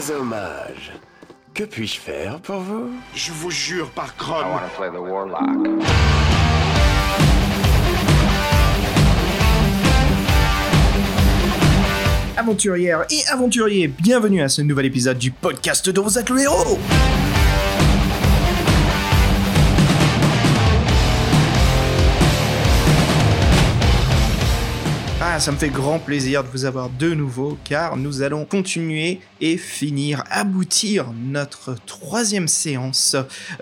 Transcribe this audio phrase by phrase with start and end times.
[0.00, 0.92] Très hommage.
[1.52, 2.90] Que puis-je faire pour vous?
[3.14, 4.46] Je vous jure par Chrome.
[4.46, 5.40] I want to play the warlock.
[12.38, 16.78] Aventurières et aventuriers, bienvenue à ce nouvel épisode du podcast dont vous êtes le héros
[25.40, 29.56] ça me fait grand plaisir de vous avoir de nouveau car nous allons continuer et
[29.56, 33.16] finir, aboutir notre troisième séance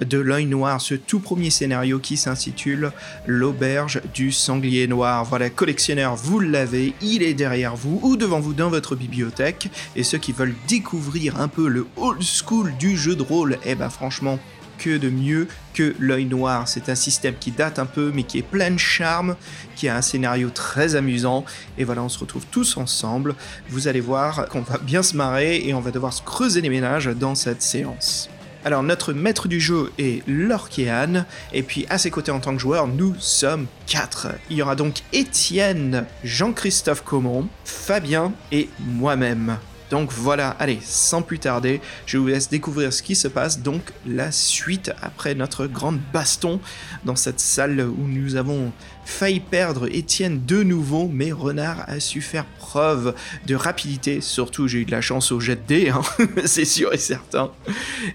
[0.05, 2.91] de l'œil noir, ce tout premier scénario qui s'intitule
[3.27, 5.24] L'auberge du sanglier noir.
[5.24, 9.69] Voilà, collectionneur, vous l'avez, il est derrière vous ou devant vous dans votre bibliothèque.
[9.95, 13.77] Et ceux qui veulent découvrir un peu le old school du jeu de rôle, eh
[13.77, 14.41] ben franchement,
[14.78, 16.68] que de mieux que l'œil noir.
[16.68, 19.36] C'est un système qui date un peu, mais qui est plein de charme,
[19.77, 21.45] qui a un scénario très amusant.
[21.77, 23.34] Et voilà, on se retrouve tous ensemble.
[23.69, 26.70] Vous allez voir qu'on va bien se marrer et on va devoir se creuser les
[26.70, 28.30] ménages dans cette séance.
[28.64, 32.58] Alors notre maître du jeu est Lorkéane, et puis à ses côtés en tant que
[32.58, 34.28] joueur, nous sommes quatre.
[34.50, 39.58] Il y aura donc Étienne, Jean-Christophe Comon, Fabien et moi-même.
[39.91, 43.92] Donc voilà, allez, sans plus tarder, je vous laisse découvrir ce qui se passe, donc
[44.06, 46.61] la suite après notre grande baston
[47.05, 48.72] dans cette salle où nous avons
[49.08, 53.14] failli perdre Étienne de nouveau, mais Renard a su faire preuve
[53.47, 56.02] de rapidité, surtout j'ai eu de la chance au jet de dés, hein,
[56.45, 57.50] c'est sûr et certain.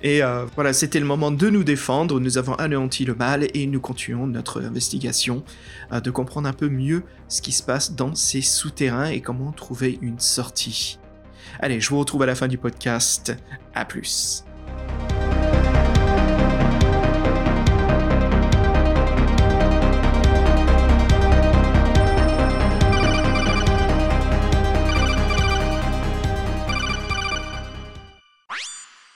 [0.04, 3.66] Et euh, voilà, c'était le moment de nous défendre, nous avons anéanti le mal et
[3.66, 5.44] nous continuons notre investigation,
[5.92, 9.52] euh, de comprendre un peu mieux ce qui se passe dans ces souterrains et comment
[9.52, 11.00] trouver une sortie.
[11.59, 13.36] Allez, je vous retrouve à la fin du podcast.
[13.73, 14.44] À plus.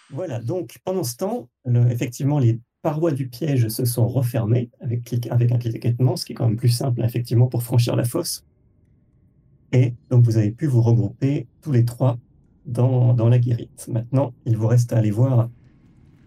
[0.09, 1.49] Voilà, donc pendant ce temps,
[1.89, 5.59] effectivement, les parois du piège se sont refermées avec, clic- avec un
[6.15, 8.45] ce qui est quand même plus simple, effectivement, pour franchir la fosse.
[9.73, 12.17] Et donc, vous avez pu vous regrouper tous les trois
[12.67, 13.89] dans, dans la guérite.
[13.92, 15.50] Maintenant, il vous reste à aller voir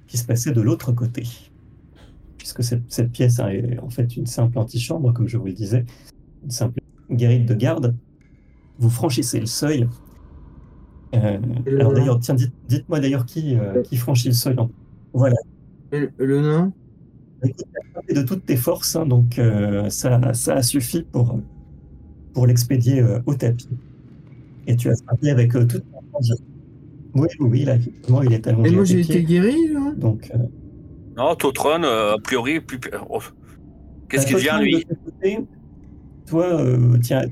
[0.07, 1.25] ce qui se passait de l'autre côté.
[2.39, 5.85] Puisque cette, cette pièce est en fait une simple antichambre, comme je vous le disais,
[6.43, 6.81] une simple
[7.11, 7.95] guérite de garde.
[8.79, 9.87] Vous franchissez le seuil.
[11.15, 14.57] Euh, le alors d'ailleurs, tiens, dites- dites-moi d'ailleurs qui, euh, qui franchit le seuil.
[15.13, 15.37] Voilà.
[15.93, 16.71] Le- le
[18.07, 21.39] fait de toutes tes forces, hein, donc euh, ça, ça a suffi pour,
[22.33, 23.69] pour l'expédier au tapis.
[24.67, 25.83] Et tu as frappé avec toute.
[27.15, 30.31] Oui, oui, oui, là, effectivement, il est allongé Et moi j'ai été guéri là Donc,
[30.35, 30.39] euh,
[31.17, 32.79] Non, Totron, euh, a priori, plus...
[33.09, 33.21] oh.
[34.09, 34.85] qu'est-ce bah, qu'il devient, Totron, lui?
[34.89, 35.39] de côté,
[36.27, 37.23] Toi, euh, tiens,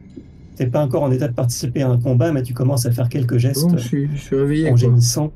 [0.57, 3.09] t'es pas encore en état de participer à un combat, mais tu commences à faire
[3.09, 4.67] quelques gestes Bon, je suis, je suis réveillé.
[4.67, 4.77] en quoi.
[4.79, 5.33] gémissant.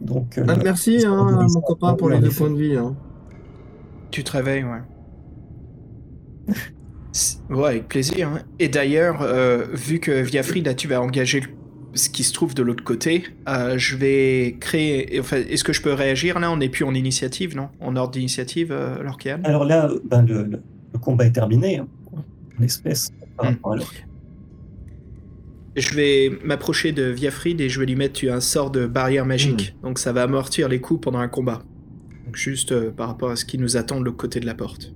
[0.00, 2.76] Donc, euh, Ah, merci hein, à mon copain pour les deux points de vie.
[2.76, 2.96] hein.
[4.10, 4.80] Tu te réveilles, ouais.
[7.48, 8.28] Ouais, avec plaisir.
[8.28, 8.42] hein.
[8.58, 11.48] Et d'ailleurs, euh, vu que via Frida, tu vas engager le-
[11.94, 15.18] ce qui se trouve de l'autre côté, euh, je vais créer.
[15.20, 16.50] Enfin, est-ce que je peux réagir là?
[16.50, 17.68] On n'est plus en initiative, non?
[17.80, 19.40] En ordre d'initiative, euh, Lorcan?
[19.44, 20.62] Alors là, ben, le, le-
[20.92, 21.88] le combat est terminé, hein,
[22.58, 23.54] en espèce, par Hmm.
[23.54, 23.94] rapport à l'autre.
[25.76, 29.76] Je vais m'approcher de Viafrid et je vais lui mettre un sort de barrière magique.
[29.82, 31.62] Donc ça va amortir les coups pendant un combat.
[32.26, 34.54] Donc juste euh, par rapport à ce qui nous attend de l'autre côté de la
[34.54, 34.92] porte.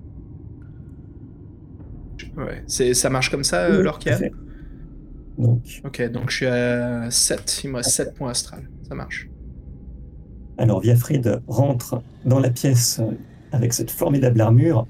[2.37, 4.29] Ouais, c'est, ça marche comme ça, euh, Oui.
[5.37, 7.61] Donc, Ok, donc je suis à 7.
[7.65, 8.69] Il me reste 7 points astral.
[8.87, 9.29] Ça marche.
[10.57, 13.11] Alors, Viafrid rentre dans la pièce euh,
[13.51, 14.87] avec cette formidable armure.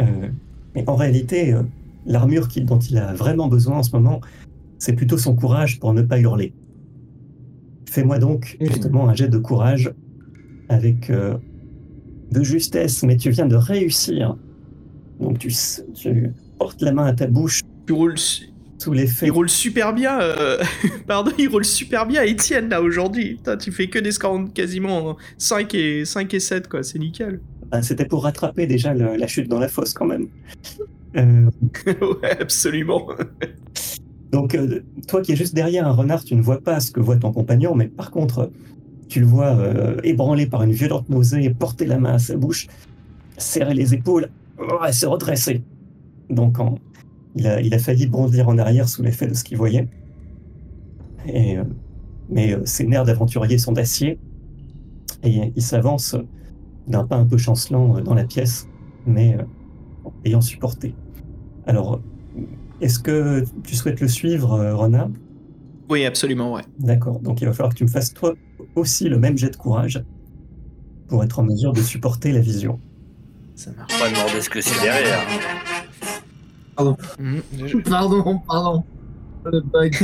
[0.00, 0.28] Euh,
[0.74, 1.62] mais en réalité, euh,
[2.06, 4.20] l'armure dont il a vraiment besoin en ce moment,
[4.78, 6.52] c'est plutôt son courage pour ne pas hurler.
[7.88, 8.66] Fais-moi donc Mhm.
[8.68, 9.92] justement un jet de courage
[10.68, 11.36] avec euh,
[12.30, 14.36] de justesse, mais tu viens de réussir.
[15.20, 15.52] Donc tu,
[15.94, 18.18] tu portes la main à ta bouche Tu roules,
[19.22, 20.20] il roule super bien.
[20.20, 20.58] euh,
[21.06, 23.34] Pardon, il roule super bien, Étienne, là, aujourd'hui.
[23.36, 26.82] Putain, tu fais que des scores quasiment 5 et, 5 et 7, quoi.
[26.82, 27.40] C'est nickel.
[27.70, 30.28] Ben, C'était pour rattraper déjà le- la chute dans la fosse quand même.
[31.16, 31.48] Euh,
[31.86, 33.06] ouais, absolument.
[34.32, 36.98] Donc, euh, toi qui es juste derrière un renard, tu ne vois pas ce que
[36.98, 38.50] voit ton compagnon, mais par contre,
[39.08, 42.66] tu le vois euh, ébranlé par une violente nausée, porter la main à sa bouche,
[43.38, 44.28] serrer les épaules,
[44.90, 45.62] se redresser.
[46.30, 46.80] Donc, en-
[47.36, 49.88] il, a, il a failli bondir en arrière sous l'effet de ce qu'il voyait.
[51.26, 51.64] Et, euh,
[52.28, 54.18] mais euh, ses nerfs d'aventurier sont d'acier,
[55.22, 56.16] et il s'avance
[56.86, 58.68] d'un pas un peu chancelant euh, dans la pièce,
[59.06, 59.36] mais
[60.24, 60.94] ayant supporté.
[61.66, 62.00] Alors,
[62.80, 65.10] est-ce que tu souhaites le suivre, Renard
[65.88, 66.62] Oui, absolument, ouais.
[66.78, 67.20] D'accord.
[67.20, 68.34] Donc il va falloir que tu me fasses toi
[68.74, 70.02] aussi le même jet de courage
[71.08, 72.80] pour être en mesure de supporter la vision.
[73.54, 73.92] Ça marche.
[73.94, 75.20] On va demander ce que c'est derrière.
[77.18, 77.42] Mhm.
[77.66, 78.84] Je- Pardon, pardon.
[79.46, 79.94] Oh le bug.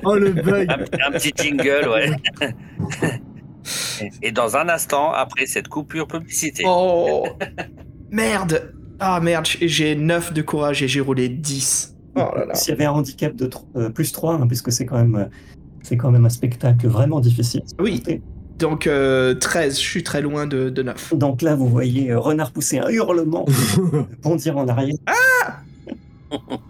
[0.04, 0.68] oh le bug.
[0.70, 2.10] Un, un petit jingle, ouais.
[4.22, 6.64] Et dans un instant, après cette coupure publicité.
[6.66, 7.26] Oh
[8.10, 11.94] Merde Ah merde, j'ai 9 de courage et j'ai roulé 10.
[12.16, 12.54] Oh là là.
[12.54, 15.24] S'il y avait un handicap de euh, plus 3, hein, puisque c'est quand même euh,
[15.82, 17.62] c'est quand même un spectacle vraiment difficile.
[17.78, 18.02] Oui.
[18.58, 21.14] Donc euh, 13, je suis très loin de, de 9.
[21.14, 23.46] Donc là, vous voyez euh, Renard pousser un hurlement,
[24.22, 24.96] bondir en arrière.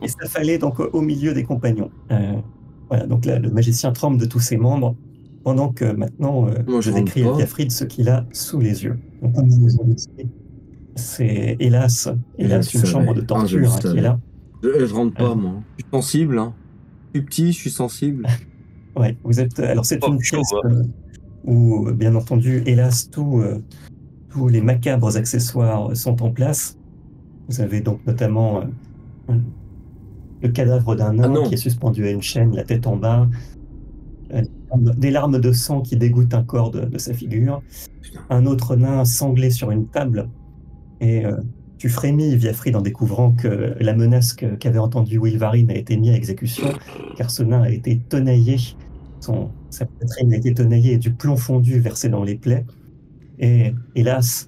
[0.02, 1.90] Et s'affaler donc au milieu des compagnons.
[2.10, 2.34] Euh,
[2.88, 4.94] voilà, donc là, le magicien tremble de tous ses membres,
[5.44, 7.32] pendant que maintenant, euh, Moi, je décris à.
[7.36, 8.98] Piafrid ce qu'il a sous les yeux.
[9.22, 10.26] Donc, comme vous vous en doutez,
[10.96, 12.08] c'est hélas,
[12.38, 13.20] hélas une chambre de.
[13.22, 14.18] Ah, torture hein, qui est là.
[14.62, 15.34] Je, je rentre pas, Euh.
[15.34, 15.52] moi.
[15.78, 16.54] Je suis sensible, hein.
[17.14, 18.26] Je suis petit, je suis sensible.
[18.96, 19.60] Ouais, vous êtes.
[19.60, 20.68] Alors c'est Oh, une pièce hein.
[20.68, 20.82] euh,
[21.44, 23.62] où, bien entendu, hélas, tout, euh,
[24.30, 26.76] tous les macabres accessoires sont en place.
[27.48, 28.64] Vous avez donc notamment euh,
[30.42, 31.42] le cadavre d'un Ah nain non.
[31.44, 33.28] qui est suspendu à une chaîne, la tête en bas,
[34.32, 34.42] euh,
[34.96, 37.62] des larmes de sang qui dégoûtent un corps de, de sa figure,
[38.02, 38.20] Putain.
[38.30, 40.28] un autre nain sanglé sur une table,
[41.00, 41.36] et euh,
[41.78, 46.16] tu frémis, Viafrid, en découvrant que la menace qu'avait entendue Wilvarine a été mise à
[46.16, 46.68] exécution,
[47.16, 48.56] car ce nain a été tenaillé,
[49.20, 52.66] son, sa poitrine a été tenaillée et du plomb fondu versé dans les plaies.
[53.38, 54.46] Et hélas,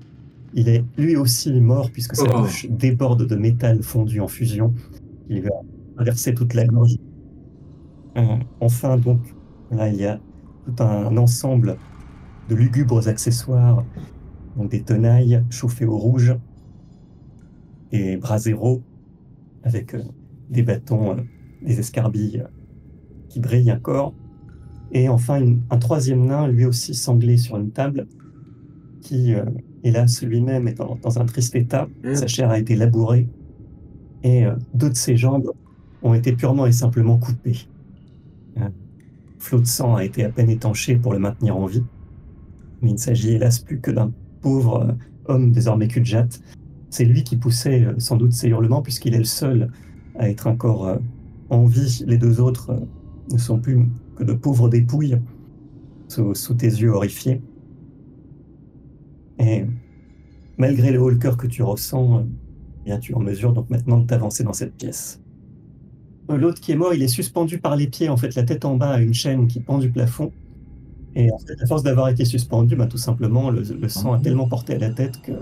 [0.54, 2.42] il est lui aussi mort puisque sa Oh.
[2.42, 4.72] bouche déborde de métal fondu en fusion
[5.26, 5.50] qui lui a
[5.96, 6.96] traversé toute la gorge.
[8.16, 9.20] Euh, enfin, donc,
[9.70, 10.20] là, il y a
[10.66, 11.76] tout un ensemble
[12.48, 13.84] de lugubres accessoires,
[14.56, 16.36] donc des tenailles chauffées au rouge,
[17.90, 18.82] des braseros
[19.62, 20.02] avec euh,
[20.50, 21.22] des bâtons, euh,
[21.64, 22.44] des escarbilles
[23.28, 24.14] qui brillent encore.
[24.92, 28.06] Et enfin, une- un troisième nain, lui aussi sanglé sur une table,
[29.00, 29.34] qui,
[29.84, 31.88] hélas, lui-même est dans, dans un triste état.
[32.04, 32.14] Mm.
[32.14, 33.28] Sa chair a été labourée
[34.22, 35.52] et euh, deux de ses jambes
[36.02, 37.66] ont été purement et simplement coupées.
[38.56, 38.72] Un
[39.38, 41.84] flot de sang a été à peine étanché pour le maintenir en vie.
[42.80, 44.92] Mais il ne s'agit hélas plus que d'un pauvre euh,
[45.26, 46.04] homme désormais cul
[46.90, 49.70] C'est lui qui poussait euh, sans doute ses hurlements puisqu'il est le seul
[50.18, 50.96] à être encore euh,
[51.50, 52.04] en vie.
[52.06, 52.76] Les deux autres
[53.32, 55.18] ne sont plus que de pauvres dépouilles
[56.08, 57.40] sous, sous tes yeux horrifiés.
[59.42, 59.64] Et
[60.56, 62.22] malgré le haut le cœur que tu ressens, euh,
[62.84, 65.20] bien tu es en mesure donc maintenant de t'avancer dans cette pièce.
[66.30, 68.64] Euh, L'autre qui est mort, il est suspendu par les pieds, en fait, la tête
[68.64, 70.32] en bas à une chaîne qui pend du plafond.
[71.14, 74.20] Et en fait, à force d'avoir été suspendu, bah, tout simplement, le, le sang a
[74.20, 75.32] tellement porté à la tête que,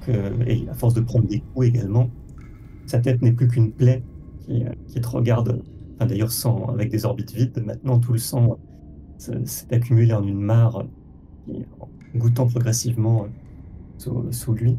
[0.00, 2.10] que, et à force de prendre des coups également,
[2.86, 4.02] sa tête n'est plus qu'une plaie
[4.40, 5.62] qui, euh, qui te regarde,
[5.96, 7.62] enfin, d'ailleurs sans, avec des orbites vides.
[7.64, 8.58] Maintenant, tout le sang
[9.18, 10.86] s'est accumulé en une mare
[11.44, 11.66] qui,
[12.14, 13.28] goûtant progressivement euh,
[13.98, 14.76] sous, sous lui.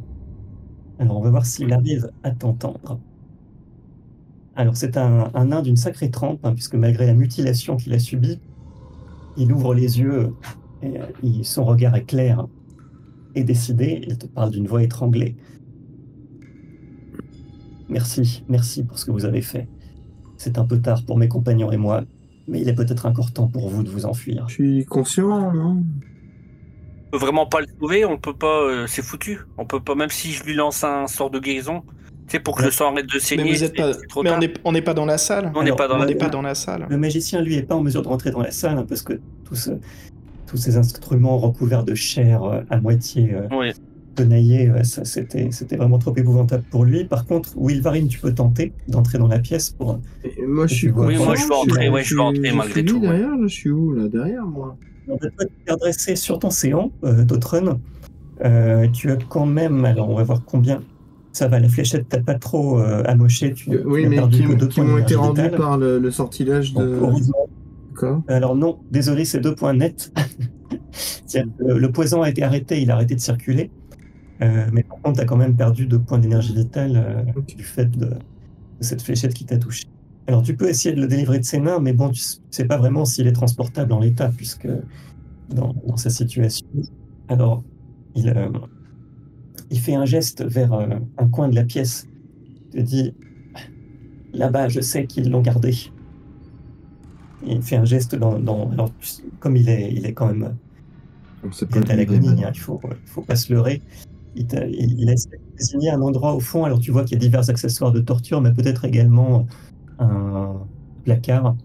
[1.00, 3.00] Alors, on va voir s'il arrive à t'entendre.
[4.56, 8.00] Alors, c'est un, un nain d'une sacrée trempe, hein, puisque malgré la mutilation qu'il a
[8.00, 8.39] subie,
[9.38, 10.36] il ouvre les yeux
[10.81, 12.48] et euh, il- son regard est clair
[13.36, 14.04] et décidé.
[14.07, 15.38] Il te parle d'une voix étranglée.
[17.89, 19.68] Merci, merci pour ce que vous avez fait.
[20.38, 22.04] C'est un peu tard pour mes compagnons et moi,
[22.48, 24.48] mais il est peut-être encore temps pour vous de vous enfuir.
[24.50, 25.84] Je suis conscient, non?
[25.84, 26.11] On
[27.12, 29.39] peut vraiment pas le sauver, on peut pas, euh, c'est foutu.
[29.58, 31.84] On peut pas, même si je lui lance un sort de guérison,
[32.27, 32.68] sais, pour que Ouais.
[32.68, 33.44] le sang arrête de saigner.
[33.44, 33.94] Mais vous êtes c'est- pas.
[33.94, 34.39] c'est trop Mais on tard.
[34.41, 35.51] n'est on n'est pas dans la salle.
[35.56, 36.88] On n'est pas dans On la n'est le- pas dans la salle.
[36.89, 39.20] Le magicien, lui, est pas en mesure de rentrer dans la salle, hein, parce que
[39.46, 39.72] tous, ce-
[40.48, 43.72] tous ces instruments recouverts de chair euh, à moitié euh, Oui.
[44.15, 47.03] tenaillés, euh, ça, c'était c'était vraiment trop épouvantable pour lui.
[47.06, 50.00] Par contre, Wilvarine, tu peux tenter d'entrer dans la pièce pour...
[50.24, 52.86] Et Moi, je suis Oui, moi, je vais entrer, ouais, je vais entrer suis- malgré
[52.86, 54.77] tout, derrière, là, je suis où, là Derrière, moi?
[55.12, 57.80] On va te faire dresser sur ton séant, euh, Dotrun.
[58.44, 59.86] Euh, tu as quand même...
[59.86, 60.82] Alors, on va voir combien...
[61.34, 63.53] Ça va, la fléchette t'a pas trop euh, amoché.
[63.53, 66.84] Tu, Euh, Oui, tu mais qui, qui m'ont été rendus par le, le sortilège Donc,
[66.84, 67.00] de.
[67.89, 68.22] D'accord.
[68.27, 70.12] Alors non, désolé, c'est deux points nets.
[71.60, 73.72] Le, le poison a été arrêté, il a arrêté de circuler.
[74.41, 78.08] Mais par contre, tu as quand même perdu deux points d'énergie vitale du fait de,
[78.08, 78.15] de
[78.82, 79.86] cette fléchette qui t'a touché.
[80.28, 82.78] Alors tu peux essayer de le délivrer de ses mains, mais bon, tu sais pas
[82.78, 84.68] vraiment s'il est transportable en l'état, puisque
[85.50, 86.68] dans, dans sa situation.
[87.28, 87.63] Alors,
[88.16, 88.50] il, euh,
[89.70, 90.88] il fait un geste vers euh,
[91.18, 92.06] un coin de la pièce.
[92.74, 93.13] Il te dit
[94.34, 95.75] Là-bas, je sais qu'ils l'ont gardé.
[97.46, 98.40] Il fait un geste dans.
[98.40, 98.92] dans- alors,
[99.40, 100.56] comme il est, il est quand même
[101.51, 103.82] sait il est à l'agonie, hein, il faut, il faut pas se leurrer.
[104.36, 106.63] Il, il, il a essayé de désigner un endroit au fond.
[106.66, 109.48] Alors tu vois qu'il y a divers accessoires de torture, mais peut-être également
[110.01, 110.55] un
[111.05, 111.55] placard.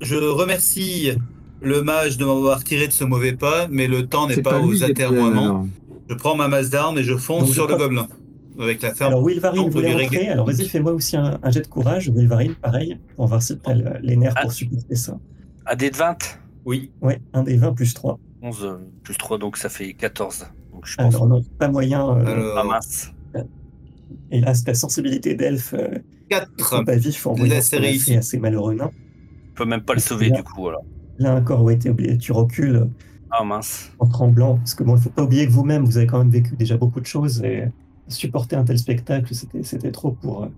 [0.00, 1.12] Je remercie
[1.60, 4.68] le mage de m'avoir tiré de ce mauvais pas, mais le temps n'est pas, lui
[4.80, 5.68] aux atermoiements.
[6.08, 8.08] Je prends ma masse d'armes et je fonce Donc, sur je le crois- gobelin.
[8.60, 9.12] Avec la ferme.
[9.12, 10.16] Alors, Wilvarine voulait lui rentrer?
[10.18, 10.28] régler.
[10.30, 12.10] Alors, vas-y, fais-moi aussi un, un jet de courage.
[12.10, 14.42] Wilvarine, pareil, pour voir si t'as le- les nerfs Ah.
[14.42, 15.18] pour supporter ça.
[15.66, 16.90] Un dé de 20 Oui.
[17.00, 18.18] Ouais, un des 20 plus 3.
[18.42, 20.44] 11 euh, plus 3, donc ça fait 14.
[20.72, 22.06] Donc je pense Alors, non, pas moyen.
[22.10, 23.10] euh, Alors, pas mince.
[24.30, 25.88] hélas, ta sensibilité d'elfe euh,
[26.40, 26.84] 4.
[26.84, 28.12] pas vif en voyant Là, ce c'est qu'on a réussi.
[28.12, 28.90] fait à ces malheureux nains.
[29.54, 30.36] Je peux même pas le sauver Là.
[30.36, 30.60] du coup.
[30.62, 30.78] Voilà.
[31.18, 32.86] Là encore, ouais, t'es oublié, tu recules
[33.30, 33.90] Ah mince.
[33.98, 34.56] en tremblant.
[34.56, 36.76] Parce que bon, il faut pas oublier que vous-même, vous avez quand même vécu déjà
[36.76, 37.64] beaucoup de choses et
[38.08, 40.48] supporter un tel spectacle, c'était, trop pour, euh,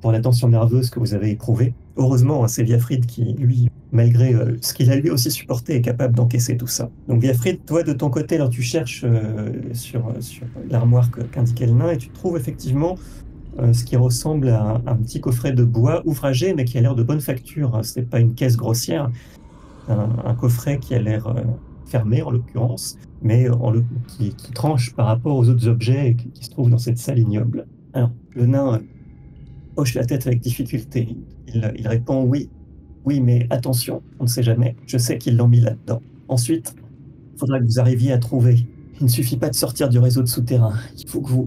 [0.00, 1.74] pour la tension nerveuse que vous avez éprouvée.
[1.96, 5.82] Heureusement, hein, c'est Viafrid qui, lui, malgré euh, ce qu'il a lui aussi supporté, est
[5.82, 6.90] capable d'encaisser tout ça.
[7.08, 11.72] Donc Viafrid, toi, de ton côté, alors tu cherches euh, sur, sur l'armoire qu'indiquait le
[11.72, 12.96] nain et tu trouves effectivement
[13.58, 16.94] euh, ce qui ressemble à un, petit coffret de bois ouvragé, mais qui a l'air
[16.94, 17.80] de bonne facture.
[17.84, 19.10] Ce n'est pas une caisse grossière,
[19.88, 21.42] un, un coffret qui a l'air euh,
[21.86, 26.70] fermé en l'occurrence, mais le- qui, tranche par rapport aux autres objets qui, se trouvent
[26.70, 27.66] dans cette salle ignoble.
[27.92, 28.78] Alors, le nain euh,
[29.76, 31.16] hoche la tête avec difficulté.
[31.48, 32.48] Il, il répond oui,
[33.04, 34.76] oui, mais attention, on ne sait jamais.
[34.86, 36.00] Je sais qu'ils l'ont mis là-dedans.
[36.28, 36.74] Ensuite,
[37.34, 38.66] il faudra que vous arriviez à trouver.
[39.00, 40.74] Il ne suffit pas de sortir du réseau de souterrain.
[40.98, 41.44] Il faut que vous,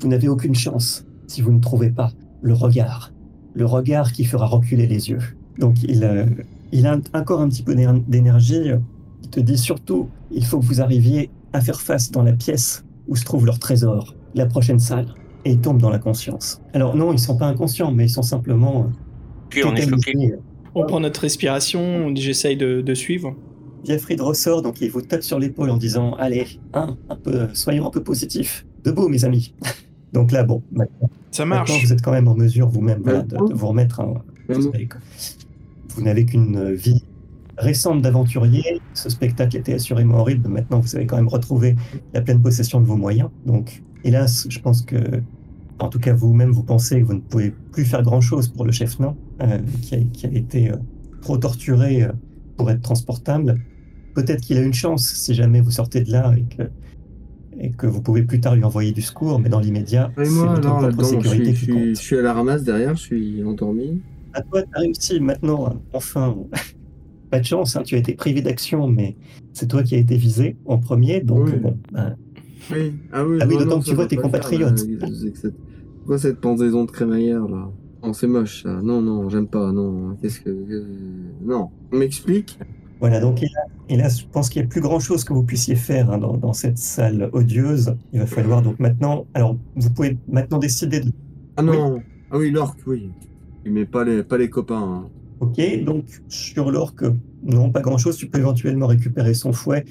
[0.00, 2.12] vous n'avez aucune chance si vous ne trouvez pas
[2.42, 3.12] le regard.
[3.54, 5.20] Le regard qui fera reculer les yeux.
[5.58, 6.26] Donc il, euh,
[6.72, 8.70] il a encore un petit peu d'éner- d'énergie.
[9.22, 12.84] Il te dit surtout, il faut que vous arriviez à faire face dans la pièce
[13.08, 15.06] où se trouve leur trésor, la prochaine salle.
[15.44, 16.60] Et il tombe dans la conscience.
[16.72, 18.92] Alors non, ils sont pas inconscients, mais ils sont simplement euh,
[19.50, 20.34] Puis on est choqué.
[20.74, 23.36] On prend notre respiration, on dit j'essaye de, de suivre.
[23.84, 27.86] Diafrid ressort, donc il vous tape sur l'épaule en disant Allez, hein, un peu, soyons
[27.86, 28.66] un peu positifs.
[28.82, 29.54] Debout, mes amis.
[30.14, 31.84] donc là, bon, maintenant, Ça maintenant, marche.
[31.84, 34.14] vous êtes quand même en mesure vous-même voilà, de, vous remettre un.
[34.48, 37.02] Vous n'avez qu'une vie
[37.58, 38.80] récente d'aventurier.
[38.94, 40.48] Ce spectacle était assurément horrible.
[40.48, 41.74] Maintenant, vous avez quand même retrouvé
[42.12, 43.28] la pleine possession de vos moyens.
[43.44, 44.96] Donc, hélas, je pense que,
[45.80, 48.72] en tout cas, vous-même, vous pensez que vous ne pouvez plus faire grand-chose pour le
[48.72, 50.76] chef nain, euh, qui, a, qui a été euh,
[51.22, 52.12] trop torturé euh,
[52.56, 53.60] pour être transportable.
[54.14, 56.70] Peut-être qu'il a une chance si jamais vous sortez de là et que,
[57.58, 60.50] et que vous pouvez plus tard lui envoyer du secours, mais dans l'immédiat, c'est votre
[60.50, 61.84] alors, propre là-dedans, je sécurité suis, qui compte.
[61.88, 64.00] je suis à la ramasse derrière, je suis endormi.
[64.32, 66.36] À toi, tu as réussi maintenant, hein, enfin.
[67.30, 69.16] Pas de chance, hein, tu as été privé d'action, mais
[69.52, 71.58] c'est toi qui as été visé en premier, donc Oui.
[71.60, 71.76] bon,
[72.72, 72.92] Oui.
[73.12, 74.86] Ah oui, Ah oui, d'autant que tu vois tes faire, compatriotes.
[74.86, 75.54] que cette-
[75.98, 77.70] Pourquoi cette pendaison de crémaillère là
[78.04, 78.80] Non, c'est moche ça.
[78.82, 79.72] Non, non, j'aime pas.
[79.72, 80.50] Non, qu'est-ce que.
[80.50, 80.84] que-
[81.44, 81.70] Non.
[81.92, 82.58] On m'explique
[83.04, 83.20] voilà.
[83.20, 86.16] Donc hélas, hélas, je pense qu'il n'y a plus grand-chose que vous puissiez faire hein,
[86.16, 87.94] dans, dans cette salle odieuse.
[88.14, 89.26] Il va falloir donc maintenant.
[89.34, 91.12] Alors, vous pouvez maintenant décider de.
[91.58, 92.00] Ah non.
[92.30, 93.10] Ah oui, l'orque, oui.
[93.66, 95.04] Mais pas les, pas les copains.
[95.04, 95.08] hein.
[95.40, 97.04] Ok, donc sur l'orque,
[97.42, 98.16] non, pas grand-chose.
[98.16, 99.84] Tu peux éventuellement récupérer son fouet,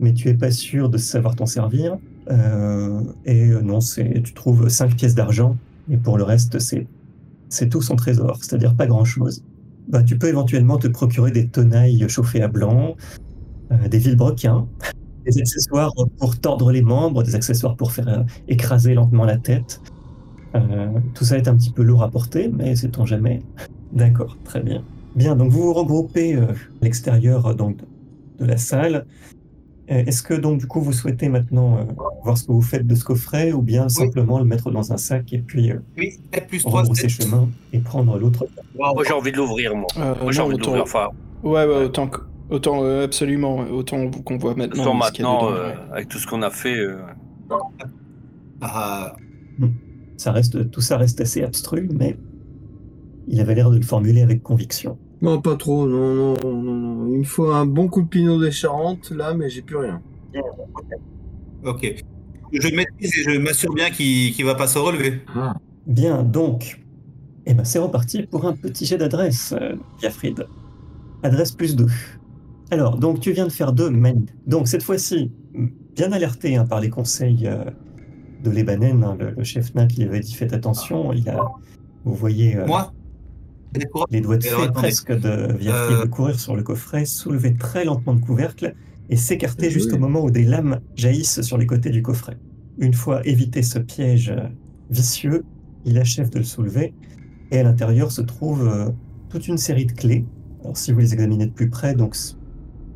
[0.00, 1.98] mais tu es pas sûr de savoir t'en servir.
[2.28, 5.56] Euh, et euh, non, c'est tu trouves cinq pièces d'argent,
[5.88, 6.88] et pour le reste, c'est
[7.48, 9.44] c'est tout son trésor, c'est-à-dire pas grand-chose.
[9.88, 12.96] Bah, tu peux éventuellement te procurer des tenailles chauffées à blanc,
[13.72, 14.66] euh, des vilebrequins,
[15.26, 19.80] des accessoires pour tordre les membres, des accessoires pour faire euh, écraser lentement la tête.
[20.54, 23.42] Euh, tout ça est un petit peu lourd à porter, mais sait-on jamais.
[23.92, 24.82] D'accord, très bien.
[25.14, 27.78] Bien, donc vous vous regroupez euh, à l'extérieur donc,
[28.38, 29.06] de la salle.
[29.90, 31.84] Euh, Est-ce que donc du coup vous souhaitez maintenant euh,
[32.24, 34.96] voir ce que vous faites de ce coffret ou bien simplement le mettre dans un
[34.96, 37.22] sac et puis euh, Oui, 4 plus 3, rebrousser 7.
[37.22, 39.86] chemin et prendre l'autre Moi j'ai envie de l'ouvrir, moi.
[39.98, 40.82] Euh, Moi j'ai envie de autant- l'ouvrir.
[40.82, 41.08] Enfin,
[41.44, 44.98] Ouais, ouais, autant, que- autant euh, absolument, autant qu'on voit maintenant.
[45.10, 45.74] dedans, euh, ouais.
[45.92, 46.76] avec tout ce qu'on a fait.
[46.76, 46.96] euh,
[48.60, 49.14] Ah,
[50.16, 52.16] Ça reste, tout ça reste assez abstru, mais
[53.28, 54.98] il avait l'air de le formuler avec conviction.
[55.22, 55.86] Non, pas trop.
[55.86, 57.12] Non, non, non, non.
[57.12, 60.00] Il me faut un bon coup de pinot des Charentes là, mais j'ai plus rien.
[61.64, 61.94] ok.
[62.52, 65.20] Je maîtrise et je m'assure bien qu'il ne va pas se relever.
[65.34, 65.54] Ah.
[65.86, 66.80] Bien, donc,
[67.46, 69.74] eh ben, c'est reparti pour un petit jet d'adresse, euh.
[71.22, 71.86] Adresse plus 2.
[72.70, 74.26] Alors, donc tu viens de faire deux men.
[74.46, 75.32] Donc cette fois-ci,
[75.94, 77.64] bien alerté hein, par les conseils euh,
[78.42, 81.38] de Lebanen, hein, le, le chef nain qui lui avait dit faites attention, il a,
[82.04, 82.92] vous voyez euh, Moi?
[84.10, 86.04] Les doigts de fée presque de Viafrid Euh.
[86.04, 88.74] de courir sur le coffret, soulever très lentement le couvercle
[89.10, 92.36] et s'écarter juste au moment où des lames jaillissent sur les côtés du coffret.
[92.78, 94.48] Une fois évité ce piège euh,
[94.90, 95.44] vicieux,
[95.84, 96.92] il achève de le soulever
[97.50, 98.88] et à l'intérieur se trouve euh,
[99.30, 100.24] toute une série de clés.
[100.62, 102.16] Alors si vous les examinez de plus près, donc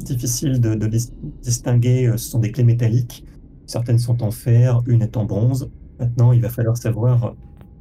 [0.00, 3.24] difficile de, de dis- distinguer, ce sont des clés métalliques.
[3.66, 5.70] Certaines sont en fer, une est en bronze.
[6.00, 7.36] Maintenant, il va falloir savoir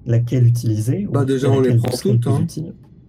[0.05, 1.07] laquelle utiliser.
[1.11, 2.45] Bah, déjà, on les prend toutes, hein.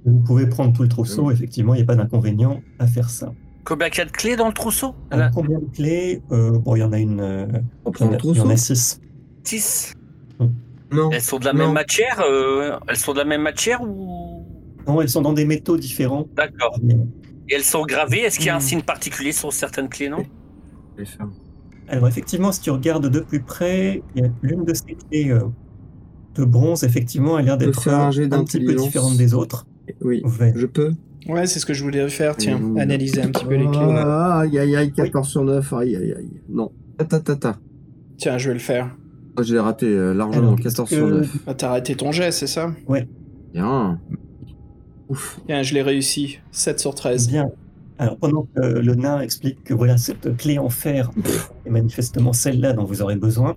[0.04, 1.34] Vous pouvez prendre tout le trousseau, Oui.
[1.34, 3.32] effectivement, il n'y a pas d'inconvénient à faire ça.
[3.64, 4.94] Combien il y a de clés dans le trousseau?
[5.10, 6.22] Alors, combien de clés?
[6.32, 7.20] Euh, Bon, il y en a une.
[7.20, 7.46] euh,
[7.84, 9.00] On il y prend le a- il y en trousseau a six.
[9.44, 9.92] 6
[10.90, 11.10] Non.
[11.12, 11.58] Elles sont de la Non.
[11.66, 14.44] même matière euh, Elles sont de la même matière ou?
[14.88, 16.26] Non, elles sont dans des métaux différents.
[16.34, 16.78] D'accord.
[17.48, 18.20] Et elles sont gravées?
[18.22, 18.62] Est-ce qu'il y a un Hmm.
[18.62, 20.24] signe particulier sur certaines clés, non?
[21.88, 24.02] Alors effectivement, si tu regardes de plus près,
[24.42, 25.40] l'une de ces clés euh,
[26.34, 28.10] de bronze, effectivement, a l'air d'être un
[28.44, 29.64] petit peu différente des autres.
[30.00, 30.52] Oui, Ouais.
[30.56, 30.92] je peux.
[31.28, 32.58] Ouais, c'est ce que je voulais faire, tiens.
[32.58, 32.78] Mmh.
[32.78, 33.78] Analyser un petit peu les clés.
[33.80, 35.72] Ah, aïe, aïe, aïe, 14 sur 9.
[35.74, 36.30] Aïe, aïe, aïe.
[36.48, 36.70] Non.
[36.98, 37.58] Ta, ta, ta, ta.
[38.16, 38.96] Tiens, je vais le faire.
[39.36, 41.36] Ah, J'ai raté euh, largement, Alors, 14 qu'est-ce sur que- 9.
[41.46, 42.72] Ah, T'as arrêté ton jet, c'est ça?
[43.52, 43.98] Bien.
[45.08, 45.40] Ouf.
[45.46, 46.38] Tiens, je l'ai réussi.
[46.52, 47.28] 7 sur 13.
[47.28, 47.50] Bien.
[47.98, 51.10] Alors pendant que le nain explique que voilà cette clé en fer
[51.66, 53.56] est manifestement celle-là dont vous aurez besoin,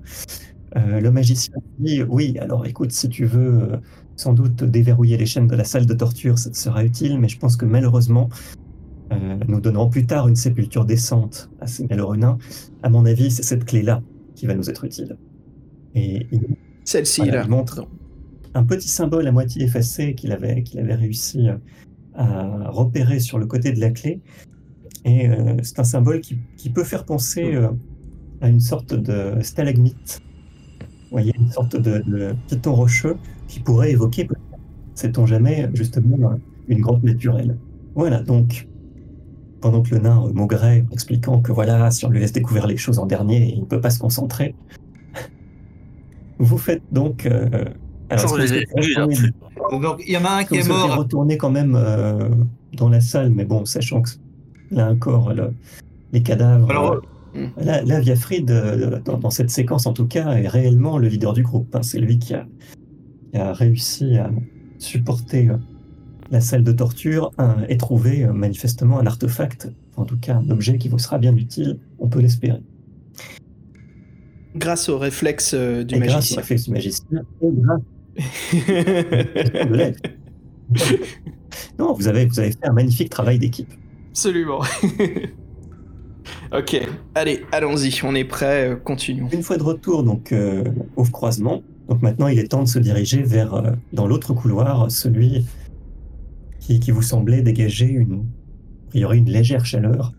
[0.76, 2.38] euh, le magicien dit oui.
[2.40, 3.78] Alors écoute, si tu veux euh,
[4.16, 7.38] sans doute déverrouiller les chaînes de la salle de torture, ça sera utile, mais je
[7.40, 8.30] pense que malheureusement
[9.12, 12.38] euh, nous donnerons plus tard une sépulture décente à ces malheureux nains.
[12.84, 14.02] À mon avis, c'est cette clé-là
[14.36, 15.18] qui va nous être utile.
[15.96, 16.42] Et il
[16.86, 17.44] Celle-ci, Voilà, là.
[17.46, 17.88] il montre.
[18.56, 21.58] un petit symbole à moitié effacé qu'il avait, qu'il avait réussi euh,
[22.16, 24.22] à repérer sur le côté de la clé.
[25.06, 27.70] Et euh, c'est un symbole qui, qui peut faire penser euh,
[28.42, 30.22] à une sorte de stalagmite.
[31.14, 33.16] Vous voyez, une sorte de, de piton rocheux
[33.48, 34.60] qui pourrait évoquer, peut-être,
[34.96, 37.56] sait-on jamais, justement, une grotte naturelle.
[37.94, 38.68] Voilà, donc,
[39.62, 42.78] pendant que le nain euh, maugrait, expliquant que voilà, si on lui laisse découvrir les
[42.78, 44.56] choses en dernier, il ne peut pas se concentrer,
[46.40, 47.28] vous faites donc.
[47.28, 47.48] euh,
[48.10, 48.66] alors, les
[49.72, 50.98] Donc, il y en a un qui est mort.
[50.98, 52.28] retourner quand même euh,
[52.74, 54.10] dans la salle, mais bon, sachant que
[54.72, 55.54] là encore, le-
[56.12, 56.72] les cadavres.
[56.72, 57.02] Alors,
[57.58, 61.34] là, là, Viafrid, euh, dans, dans cette séquence en tout cas, est réellement le leader
[61.34, 61.74] du groupe.
[61.76, 61.82] hein.
[61.84, 62.46] C'est lui qui a,
[63.32, 64.30] qui a réussi à
[64.78, 65.58] supporter euh,
[66.32, 70.50] la salle de torture un- et trouver euh, manifestement un artefact, en tout cas un
[70.50, 72.62] objet qui vous sera bien utile, on peut l'espérer.
[74.56, 76.38] Grâce au réflexe du et grâce au magicien.
[76.38, 77.82] réflexe du magicien, et grâce.
[81.80, 83.72] Non, vous avez, vous avez fait un magnifique travail d'équipe.
[84.12, 84.62] Absolument.
[86.52, 89.28] ok, allez, allons-y, on est prêt, euh, continuons.
[89.32, 90.64] Une fois de retour donc euh,
[90.96, 94.90] au croisement, donc maintenant il est temps de se diriger vers euh, dans l'autre couloir,
[94.90, 95.46] celui
[96.60, 98.26] qui, qui vous semblait dégager une,
[98.88, 100.14] a priori une légère chaleur.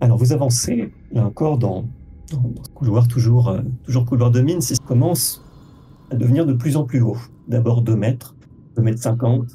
[0.00, 1.86] Alors vous avancez là encore dans,
[2.30, 5.42] dans, dans ce couloir toujours euh, toujours couloir de mine, si ça commence
[6.10, 7.18] à devenir de plus en plus haut.
[7.48, 8.34] D'abord 2 mètres,
[8.76, 9.46] 2 mètres 50,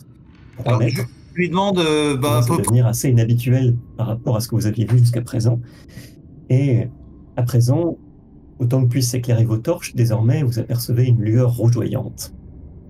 [0.58, 1.08] 3 Alors, mètres.
[1.34, 4.68] Je lui demande euh, bah, peu- devenir assez inhabituel par rapport à ce que vous
[4.68, 5.60] aviez vu jusqu'à présent.
[6.50, 6.88] Et
[7.38, 7.98] à présent,
[8.60, 12.34] autant que puisse éclairer vos torches, désormais vous apercevez une lueur rougeoyante.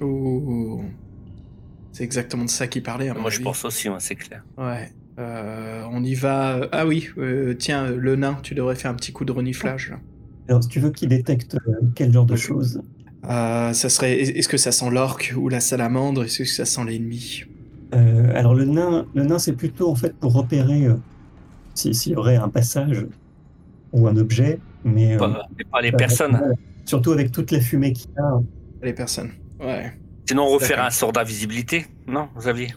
[0.02, 0.82] Ouh.
[1.92, 3.10] C'est exactement de ça qu'il parlait.
[3.10, 4.44] à Moi, je pense aussi, ouais, c'est clair.
[4.58, 4.90] Ouais.
[5.20, 6.68] Euh, on y va.
[6.72, 9.92] Ah oui, euh, tiens, le nain, tu devrais faire un petit coup de reniflage.
[9.92, 10.00] là.
[10.48, 12.82] Alors, si tu veux qu'il détecte euh, quel genre de choses?
[13.30, 14.20] Euh, ça serait.
[14.20, 16.24] Est-ce que ça sent l'orque ou la salamandre?
[16.24, 17.44] Est-ce que ça sent l'ennemi?
[17.94, 20.96] Euh, Alors, le nain, le nain c'est plutôt en fait pour repérer euh,
[21.74, 23.06] si- s'il y aurait un passage
[23.92, 26.40] ou un objet, mais, euh, Pas, mais pas les personnes.
[26.86, 28.40] Surtout avec toute la fumée qu'il y a.
[28.82, 29.32] Les personnes.
[29.60, 29.92] Ouais.
[30.28, 32.74] Sinon, refaire un sort d'invisibilité Non, Xavier?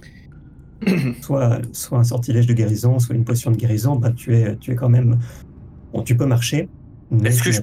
[1.22, 4.72] Soit, soit un sortilège de guérison, soit une potion de guérison, bah, tu, es, tu
[4.72, 5.18] es quand même.
[5.92, 6.68] Bon, tu peux marcher.
[7.24, 7.60] Est-ce que je-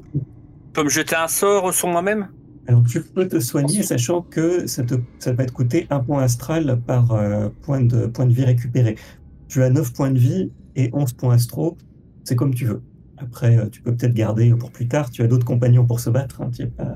[0.73, 2.29] peux me jeter un sort sur moi-même?
[2.71, 6.23] Alors, tu peux te soigner, sachant que ça, te, ça va te coûter un point
[6.23, 8.95] astral par euh, point, de, point de vie récupéré.
[9.49, 11.77] Tu as 9 points de vie et 11 points astro.
[12.23, 12.81] C'est comme tu veux.
[13.17, 15.09] Après, euh, tu peux peut-être garder pour plus tard.
[15.09, 16.41] Tu as d'autres compagnons pour se battre.
[16.41, 16.95] hein, Tu n'es pas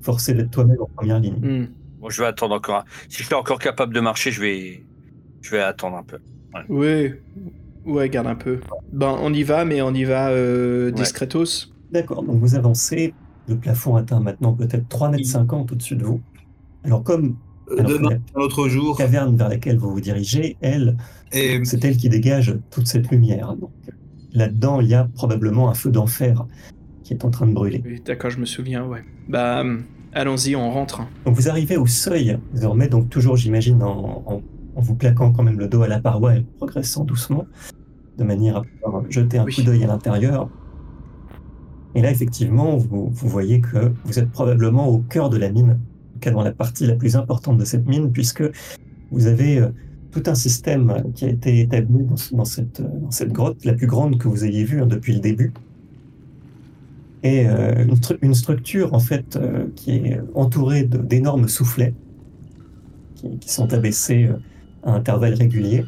[0.00, 1.34] forcé d'être toi-même en première ligne.
[1.34, 1.66] Hmm.
[2.00, 2.76] Bon, je vais attendre encore.
[2.76, 4.82] un- Si je suis encore capable de marcher, je vais,
[5.42, 6.18] je vais attendre un peu.
[6.70, 7.12] Oui.
[7.84, 8.58] Ouais, garde un peu.
[8.92, 10.92] Ben, on y va, mais on y va euh, Ouais.
[10.92, 11.68] discretos.
[11.92, 13.12] D'accord, donc vous avancez.
[13.48, 16.20] Le plafond atteint maintenant peut-être 3,50 m au-dessus de vous.
[16.84, 17.36] Alors, comme
[17.70, 18.96] euh, Alors, demain, la un autre jour.
[18.96, 20.96] caverne vers laquelle vous vous dirigez, elle,
[21.32, 23.54] Et c'est elle qui dégage toute cette lumière.
[23.56, 23.70] Donc,
[24.32, 26.46] là-dedans, il y a probablement un feu d'enfer
[27.02, 27.82] qui est en train de brûler.
[27.84, 29.02] Oui, d'accord, je me souviens, ouais.
[29.28, 31.02] Bah, hum, allons-y, on rentre.
[31.24, 34.42] Donc vous arrivez au seuil, désormais, donc toujours j'imagine en, en-
[34.76, 37.44] en vous plaquant quand même le dos à la paroi et progressant doucement,
[38.16, 39.54] de manière à pouvoir jeter un Oui.
[39.54, 40.48] coup d'œil à l'intérieur.
[41.94, 46.12] Et là, effectivement, vous, voyez que vous êtes probablement au cœur de la mine, en
[46.14, 48.44] tout cas dans la partie la plus importante de cette mine, puisque
[49.10, 49.68] vous avez euh,
[50.12, 53.64] tout un système qui a été établi dans, ce- dans cette, euh, dans cette grotte,
[53.64, 55.52] la plus grande que vous ayez vue hein, depuis le début.
[57.22, 59.38] Et euh, une, stru- une structure, en fait,
[59.74, 61.94] qui est entourée d'énormes soufflets
[63.40, 64.30] qui, sont abaissés
[64.84, 65.84] à intervalles réguliers.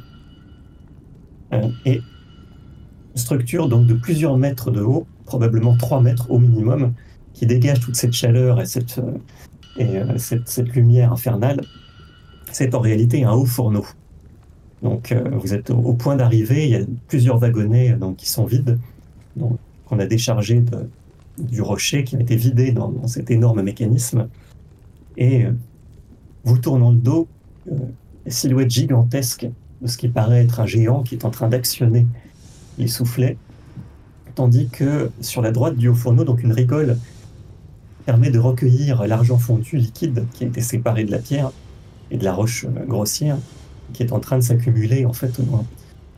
[1.86, 6.92] Et une structure donc de plusieurs mètres de haut, probablement 3 mètres au minimum,
[7.32, 9.00] qui dégage toute cette chaleur et cette,
[9.78, 11.60] et, euh, cette, cette lumière infernale.
[12.50, 13.84] C'est en réalité un haut fourneau.
[14.82, 18.28] Donc euh, vous êtes au, point d'arrivée, il y a plusieurs wagonnets euh, donc, qui
[18.28, 18.78] sont vides,
[19.38, 20.62] qu'on a déchargés
[21.38, 24.28] du rocher qui a été vidé dans, cet énorme mécanisme.
[25.16, 25.46] Et
[26.44, 27.28] vous tournant le dos,
[27.70, 27.76] euh,
[28.26, 29.48] silhouette gigantesque
[29.80, 32.06] de ce qui paraît être un géant qui est en train d'actionner
[32.78, 33.36] les soufflets,
[34.34, 36.96] tandis que sur la droite du haut fourneau, donc une rigole
[38.04, 41.52] permet de recueillir l'argent fondu liquide qui a été séparé de la pierre
[42.10, 43.36] et de la roche euh, grossière,
[43.92, 45.64] qui est en train de s'accumuler en fait dans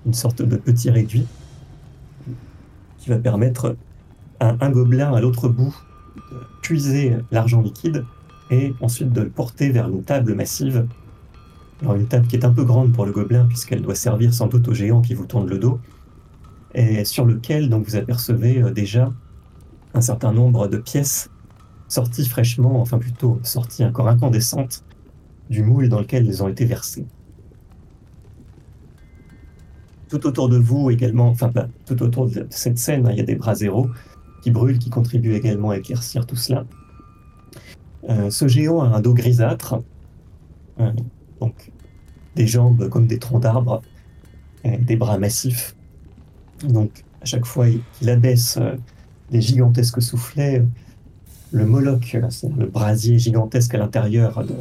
[0.07, 1.27] une sorte de petit réduit
[2.99, 3.77] qui va permettre
[4.41, 5.75] à un gobelin à l'autre bout
[6.17, 8.05] de puiser l'argent liquide
[8.51, 10.87] et ensuite de le porter vers une table massive.
[11.83, 14.47] Alors une table qui est un peu grande pour le gobelin puisqu'elle doit servir sans
[14.47, 15.81] doute au géant qui vous tourne le dos
[16.75, 19.13] et sur lequel donc vous apercevez euh, déjà
[19.95, 21.31] un certain nombre de pièces
[21.89, 24.85] sorties fraîchement, enfin plutôt sorties encore incandescentes
[25.51, 27.07] du moule dans lequel elles ont été versées.
[30.09, 33.21] Tout autour de vous également, enfin pas tout autour de cette scène, hein, il y
[33.21, 33.89] a des bras zéro
[34.43, 36.65] qui brûlent, qui contribuent également à éclaircir tout cela.
[38.09, 39.81] Euh, ce géant a un dos grisâtre,
[40.81, 40.93] euh,
[41.41, 41.73] donc
[42.35, 43.81] des jambes comme des troncs d'arbres,
[44.65, 45.77] des bras massifs.
[46.69, 47.67] Donc à chaque fois
[47.99, 48.77] qu'il abaisse euh,
[49.31, 50.65] les gigantesques soufflets, euh,
[51.53, 54.55] le Moloch, euh, le brasier gigantesque à l'intérieur de,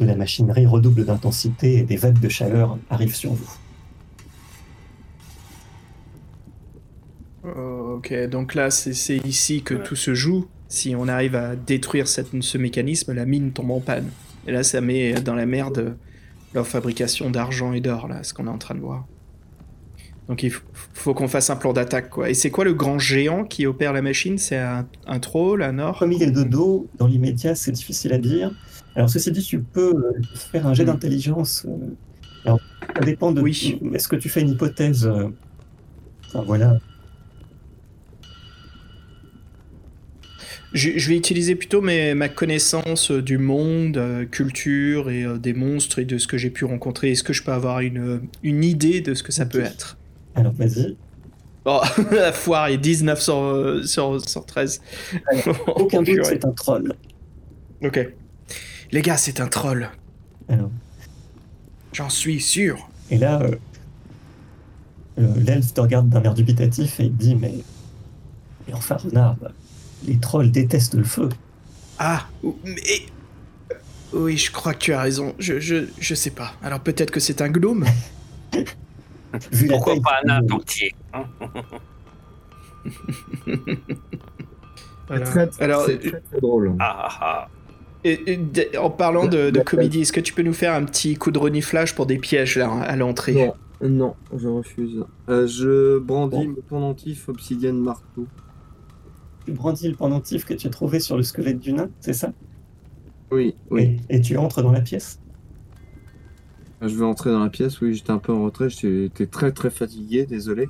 [0.00, 3.50] de la machinerie, redouble d'intensité et des vagues de chaleur arrivent sur vous.
[7.44, 10.50] Ok, donc là, c'est c'est ici que tout se joue.
[10.68, 14.14] Si on arrive à détruire cette- ce mécanisme, la mine tombe en panne.
[14.46, 15.96] Et là, ça met dans la merde
[16.54, 19.06] leur fabrication d'argent et d'or, là, ce qu'on est en train de voir.
[20.28, 20.52] Donc il
[20.94, 22.28] faut qu'on fasse un plan d'attaque, quoi.
[22.30, 24.38] Et c'est quoi le grand géant qui opère la machine?
[24.38, 28.12] C'est un, un troll, un or Comme il est de dos, dans l'immédiat, c'est difficile
[28.12, 28.54] à dire.
[28.94, 30.86] Alors, ceci dit, tu peux euh, faire un jet Hmm.
[30.86, 31.64] d'intelligence.
[31.66, 31.96] euh,
[32.44, 32.60] Alors,
[32.96, 33.42] ça dépend de.
[33.42, 33.78] Oui.
[33.94, 35.28] Est-ce que tu fais une hypothèse euh,
[36.32, 36.78] Enfin, voilà.
[40.72, 45.54] Je, je vais utiliser plutôt mes, ma connaissance du monde, euh, culture et euh, des
[45.54, 47.10] monstres et de ce que j'ai pu rencontrer.
[47.12, 49.98] Est-ce que je peux avoir une, une idée de ce que ça peut être?
[50.36, 50.96] Alors, vas-y.
[51.64, 51.80] Oh,
[52.12, 54.80] la foire est 19 sur, euh, sur, sur 13.
[55.66, 56.94] Aucun doute, c'est un troll.
[57.82, 58.08] Ok.
[58.92, 59.90] Les gars, c'est un troll.
[60.48, 60.70] Alors,
[61.92, 62.88] J'en suis sûr.
[63.10, 63.56] et là, euh,
[65.16, 67.54] le- l'elfe te regarde d'un air dubitatif et il te dit Mais.
[68.68, 69.36] Mais enfin, renard,
[70.06, 71.28] les trolls détestent le feu.
[71.98, 72.26] Ah,
[72.64, 72.82] mais...
[74.12, 75.34] Oui, je crois que tu as raison.
[75.38, 76.52] Je, je, je sais pas.
[76.62, 77.84] Alors peut-être que c'est un gnome
[79.52, 81.24] Vu Pourquoi pas un nain entier hein
[85.08, 85.24] Voilà.
[85.26, 86.74] Très, très- Alors, c'est très, très drôle.
[86.78, 87.48] Ah ah ah.
[88.04, 90.84] Et- et d- en parlant de, de comédie, est-ce que tu peux nous faire un
[90.84, 93.34] petit coup de reniflage pour des pièges là à l'entrée?
[93.34, 93.54] Non,
[93.88, 95.04] non, je refuse.
[95.28, 96.54] Euh, je brandis Bon.
[96.56, 98.26] mon pendentif obsidienne marteau.
[99.44, 102.32] Tu brandis le pendentif que tu as trouvé sur le squelette du nain, c'est ça?
[103.32, 103.96] Oui, oui.
[104.08, 105.20] Et, et tu entres dans la pièce?
[106.82, 109.70] Je vais entrer dans la pièce, oui, j'étais un peu en retrait, j'étais très très
[109.70, 110.68] fatigué, désolé.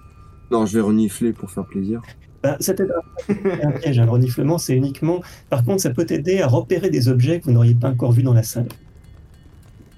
[0.51, 2.01] Non, je vais renifler pour faire plaisir.
[2.43, 3.99] Bah, ça t'aide à- un piège.
[3.99, 5.21] Un reniflement, c'est uniquement.
[5.51, 8.23] Par contre, ça peut t'aider à repérer des objets que vous n'auriez pas encore vus
[8.23, 8.69] dans la salle.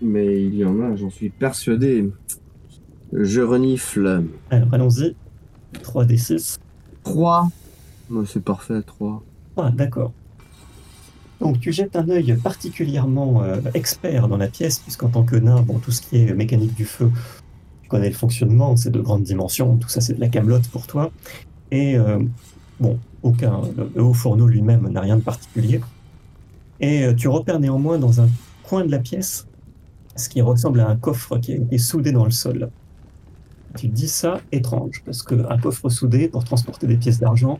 [0.01, 2.09] Mais il y en a, j'en suis persuadé.
[3.13, 4.25] Je renifle.
[4.51, 5.15] Alors, allons-y.
[5.83, 6.59] 3d6.
[7.05, 7.51] 3.
[8.27, 9.23] c'est parfait, 3.
[9.59, 10.13] Ah, d'accord.
[11.41, 15.63] Donc, tu jettes un œil particulièrement euh, expert dans la pièce, puisqu'en tant que nain,
[15.63, 17.11] bon, tout ce qui est mécanique du feu,
[17.83, 20.87] tu connais le fonctionnement, c'est de grandes dimensions, tout ça, c'est de la camelote pour
[20.87, 21.11] toi.
[21.71, 22.19] Et, euh,
[22.81, 23.63] bon, aucun.
[23.95, 25.81] Le, haut fourneau lui-même n'a rien de particulier.
[26.81, 28.29] Et euh, tu repères néanmoins dans un
[28.63, 29.47] coin de la pièce
[30.17, 32.71] ce qui ressemble à un coffre qui est, est soudé dans le sol.
[33.77, 37.59] Tu dis ça étrange, parce qu'un coffre soudé pour transporter des pièces d'argent,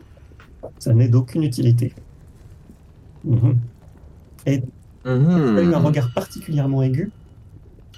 [0.79, 1.93] ça n'est d'aucune utilité.
[3.23, 3.57] Mhm.
[4.45, 4.67] Et tu
[5.09, 5.13] as
[5.63, 7.11] eu un regard particulièrement aigu.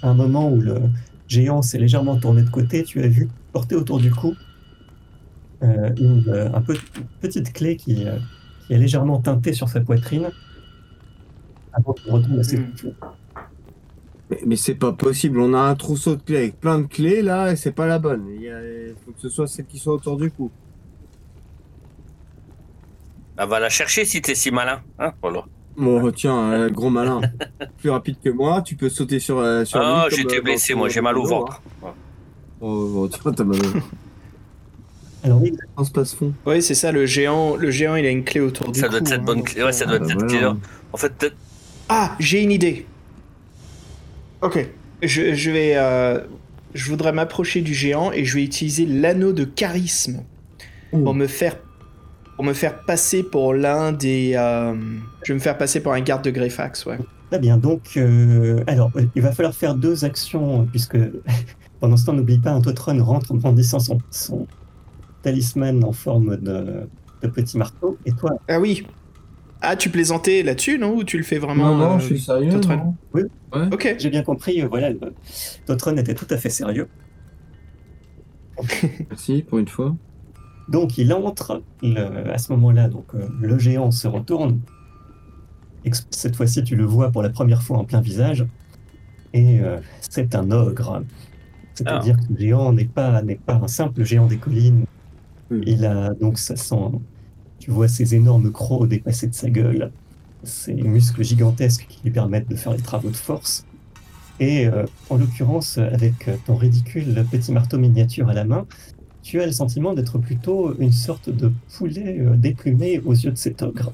[0.02, 0.80] À un moment où le
[1.28, 4.34] géant s'est légèrement tourné de côté, tu as vu porter autour du cou
[5.62, 8.16] euh, une, euh, un peu, une petite clé qui, euh,
[8.66, 10.28] qui est légèrement teintée sur sa poitrine.
[11.72, 12.92] Avant qu'il retourne à ses foutures.
[14.30, 17.22] Mais, mais c'est pas possible, on a un trousseau de clés avec plein de clés
[17.22, 18.24] là, et c'est pas la bonne.
[18.34, 18.60] Il y a-
[19.04, 20.50] faut que ce soit celle qui soit autour du cou.
[23.42, 24.80] Bah, va la chercher si t'es si malin.
[25.00, 25.44] Hein voilà.
[25.76, 27.20] Bon, tiens, euh, gros malin.
[27.78, 30.42] Plus rapide que moi, tu peux sauter sur, euh, sur Ah, lui comme, j'étais euh,
[30.42, 31.60] blessé, moi, j'ai mal au ventre.
[31.84, 31.88] hein.
[32.60, 33.58] Oh, oh, tiens, t'as mal.
[35.24, 36.32] Alors oui, On se passe fond.
[36.46, 38.92] Oui, c'est ça, le géant, le géant, il a une clé autour du Ça cou.
[38.92, 39.62] doit être cette hein, bonne donc, clé.
[39.64, 40.28] Ouais, ça doit bah être cette voilà.
[40.32, 40.56] clé-là.
[40.92, 41.36] En fait, peut-être.
[41.88, 42.86] Ah, j'ai une idée.
[44.40, 44.68] Ok,
[45.02, 46.20] je, je vais, euh,
[46.74, 50.22] je voudrais m'approcher du géant et je vais utiliser l'anneau de charisme
[50.90, 51.56] pour me faire,
[52.42, 54.74] pour me faire passer pour l'un des, euh,
[55.22, 56.98] je vais me faire passer pour un garde de Greyfax, ouais.
[57.30, 60.98] Très bien, donc, euh, alors, euh, il va falloir faire deux actions, puisque
[61.80, 64.48] pendant ce temps, n'oublie pas, un Totron rentre en brandissant son, son
[65.22, 66.88] talisman en forme de,
[67.22, 68.88] de petit marteau, et toi, Ah oui.
[69.60, 70.96] Ah, tu plaisantais là-dessus, non?
[70.96, 72.50] Ou tu le fais vraiment Non, non, euh, je suis sérieux.
[72.50, 73.94] Totron non Ok.
[74.00, 74.98] j'ai bien compris, voilà, le
[75.64, 76.88] Totron était tout à fait sérieux.
[79.10, 79.94] Merci pour une fois.
[80.68, 84.62] Donc, il entre, le- à ce moment-là, donc, euh, le géant se retourne,
[86.10, 88.46] cette fois-ci, tu le vois pour la première fois en plein visage,
[89.34, 91.06] et euh, c'est un ogre.
[91.74, 94.86] C'est-à-dire que le géant n'est pas, n'est pas un simple géant des collines,
[95.50, 95.62] Oui.
[95.66, 96.76] Il a donc ça sent,
[97.58, 99.94] tu vois ses énormes crocs dépasser de sa gueule,
[100.44, 103.68] ses muscles gigantesques qui lui permettent de faire les travaux de force.
[104.38, 108.66] Et euh, en l'occurrence, avec ton ridicule petit marteau miniature à la main,
[109.22, 113.38] tu as le sentiment d'être plutôt une sorte de poulet euh, déplumé aux yeux de
[113.38, 113.92] cet ogre.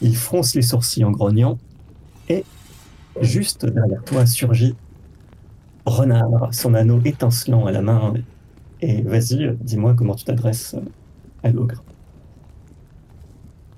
[0.00, 1.58] Il fronce les sourcils en grognant,
[2.28, 2.44] et
[3.20, 4.76] juste derrière toi surgit
[5.84, 8.14] Renard, son anneau étincelant à la main,
[8.80, 10.76] et vas-y, dis-moi comment tu t'adresses
[11.42, 11.82] à l'ogre.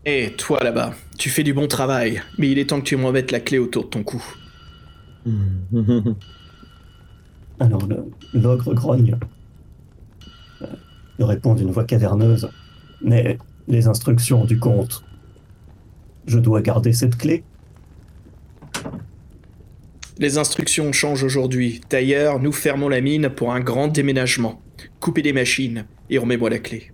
[0.04, 3.04] Et toi là-bas, tu fais du bon travail, mais il est temps que tu me
[3.06, 4.22] remettes la clé autour de ton cou.
[7.60, 7.82] Alors
[8.34, 9.16] l'ogre grogne.
[10.62, 10.66] Euh,
[11.18, 12.48] Il répond d'une voix caverneuse.
[13.02, 15.04] Mais les instructions du comte.
[16.26, 17.44] Je dois garder cette clé.
[20.18, 21.80] Les instructions changent aujourd'hui.
[21.88, 24.60] D'ailleurs, nous fermons la mine pour un grand déménagement.
[25.00, 26.90] Coupez les machines et remets-moi la clé.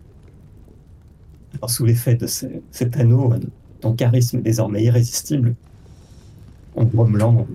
[1.55, 3.38] Alors, sous l'effet de ce- cet anneau, euh,
[3.81, 5.55] ton charisme est désormais irrésistible.
[6.76, 7.46] En grommelant,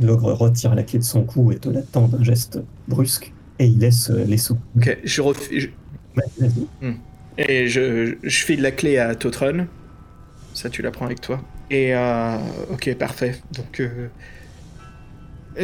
[0.00, 3.66] l'ogre retire la clé de son cou et te la tend d'un geste brusque, et
[3.66, 4.58] il laisse euh, les sous.
[4.76, 5.68] Ok, je, ref- je-
[6.16, 6.96] Ouais, vas-y.
[7.38, 9.66] Et je, je file la clé à Totron.
[10.54, 11.40] Ça, tu la prends avec toi.
[11.70, 12.38] Et euh,
[12.72, 13.40] ok, parfait.
[13.54, 14.08] Donc, euh,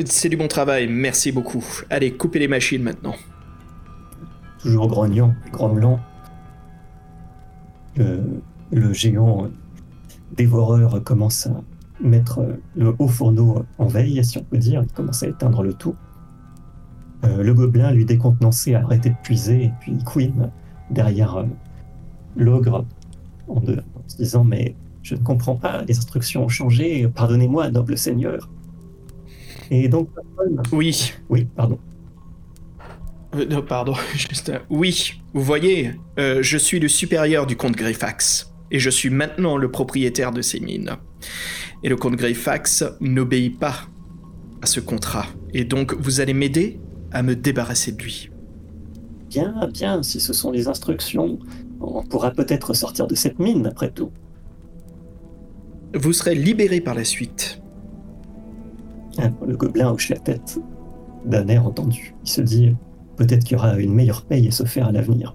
[0.05, 0.87] c'est du bon travail.
[0.89, 1.65] Merci beaucoup.
[1.89, 3.15] Allez, coupez les machines maintenant.
[4.61, 6.01] toujours grognant, grommelant.
[7.97, 8.21] Le,
[8.71, 9.49] le géant
[10.37, 11.63] dévoreur commence à
[12.03, 14.83] mettre euh, le haut fourneau en veille, si on peut dire.
[14.83, 15.95] Il commence à éteindre le tout.
[17.25, 20.51] Euh, le gobelin, lui décontenancé, a arrêté de puiser, et puis Queen,
[20.91, 21.45] derrière euh,
[22.37, 22.85] l'ogre,
[23.49, 27.71] en, de- en se disant Mais je ne comprends pas, les instructions ont changé, pardonnez-moi,
[27.71, 28.49] noble seigneur.
[29.71, 30.09] Et donc,
[30.73, 31.13] Oui.
[31.31, 31.79] oui, pardon.
[33.35, 33.95] Euh, non, pardon.
[34.15, 35.21] Juste Oui.
[35.33, 38.52] Vous voyez, euh, je suis le supérieur du comte Greyfax.
[38.73, 40.97] Et je suis maintenant le propriétaire de ces mines.
[41.85, 43.75] Et le comte Greyfax n'obéit pas
[44.63, 45.27] à ce contrat.
[45.53, 46.81] Et donc, vous allez m'aider
[47.13, 48.31] à me débarrasser de lui.
[49.29, 51.39] Bien, bien, si ce sont les instructions,
[51.81, 54.11] on pourra peut-être sortir de cette mine, après tout.
[55.95, 57.61] Vous serez libéré par la suite.
[59.19, 60.59] Ah, Le gobelin hoche la tête
[61.27, 62.15] d'un air entendu.
[62.25, 62.75] Il se dit
[63.17, 65.35] peut-être qu'il y aura une meilleure paye à se faire à l'avenir.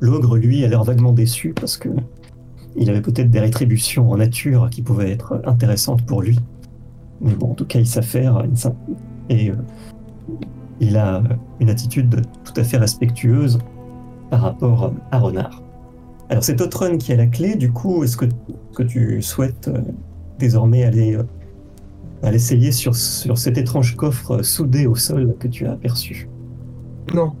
[0.00, 1.88] L'ogre, lui, a l'air vaguement déçu parce que
[2.76, 6.38] il avait peut-être des rétributions en nature qui pouvaient être intéressantes pour lui.
[7.20, 8.44] Mais bon, en tout cas, il s'affaire
[9.28, 9.54] et euh,
[10.80, 11.22] il a
[11.60, 13.58] une attitude tout à fait respectueuse
[14.30, 15.62] par rapport à Renard.
[16.30, 17.54] Alors, c'est Totron qui a la clé.
[17.54, 18.26] Du coup, est-ce que,
[18.74, 19.80] que tu souhaites euh,
[20.38, 21.22] désormais aller euh,
[22.22, 26.28] à l'essayer sur, sur cet étrange coffre soudé au sol que tu as aperçu?
[27.14, 27.34] Non.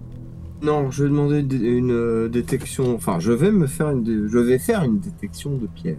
[0.64, 2.94] Non, je vais demander une euh, détection.
[2.94, 4.02] Enfin, je vais me faire une.
[4.02, 5.98] dé- Je vais faire une détection de piège.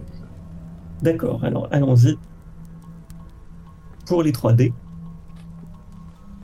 [1.02, 2.18] D'accord, alors allons-y.
[4.06, 4.72] Pour les 3D,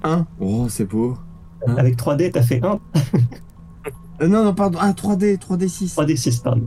[0.05, 0.27] Un.
[0.41, 1.17] Oh, c'est beau.
[1.67, 1.77] Hein?
[1.77, 2.79] Avec 3D, t'as fait 1,
[4.21, 4.79] Euh, non, non, pardon.
[4.81, 5.95] Ah, 3D, 3D6.
[5.95, 6.67] 3D6, pardon.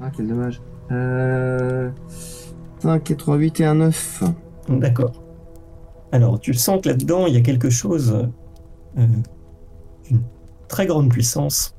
[0.00, 0.60] Ah, quel dommage.
[0.90, 1.90] Euh.
[2.80, 4.24] 5 et 3, 8 et un 9.
[4.70, 5.22] D'accord.
[6.10, 8.16] Alors, tu sens que là-dedans, il y a quelque chose
[8.98, 9.06] euh,
[10.08, 10.22] d'une
[10.68, 11.72] très grande puissance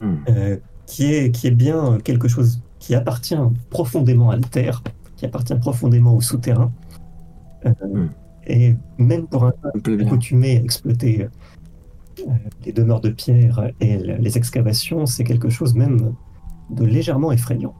[0.00, 0.16] Hmm.
[0.28, 0.56] euh,
[0.86, 3.36] qui, est, qui est bien quelque chose qui appartient
[3.70, 4.82] profondément à la Terre,
[5.16, 6.72] qui appartient profondément au souterrain.
[7.64, 8.08] Euh, Hmm.
[8.46, 9.52] Et même pour un
[10.00, 11.28] accoutumé à exploiter
[12.20, 12.30] euh,
[12.66, 16.14] les demeures de pierre et le- les excavations, c'est quelque chose même
[16.70, 17.74] de légèrement effrayant.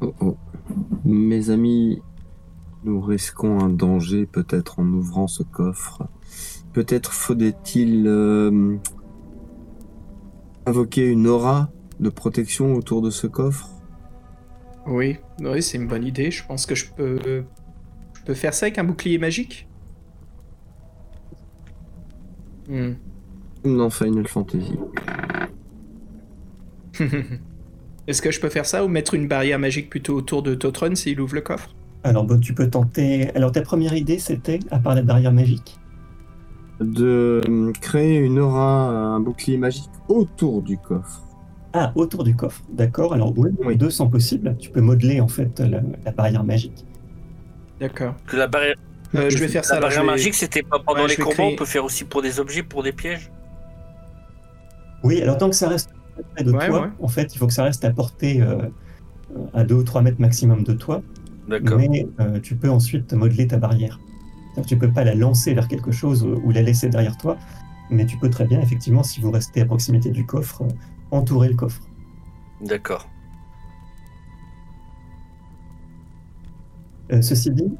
[0.00, 0.36] Oh, oh.
[1.04, 2.00] Mes amis,
[2.84, 6.06] Nous risquons un danger peut-être en ouvrant ce coffre.
[6.72, 8.76] Peut-être faudrait-il euh,
[10.66, 13.70] invoquer une aura de protection autour de ce coffre?
[14.86, 16.30] Oui, oui, c'est une bonne idée.
[16.30, 17.18] Je pense que je peux,
[18.14, 19.68] je peux faire ça avec un bouclier magique.
[22.68, 22.92] Hmm.
[23.64, 24.78] Non, Final Fantasy.
[28.06, 30.94] Est-ce que je peux faire ça ou mettre une barrière magique plutôt autour de Totron
[30.94, 31.74] s'il ouvre le coffre?
[32.04, 33.30] Alors, bon, tu peux tenter.
[33.34, 35.78] Alors, ta première idée, c'était, à part la barrière magique
[36.80, 41.22] De euh, créer une aura, un bouclier magique autour du coffre.
[41.72, 42.62] Ah, autour du coffre.
[42.72, 43.12] D'accord.
[43.14, 43.70] Alors, oui, Oui.
[43.70, 44.56] les deux sont possibles.
[44.58, 46.84] Tu peux modeler, en fait, la, la barrière magique.
[47.80, 48.14] D'accord.
[48.26, 48.76] Que la barrière,
[49.14, 49.74] Euh, je vais faire ça.
[49.74, 52.04] la barrière vais- magique, c'était pas pendant Ouais, les combats, créer- on peut faire aussi
[52.04, 53.30] pour des objets, pour des pièges.
[55.04, 55.90] Oui, alors tant que ça reste
[56.34, 56.88] près de Ouais, toi, ouais.
[57.00, 58.62] en fait, il faut que ça reste à portée euh,
[59.54, 61.02] à 2 ou 3 mètres maximum de toi.
[61.48, 61.78] D'accord.
[61.78, 63.98] Mais euh, tu peux ensuite modeler ta barrière.
[64.66, 67.36] Tu peux pas la lancer vers quelque chose ou, la laisser derrière toi,
[67.90, 70.68] mais tu peux très bien, effectivement, si vous restez à proximité du coffre, euh,
[71.10, 71.82] entourer le coffre.
[72.60, 73.08] D'accord.
[77.12, 77.72] Euh, ceci dit,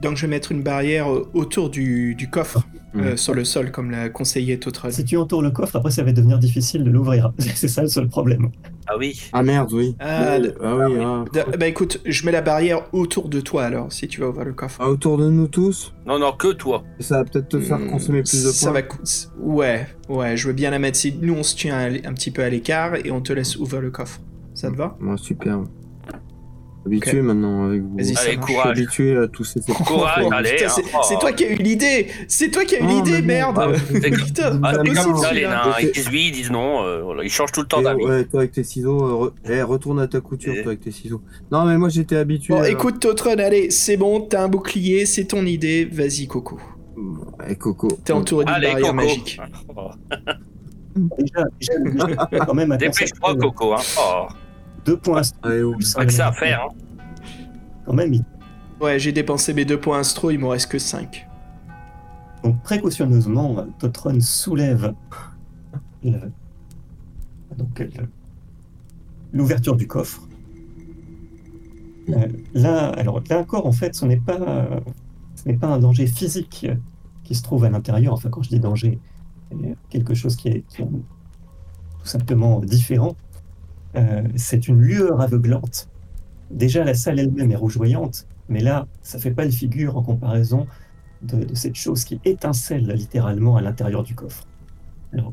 [0.00, 2.66] Donc je vais mettre une barrière euh, autour du, du coffre,
[2.96, 3.16] euh, Mm.
[3.16, 4.90] sur le sol, comme l'a conseillé Totron.
[4.90, 7.32] si tu entoures le coffre, après ça va devenir difficile de l'ouvrir.
[7.38, 8.50] C'est ça le seul problème.
[8.86, 9.18] Ah oui.
[9.32, 9.96] Ah merde, oui.
[10.00, 11.24] Ah, Ouais, ah oui, ah.
[11.32, 14.44] D- Bah écoute, je mets la barrière autour de toi alors, si tu vas ouvrir
[14.44, 14.78] le coffre.
[14.82, 15.94] Ah, autour de nous tous?
[16.06, 16.82] Non, non, que toi.
[17.00, 18.52] Ça va peut-être te faire Hmm, consommer plus de points.
[18.52, 18.82] Ça va
[19.38, 20.98] Ouais, ouais, je veux bien la mettre.
[20.98, 23.80] Si nous on se tient un petit peu à l'écart et on te laisse ouvrir
[23.80, 24.20] le coffre.
[24.54, 24.96] Ça te va?
[25.00, 25.60] Moi, super.
[26.84, 27.96] Habitué maintenant avec vous.
[27.98, 28.66] Allez, courage.
[28.78, 30.50] habitué à tous ces Courage, Oh, allez.
[30.50, 30.72] putain, hein.
[30.74, 30.98] c'est Oh.
[31.08, 34.60] c'est toi qui as eu l'idée C'est toi qui as eu l'idée, merde ah, Putain,
[34.64, 37.60] Ah, les nains, les ils disent oui, ils disent non, euh, voilà, ils changent tout
[37.60, 38.04] le temps d'avis.
[38.04, 40.80] ouais, toi avec tes ciseaux, euh, re- eh, retourne à ta couture, Et- toi avec
[40.80, 41.22] tes ciseaux.
[41.52, 42.52] Non, mais moi j'étais habitué.
[42.54, 46.58] Bon, à- écoute, Totron, allez, c'est bon, t'as un bouclier, c'est ton idée, vas-y, Coco.
[47.48, 47.88] Eh, Coco.
[48.04, 48.94] T'es entouré d'une Allez, barrière Coco.
[48.96, 49.40] magique.
[50.94, 51.78] Déjà, déjà,
[52.30, 53.72] déjà, quand même à Dépêche-toi, Coco.
[53.72, 53.78] Hein.
[53.98, 54.26] Oh.
[54.84, 55.22] Deux points.
[55.94, 56.62] Pas que ça à faire.
[56.70, 56.74] Hein.
[57.86, 58.24] Quand même, il-
[58.80, 61.28] Ouais, j'ai dépensé mes deux points astro, il m'en reste que 5.
[62.42, 64.92] Donc précautionneusement, Totron soulève
[66.02, 66.32] le-
[67.56, 68.08] donc, le-
[69.32, 70.22] l'ouverture du coffre.
[72.08, 74.80] Euh, là, alors là encore, en fait, ce n'est pas, euh,
[75.36, 76.74] ce n'est pas un danger physique euh,
[77.22, 78.12] qui se trouve à l'intérieur.
[78.14, 78.98] Enfin, quand je dis danger,
[79.52, 81.04] c'est quelque chose qui est, qui est tout
[82.02, 83.14] simplement différent.
[83.96, 85.88] Euh, c'est une lueur aveuglante.
[86.50, 90.66] Déjà, la salle elle-même est rougeoyante, mais là, ça fait pas le figure en comparaison
[91.22, 94.46] de, de cette chose qui étincelle littéralement à l'intérieur du coffre.
[95.12, 95.32] Alors,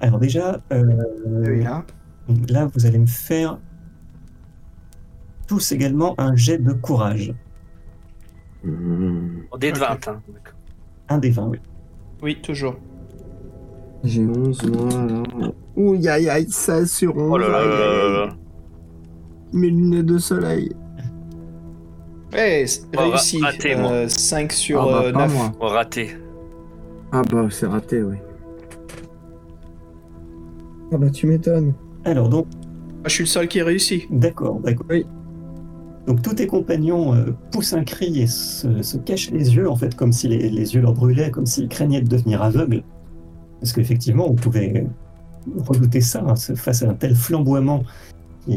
[0.00, 0.96] alors déjà, euh,
[2.48, 3.58] là, vous allez me faire
[5.46, 7.34] tous également un jet de courage.
[8.62, 9.40] Mmh.
[9.50, 9.88] On est de Ok.
[9.88, 10.08] 20.
[10.08, 10.22] Hein.
[11.08, 11.58] Un des 20, oui.
[12.22, 12.76] Oui, toujours.
[14.04, 15.22] J'ai 11 moi là.
[15.76, 17.28] Ouh, aïe aïe, ça sur 11.
[17.32, 18.28] Oh là là là là.
[19.52, 20.72] Mes lunettes de soleil.
[22.32, 23.42] C'est Oh, réussi.
[23.42, 24.08] raté, moi.
[24.08, 25.34] 5 sur ah, bah, euh, 9.
[25.34, 25.52] moi.
[25.60, 26.16] Oh, raté.
[27.12, 28.16] Ah bah, c'est raté, oui.
[30.92, 31.74] Ah bah, tu m'étonnes.
[32.04, 32.46] Alors donc,
[33.04, 34.06] Ah, je suis le seul qui a réussi.
[34.10, 34.60] d'accord.
[34.60, 34.86] d'accord.
[34.90, 35.04] Oui.
[36.06, 39.76] Donc tous tes compagnons euh, poussent un cri et se, se cachent les yeux, en
[39.76, 42.82] fait, comme si les, les yeux leur brûlaient, comme s'ils craignaient de devenir aveugles.
[43.60, 44.86] Parce qu'effectivement, on pouvait
[45.56, 47.82] redouter ça hein, face à un tel flamboiement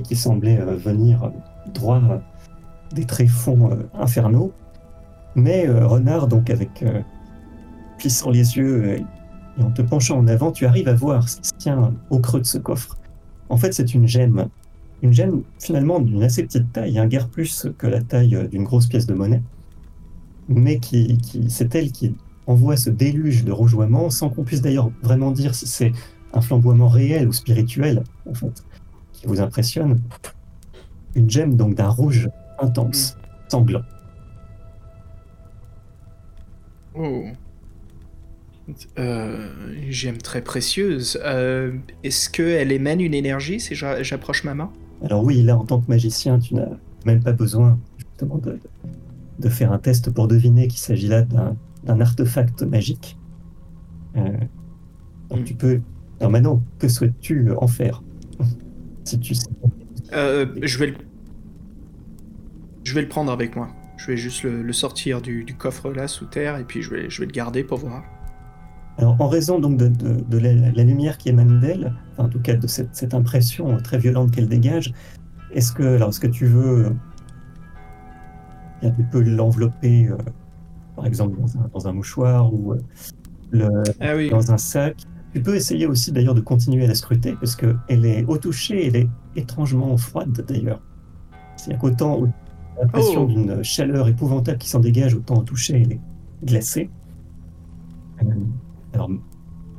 [0.03, 1.31] qui, semblait euh, venir
[1.73, 2.01] droit
[2.93, 4.51] des tréfonds euh, infernaux.
[5.35, 6.83] Mais euh, Renard, donc avec
[7.97, 9.05] plissant les yeux et
[9.61, 12.39] en te penchant en avant, tu arrives à voir ce qui se tient au creux
[12.41, 12.97] de ce coffre.
[13.49, 14.47] En fait, c'est une gemme.
[15.01, 18.87] Une gemme finalement d'une assez petite taille, un guère plus que la taille d'une grosse
[18.87, 19.41] pièce de monnaie.
[20.47, 22.15] Mais qui c'est elle qui
[22.47, 25.91] envoie ce déluge de rougeoiement, sans qu'on puisse d'ailleurs vraiment dire si c'est
[26.33, 28.63] un flamboiement réel ou spirituel, en fait,
[29.13, 29.99] qui vous impressionne.
[31.15, 32.29] Une gemme donc d'un rouge
[32.59, 33.17] intense,
[33.49, 33.83] sanglant.
[36.95, 37.23] Oh.
[38.97, 39.49] Euh,
[39.89, 41.19] J'aime très précieuse.
[41.23, 41.73] Euh,
[42.03, 44.71] Est-ce qu'elle émane une énergie si j'a- j'approche ma main?
[45.03, 46.69] Alors oui, là, en tant que magicien, tu n'as
[47.05, 48.57] même pas besoin justement de,
[49.39, 53.17] de faire un test pour deviner qu'il s'agit là d'un d'un artefact magique.
[54.15, 54.29] Euh,
[55.29, 55.43] donc Mm.
[55.43, 55.81] tu peux...
[56.19, 58.01] Alors maintenant, que souhaites-tu en faire?
[59.03, 59.47] Si tu sais...
[60.13, 60.95] Euh, Je vais le...
[62.83, 63.69] Je vais le prendre avec moi.
[63.97, 66.89] Je vais juste le, le sortir du, du coffre là sous terre et puis je
[66.89, 68.03] vais, je vais le garder pour voir.
[68.97, 72.29] Alors en raison donc de, de- de la, la lumière qui émane d'elle, enfin, en
[72.29, 74.93] tout cas de cette, cette impression très violente qu'elle dégage,
[75.51, 76.85] est-ce que, alors, est-ce que tu veux,
[78.83, 80.17] euh, tu peux l'envelopper, euh,
[80.95, 82.77] par exemple, dans un, dans un mouchoir ou euh,
[83.51, 83.69] le,
[83.99, 84.29] Ah oui.
[84.29, 84.97] dans un sac.
[85.33, 88.87] Tu peux essayer aussi d'ailleurs de continuer à la scruter parce qu'elle est au toucher,
[88.87, 90.79] elle est étrangement froide d'ailleurs.
[91.55, 92.27] C'est-à-dire qu'autant au-
[92.79, 93.27] l'impression Oh.
[93.27, 95.99] d'une chaleur épouvantable qui s'en dégage, autant au toucher elle est
[96.43, 96.89] glacée.
[98.21, 98.25] Euh,
[98.93, 99.09] alors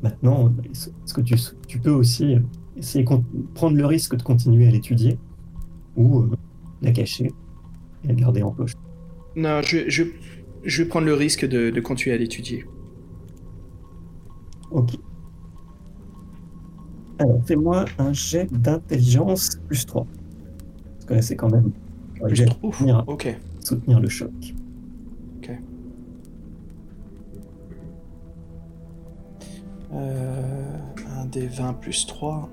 [0.03, 1.37] maintenant, est-ce que tu,
[1.69, 2.37] tu peux aussi
[2.77, 3.11] essayer de
[3.55, 5.19] prendre le risque de continuer à l'étudier
[5.97, 6.31] ou euh,
[6.83, 7.31] la cacher
[8.03, 8.73] et la garder en poche
[9.37, 10.03] Non, je, je,
[10.65, 12.65] je vais prendre le risque de, de continuer à l'étudier.
[14.71, 14.95] Ok.
[17.19, 20.07] Alors, fais-moi un jet d'intelligence plus 3.
[20.95, 21.73] Parce que là, c'est quand même
[22.23, 22.59] un Plus jet trop.
[22.61, 23.37] pour soutenir, Ok.
[23.61, 24.31] soutenir le choc.
[29.93, 30.79] Euh,
[31.21, 32.49] un des 20 plus 3.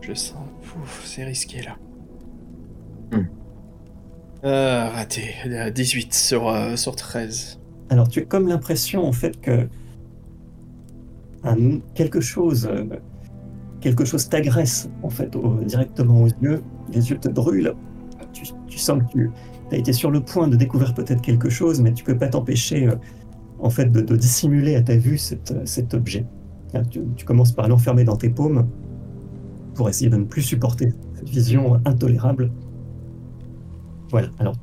[0.00, 0.46] Je sens.
[0.76, 1.76] Ouf, c'est risqué là.
[3.12, 3.24] Hmm.
[4.44, 5.34] Euh, raté.
[5.46, 7.60] Euh, 18 sur, euh, sur 13.
[7.90, 9.68] Alors, tu as comme l'impression, en fait, que
[11.94, 12.84] quelque chose, euh,
[13.80, 16.62] quelque chose t'agresse, en fait, directement aux yeux.
[16.92, 17.74] Les yeux te brûlent.
[18.32, 19.30] Tu, sens que tu
[19.72, 22.86] as été sur le point de découvrir peut-être quelque chose, mais tu peux pas t'empêcher,
[22.86, 22.94] euh,
[23.58, 26.26] en fait, de, dissimuler à ta vue cet, euh, objet.
[26.90, 28.68] Tu, tu commences par l'enfermer dans tes paumes
[29.74, 32.52] pour essayer de ne plus supporter cette vision intolérable.
[34.10, 34.28] Voilà.
[34.38, 34.54] Alors,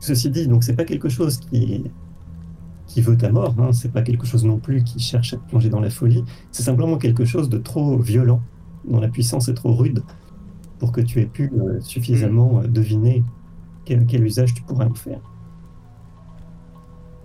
[0.00, 1.84] ceci dit, donc c'est pas quelque chose qui
[2.86, 3.72] qui veut ta mort, hein.
[3.72, 6.64] c'est pas quelque chose non plus qui cherche à te plonger dans la folie, c'est
[6.64, 8.42] simplement quelque chose de trop violent,
[8.84, 10.02] dont la puissance est trop rude
[10.80, 13.22] pour que tu aies pu euh, suffisamment euh, deviner
[13.84, 15.20] quel, quel usage tu pourrais en faire.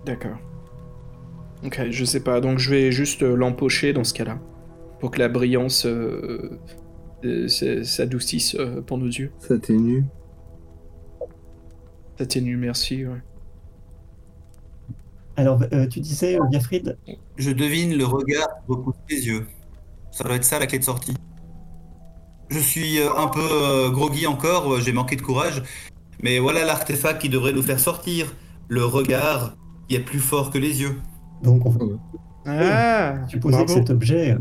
[0.04, 0.36] D'accord.
[1.64, 2.40] Ok, je sais pas.
[2.40, 4.38] Donc je vais juste euh, l'empocher dans ce cas-là.
[5.00, 6.58] Pour que la brillance euh,
[7.24, 9.32] euh, s- s'adoucisse euh, pour nos yeux.
[9.38, 9.58] Ça
[12.16, 12.54] t'énue.
[12.54, 13.06] T'atténue, merci.
[13.06, 13.22] Ouais.
[15.36, 16.98] Alors, euh, tu disais, euh, Biafrid,
[17.36, 19.46] Je devine le regard qui repousse les yeux.
[20.10, 21.14] Ça doit être ça la clé de sortie.
[22.48, 25.62] Je suis euh, un peu euh, groggy encore, euh, j'ai manqué de courage.
[26.22, 28.34] Mais voilà l'artefact qui devrait nous faire sortir.
[28.68, 29.56] Le regard
[29.88, 31.00] qui est plus fort que les yeux.
[31.42, 31.84] donc on va
[32.46, 34.38] Ah supposer que cet objet, euh,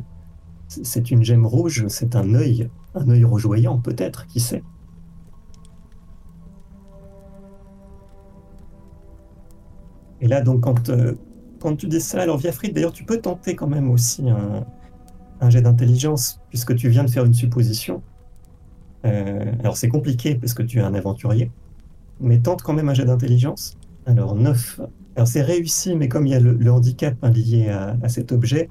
[0.67, 4.63] c'est une gemme rouge, c'est un œil, un œil rougeoyant peut-être, qui sait?
[10.21, 11.13] Et là, donc, quand, euh,
[11.59, 15.61] quand tu dis ça, alors Viafrid, d'ailleurs, tu peux tenter quand même aussi un, jet
[15.61, 18.01] d'intelligence, puisque tu viens de faire une supposition.
[19.05, 21.51] Euh, alors, c'est compliqué parce que tu es un aventurier,
[22.19, 23.77] mais tente quand même un jet d'intelligence.
[24.07, 24.81] Alors, 9.
[25.15, 28.69] Alors, c'est réussi, mais comme il y a le, handicap hein, lié à, cet objet,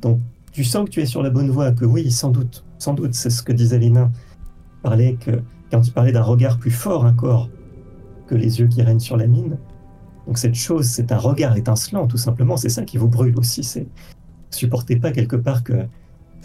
[0.00, 0.20] donc
[0.52, 3.14] tu sens que tu es sur la bonne voie, que oui, sans doute, sans doute,
[3.14, 4.10] c'est ce que disait Lina.
[4.82, 7.50] Parlait que, quand tu parlais d'un regard plus fort encore
[8.28, 9.58] que les yeux qui règnent sur la mine,
[10.26, 12.56] donc cette chose, c'est un regard étincelant, tout simplement.
[12.56, 13.62] C'est ça qui vous brûle aussi.
[13.62, 13.86] C'est
[14.50, 15.86] supportez pas quelque part que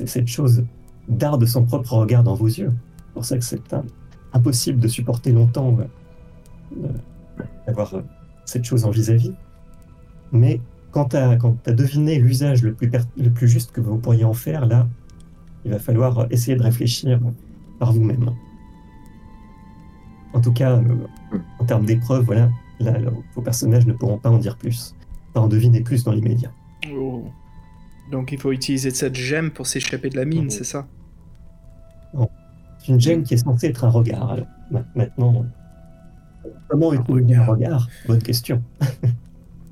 [0.05, 0.65] cette chose
[1.07, 2.73] darde son propre regard dans vos yeux.
[2.97, 3.75] C'est pour ça que c'est
[4.33, 8.01] impossible de supporter longtemps euh, euh, d'avoir euh,
[8.45, 9.33] cette chose en vis-à-vis.
[10.31, 10.61] Mais
[10.91, 11.37] quand tu as,
[11.73, 14.87] deviné l'usage le plus, juste que vous pourriez en faire, là,
[15.65, 17.19] il va falloir essayer de réfléchir
[17.79, 18.31] par vous-même.
[20.33, 20.79] En tout cas,
[21.59, 22.49] en termes d'épreuve, voilà,
[22.79, 24.95] là, là, vos personnages ne pourront pas en dire plus,
[25.33, 26.51] pas en deviner plus dans l'immédiat.
[26.93, 27.25] Oh.
[28.11, 30.49] Donc il faut utiliser cette gemme pour s'échapper de la mine, Mhm.
[30.49, 30.87] c'est ça?
[32.81, 34.31] C'est une gemme qui est censée être un regard.
[34.31, 35.45] Alors, ma- maintenant,
[36.69, 37.87] comment utiliser un regard?
[38.07, 38.63] Bonne question.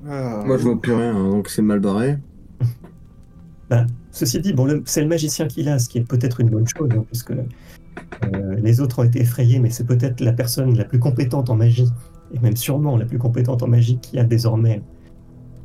[0.06, 0.42] Ah.
[0.46, 2.18] Moi, je vois plus rien, hein, donc c'est mal barré.
[3.70, 6.48] Bah, ceci dit, bon, le- c'est le magicien qui l'a, ce qui est peut-être une
[6.48, 10.74] bonne chose, hein, puisque euh, les autres ont été effrayés, mais c'est peut-être la personne
[10.76, 11.88] la plus compétente en magie,
[12.34, 14.82] et même sûrement la plus compétente en magie qui a désormais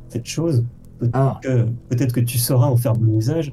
[0.08, 0.64] cette chose.
[0.98, 1.40] Peut-être Ah.
[1.42, 3.52] que, tu sauras en faire bon usage.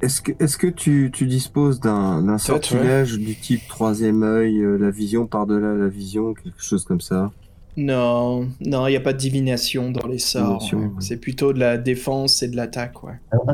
[0.00, 4.90] Est-ce que, est-ce que tu, tu disposes d'un sortilège du type troisième œil, euh, la
[4.90, 7.30] vision par-delà la vision, quelque chose comme ça?
[7.76, 10.58] Non, non, il n'y a pas de divination dans les sorts.
[10.58, 10.84] Divination, ouais.
[10.86, 10.92] ouais.
[11.00, 13.20] C'est plutôt de la défense et de l'attaque, ouais.
[13.30, 13.46] Alors,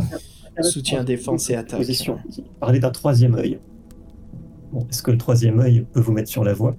[0.61, 1.87] Soutien, défense et attaque.
[2.61, 3.59] Parler d'un troisième œil.
[4.73, 6.77] Bon, Est-ce que le troisième œil peut vous mettre sur la voie?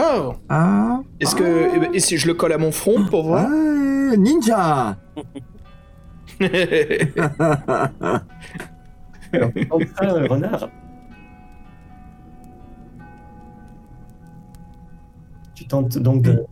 [0.00, 1.68] Oh Ah Est-ce que.
[1.74, 4.96] eh ben, Et si je le colle à mon front pour voir Ouais, Ninja
[9.32, 9.50] Alors,
[10.02, 10.68] euh, renard.
[15.54, 16.44] Tu tentes donc de-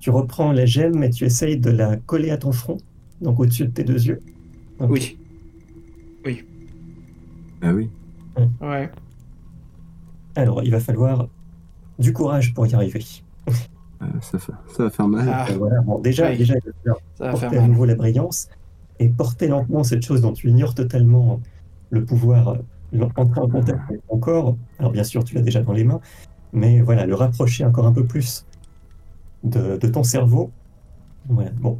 [0.00, 2.76] Tu reprends la gemme et tu essayes de la coller à ton front,
[3.20, 4.20] donc au-dessus de tes deux yeux.
[4.80, 5.16] Ok.
[6.24, 6.44] Oui,
[7.62, 7.88] Ah oui.
[8.60, 8.90] ouais.
[10.36, 11.28] Alors, il va falloir
[11.98, 13.04] du courage pour y arriver.
[13.48, 15.28] Euh, ça, fait- ça va faire mal.
[15.32, 15.80] Ah, Euh, voilà.
[15.82, 16.38] Bon, déjà, Oui.
[16.38, 17.70] déjà, il va falloir ça va porter faire à mal.
[17.70, 18.48] nouveau la brillance
[18.98, 21.40] et porter lentement cette chose dont tu ignores totalement
[21.90, 22.56] le pouvoir,
[22.94, 24.56] euh, entrer en contact avec ton corps.
[24.78, 26.00] Alors bien sûr, tu l'as déjà dans les mains,
[26.52, 28.44] mais voilà, le rapprocher encore un peu plus
[29.44, 30.50] de, de ton cerveau.
[31.28, 31.50] Voilà.
[31.60, 31.78] Bon,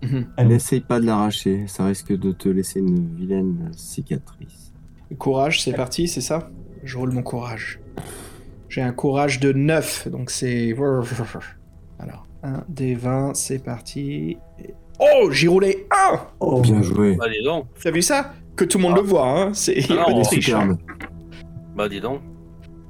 [0.00, 0.26] Mhm.
[0.46, 4.72] N'essaye pas de l'arracher, ça risque de te laisser une vilaine cicatrice.
[5.18, 6.50] Courage, c'est parti, c'est ça?
[6.84, 7.80] Je roule mon courage.
[8.68, 10.74] J'ai un courage de 9, donc c'est...
[11.98, 14.36] Alors, 1 des 20, c'est parti.
[15.00, 17.16] Oh, j'ai roulé 1 Oh, Bien joué.
[17.16, 18.32] Bah dis donc, T'as vu ça?
[18.56, 20.76] Que tout le monde le voit, hein C'est Ah non, pas de triche, superbe.
[21.76, 22.20] bah dis donc.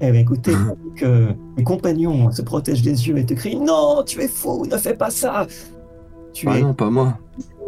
[0.01, 0.53] Eh bien, écoutez,
[0.97, 4.77] que les compagnons se protègent les yeux et te crient Non, tu es fou, ne
[4.77, 5.47] fais pas ça
[6.33, 6.63] Tu Ah es.
[6.63, 7.19] non, pas moi.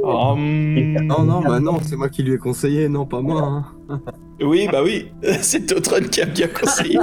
[0.03, 1.03] Oh, hmm.
[1.07, 3.65] Non, non, bah non, c'est moi qui lui ai conseillé, non, pas moi.
[3.91, 4.01] hein.
[4.43, 6.99] Oui, bah oui, c'est Totron qui a bien conseillé.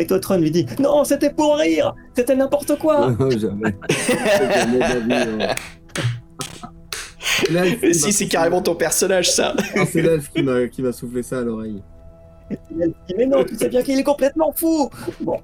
[0.00, 3.74] Et Totron lui dit Non, c'était pour rire C'était n'importe quoi Non, jamais.
[7.50, 9.54] Jamais l'elfe si, c'est soufflé- carrément ton personnage, ça.
[9.76, 11.82] Ah, c'est l'elfe qui m'a soufflé ça à l'oreille.
[13.16, 14.90] Mais non, tu sais bien qu'il est complètement fou
[15.20, 15.38] Bon,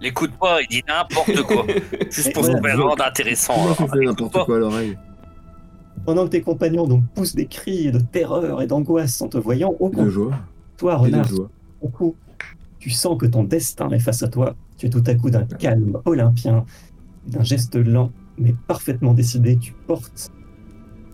[0.00, 1.64] L'écoute pas, il dit n'importe quoi.
[2.10, 2.74] Juste pour Voilà.
[2.76, 3.54] vous rendre intéressant.
[3.94, 4.98] N'importe quoi à l'oreille.
[6.04, 9.74] pendant que tes compagnons donc poussent des cris de terreur et d'angoisse en te voyant,
[9.78, 10.32] au De contraire, joie.
[10.76, 11.48] toi, renard, joie.
[11.80, 12.16] au coup,
[12.82, 14.56] tu sens que ton destin est face à toi.
[14.76, 16.64] Tu es tout à coup d'un calme olympien,
[17.28, 19.56] d'un geste lent, mais parfaitement décidé.
[19.56, 20.32] Tu portes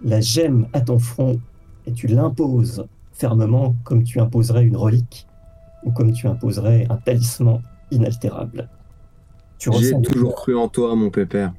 [0.03, 1.39] la gemme à ton front
[1.85, 5.27] et tu l'imposes fermement comme tu imposerais une relique
[5.85, 7.61] ou comme tu imposerais un talisman
[7.91, 8.71] inaltérable.
[9.59, 11.53] Tu J'ai toujours cru en toi, mon pépère.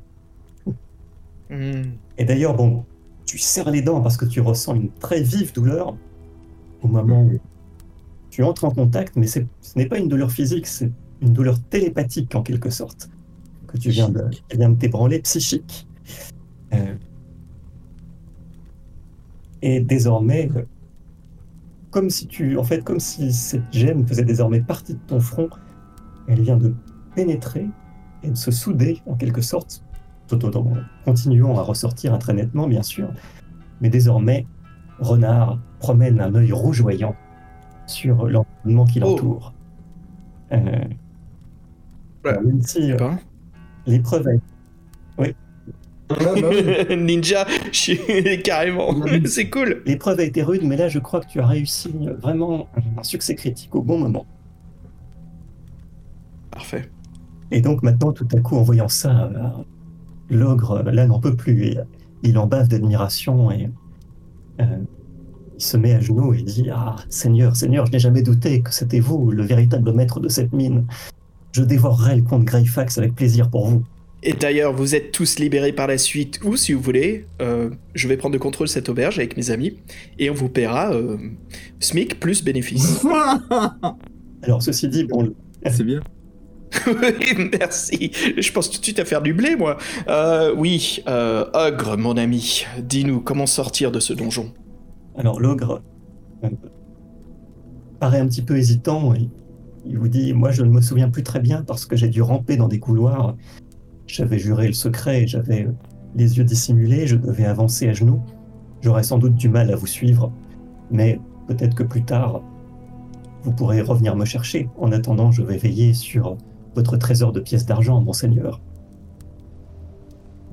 [1.52, 1.84] Hmm.
[2.18, 2.84] Et d'ailleurs, bon,
[3.28, 5.96] tu serres les dents parce que tu ressens une très vive douleur
[6.82, 7.40] au moment où
[8.40, 9.42] tu entres en contact, mais ce
[9.76, 10.90] n'est pas une douleur physique, c'est
[11.22, 13.10] une douleur télépathique en quelque sorte,
[13.68, 15.90] que tu viens de t'ébranler, psychique.
[16.72, 16.96] Euh,
[19.62, 20.62] et désormais, euh,
[21.92, 25.50] comme si tu, en fait, comme si cette gemme faisait désormais partie de ton front,
[26.30, 26.74] elle vient de
[27.16, 27.68] pénétrer
[28.24, 29.84] et de se souder en quelque sorte
[30.30, 30.64] tout en
[31.04, 33.12] continuant à ressortir très nettement, bien sûr.
[33.82, 34.48] Mais désormais,
[35.00, 37.18] Renard promène un œil rougeoyant
[37.90, 39.10] sur l'environnement qui Oh.
[39.12, 39.54] l'entoure.
[40.52, 40.84] Euh,
[42.24, 42.98] alors, même si euh,
[43.86, 44.32] l'épreuve a
[46.96, 48.96] Ninja, je suis carrément.
[49.26, 49.84] c'est cool.
[49.86, 52.68] l'épreuve a été rude, mais là, je crois que tu as réussi euh, vraiment
[52.98, 54.26] un succès critique au bon moment.
[56.50, 56.90] Parfait.
[57.52, 59.50] Et donc maintenant, tout à coup, en voyant ça, euh,
[60.30, 61.66] l'ogre, là, n'en peut plus.
[61.66, 61.78] Et,
[62.22, 63.70] il en bave d'admiration et
[64.60, 64.66] euh,
[65.60, 68.74] il se met à genoux et dit Ah, Seigneur, Seigneur, je n'ai jamais douté que
[68.74, 70.86] c'était vous, le véritable maître de cette mine.
[71.52, 73.84] Je dévorerai le comte Greyfax avec plaisir pour vous.
[74.24, 78.08] Et d'ailleurs, vous êtes tous libérés par la suite, ou si vous voulez, euh, je
[78.08, 79.78] vais prendre le contrôle de cette auberge avec mes amis,
[80.18, 81.18] et on vous paiera euh,
[81.80, 83.06] SMIC plus bénéfice.
[84.44, 85.34] Alors, ceci dit, bon,
[85.70, 86.02] C'est bien.
[86.88, 88.12] Oui, Merci.
[88.38, 89.78] Je pense tout de suite à faire du blé, moi.
[90.08, 94.54] Euh, oui, euh, Ogre, mon ami, dis-nous comment sortir de ce donjon?
[95.20, 95.82] Alors l'ogre
[96.46, 96.50] euh,
[98.00, 99.30] paraît un petit peu hésitant et
[99.86, 102.22] il vous dit Moi je ne me souviens plus très bien parce que j'ai dû
[102.22, 103.36] ramper dans des couloirs.
[104.08, 105.68] J'avais juré le secret, j'avais
[106.16, 108.22] les yeux dissimulés, je devais avancer à genoux.
[108.82, 110.32] J'aurais sans doute du mal à vous suivre,
[110.90, 112.42] mais peut-être que plus tard
[113.44, 114.70] vous pourrez revenir me chercher.
[114.78, 116.38] En attendant, je vais veiller sur
[116.76, 118.62] votre trésor de pièces d'argent, monseigneur.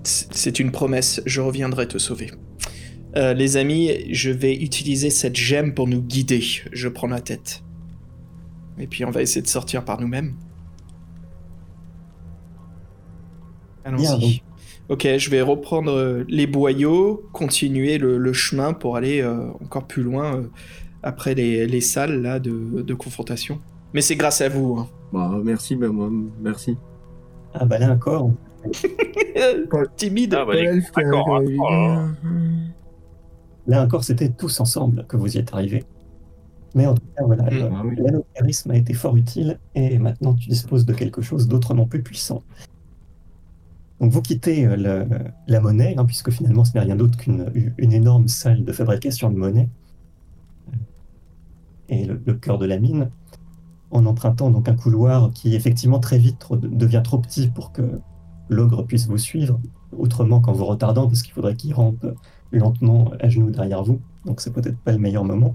[0.03, 2.31] C'est une promesse, je reviendrai te sauver.
[3.17, 6.41] Euh, les amis, je vais utiliser cette gemme pour nous guider.
[6.73, 7.63] Je prends la tête.
[8.79, 10.35] Et puis on va essayer de sortir par nous-mêmes.
[13.85, 14.43] Allons-y.
[14.89, 19.87] Ok, je vais reprendre euh, les boyaux, continuer le, le chemin pour aller euh, encore
[19.87, 20.51] plus loin euh,
[21.03, 23.61] après les, les salles là de, de confrontation.
[23.95, 24.77] Mais c'est grâce à vous.
[24.79, 24.89] hein.
[25.13, 26.11] Bah, merci, bah, moi,
[26.41, 26.77] merci.
[27.55, 28.31] Ah bah là encore,
[29.97, 30.35] Timide.
[30.35, 31.41] Ah, bah, d'accord,
[33.67, 35.85] là encore, c'était tous ensemble que vous y êtes arrivés.
[36.75, 37.73] Mais en tout cas, voilà, Mm.
[37.75, 37.97] Ah oui.
[38.35, 42.43] charisme a été fort utile et maintenant tu disposes de quelque chose d'autrement plus puissant.
[44.01, 45.09] Donc vous quittez euh, le-
[45.47, 49.31] la monnaie, hein, puisque finalement ce n'est rien d'autre qu'une une énorme salle de fabrication
[49.31, 49.71] de monnaie
[50.69, 50.77] euh,
[51.89, 53.09] et le, le cœur de la mine,
[53.91, 58.01] en empruntant donc un couloir qui effectivement très vite trop- devient trop petit pour que
[58.51, 59.59] l'ogre puisse vous suivre,
[59.97, 62.05] autrement qu'en vous retardant, parce qu'il faudrait qu'il rampe
[62.59, 65.55] lentement à genoux derrière vous, donc c'est peut-être pas le meilleur moment.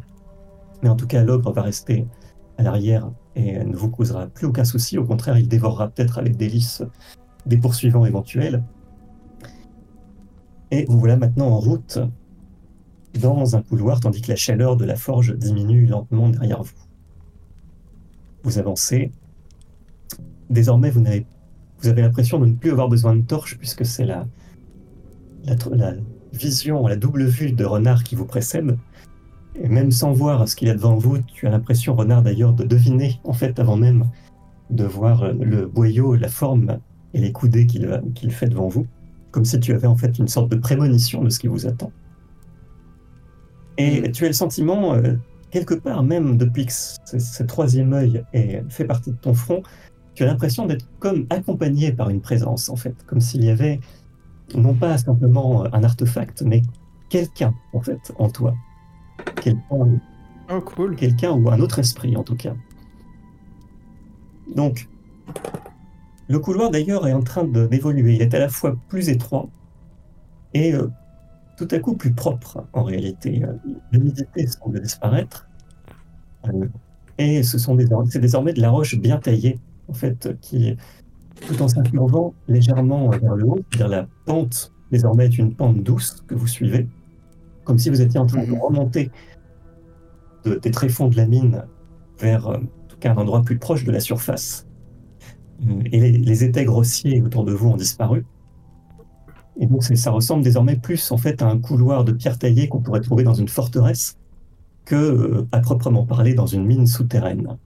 [0.84, 2.08] Mais en tout cas, l'ogre va rester
[2.58, 4.98] à l'arrière et ne vous causera plus aucun souci.
[4.98, 6.84] Au contraire, il dévorera peut-être avec délice
[7.46, 8.64] des poursuivants éventuels.
[10.72, 12.00] Et vous voilà maintenant en route
[13.20, 16.72] dans un couloir tandis que la chaleur de la forge diminue lentement derrière vous.
[18.44, 19.12] Vous avancez.
[20.50, 24.26] Désormais, vous, avez l'impression de ne plus avoir besoin de torche puisque c'est la
[26.34, 28.78] vision, la double vue de renard qui vous précède.
[29.56, 32.54] Et même sans voir ce qu'il y a devant vous, tu as l'impression, renard d'ailleurs,
[32.54, 34.06] de deviner, en fait, avant même
[34.70, 36.80] de voir le boyau, la forme
[37.14, 38.88] et les coudées qu'il qu'il fait devant vous,
[39.32, 41.92] comme si tu avais en fait une sorte de prémonition de ce qui vous attend.
[43.78, 45.16] Et tu as le sentiment, euh,
[45.50, 49.62] quelque part même depuis que ce, ce troisième œil est, fait partie de ton front,
[50.14, 53.80] tu as l'impression d'être comme accompagné par une présence, en fait, comme s'il y avait
[54.56, 56.62] non pas simplement un artefact, mais
[57.10, 58.56] quelqu'un, en fait, en toi.
[59.42, 60.00] Quelqu'un
[60.50, 60.96] Oh, cool.
[60.96, 62.56] quelqu'un ou un autre esprit en tout cas.
[64.56, 64.90] Donc,
[66.28, 68.16] le couloir d'ailleurs est en train d'évoluer.
[68.16, 69.50] Il est à la fois plus étroit
[70.54, 70.90] et euh,
[71.58, 73.44] tout à coup plus propre en réalité.
[73.44, 73.54] Euh,
[73.92, 75.50] L'humidité semble disparaître
[76.48, 76.68] Euh,
[77.18, 80.76] et ce sont désormais, c'est désormais de la roche bien taillée en fait qui,
[81.48, 86.24] tout en s'incurvant légèrement vers le haut, c'est-à-dire la pente désormais est une pente douce
[86.28, 86.88] que vous suivez,
[87.64, 88.60] comme si vous étiez en train de Mhm.
[88.60, 89.12] remonter
[90.44, 91.64] de- des tréfonds de la mine
[92.20, 94.68] vers euh, en tout cas un endroit plus proche de la surface.
[95.68, 98.26] Euh, Et les, les étais grossiers autour de vous ont disparu.
[99.60, 102.82] Et donc ça ressemble désormais plus en fait à un couloir de pierre taillée qu'on
[102.82, 104.18] pourrait trouver dans une forteresse
[104.86, 107.58] que euh, à proprement parler dans une mine souterraine.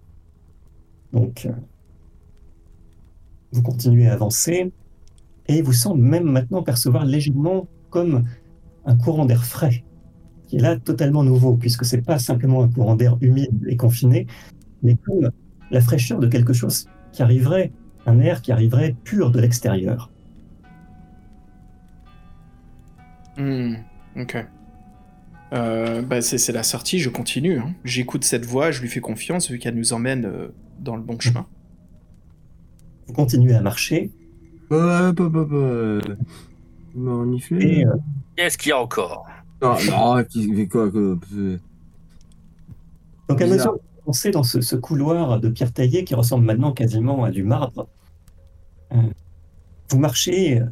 [1.13, 1.47] Donc
[3.55, 4.71] vous continuez à avancer
[5.47, 8.25] et vous semble même maintenant percevoir légèrement comme
[8.85, 9.83] un courant d'air frais
[10.47, 14.27] qui est là totalement nouveau, puisque c'est pas simplement un courant d'air humide et confiné,
[14.83, 15.31] mais comme
[15.71, 17.71] la fraîcheur de quelque chose qui arriverait,
[18.05, 20.11] un air qui arriverait pur de l'extérieur.
[23.37, 23.75] Hmm,
[24.17, 24.45] ok.
[25.53, 27.59] Euh, bah c'est c'est la sortie, je continue.
[27.59, 27.73] hein.
[27.83, 30.49] J'écoute cette voix, je lui fais confiance vu qu'elle nous emmène euh,
[30.79, 31.47] dans le bon chemin.
[33.07, 34.11] Vous continuez à marcher
[36.95, 37.79] m'a reniflé.
[37.79, 37.95] et euh,
[38.35, 39.25] Qu'est-ce qu'il y a encore?
[39.61, 41.17] Non, non, qui fait quoi que...
[41.33, 41.59] euh,
[43.29, 43.57] donc à Bizarre.
[43.57, 47.23] mesure que vous avancez dans ce, ce couloir de pierre taillée qui ressemble maintenant quasiment
[47.23, 47.87] à du marbre,
[48.91, 48.97] euh,
[49.89, 50.65] vous marchez euh,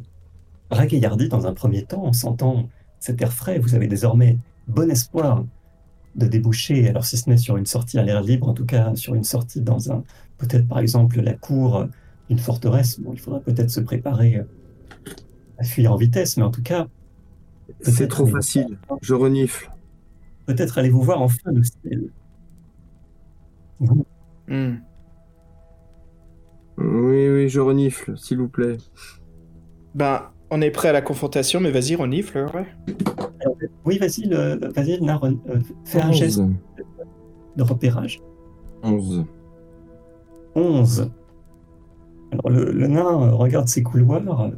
[0.70, 2.68] ragaillardi dans un premier temps en sentant
[3.00, 3.58] cet air frais.
[3.58, 5.44] Vous avez désormais bon espoir
[6.16, 8.94] de déboucher, alors si ce n'est sur une sortie à l'air libre, en tout cas
[8.94, 10.04] sur une sortie dans un,
[10.38, 11.86] peut-être par exemple la cour
[12.34, 12.98] d'une forteresse.
[13.00, 14.44] Bon, il faudra peut-être se préparer euh,
[15.58, 16.88] à fuir en vitesse, mais en tout cas,
[17.80, 18.78] C'est trop facile.
[19.02, 19.70] Je renifle.
[20.46, 22.10] peut-être allez-vous voir enfin le ciel.
[23.80, 24.04] Vous,
[24.46, 24.74] Hmm.
[26.76, 28.76] Oui, oui, je renifle, s'il vous plaît.
[29.94, 32.66] Ben, on est prêt à la confrontation, mais vas-y, renifle, ouais.
[33.40, 33.56] alors,
[33.86, 35.32] oui, vas-y, le- vas-y, Nar, euh,
[35.86, 36.52] fais un geste 11.
[37.56, 38.20] de repérage.
[38.82, 39.24] 11.
[40.54, 41.10] 11.
[42.34, 44.50] Alors le, le nain euh, regarde ses couloirs,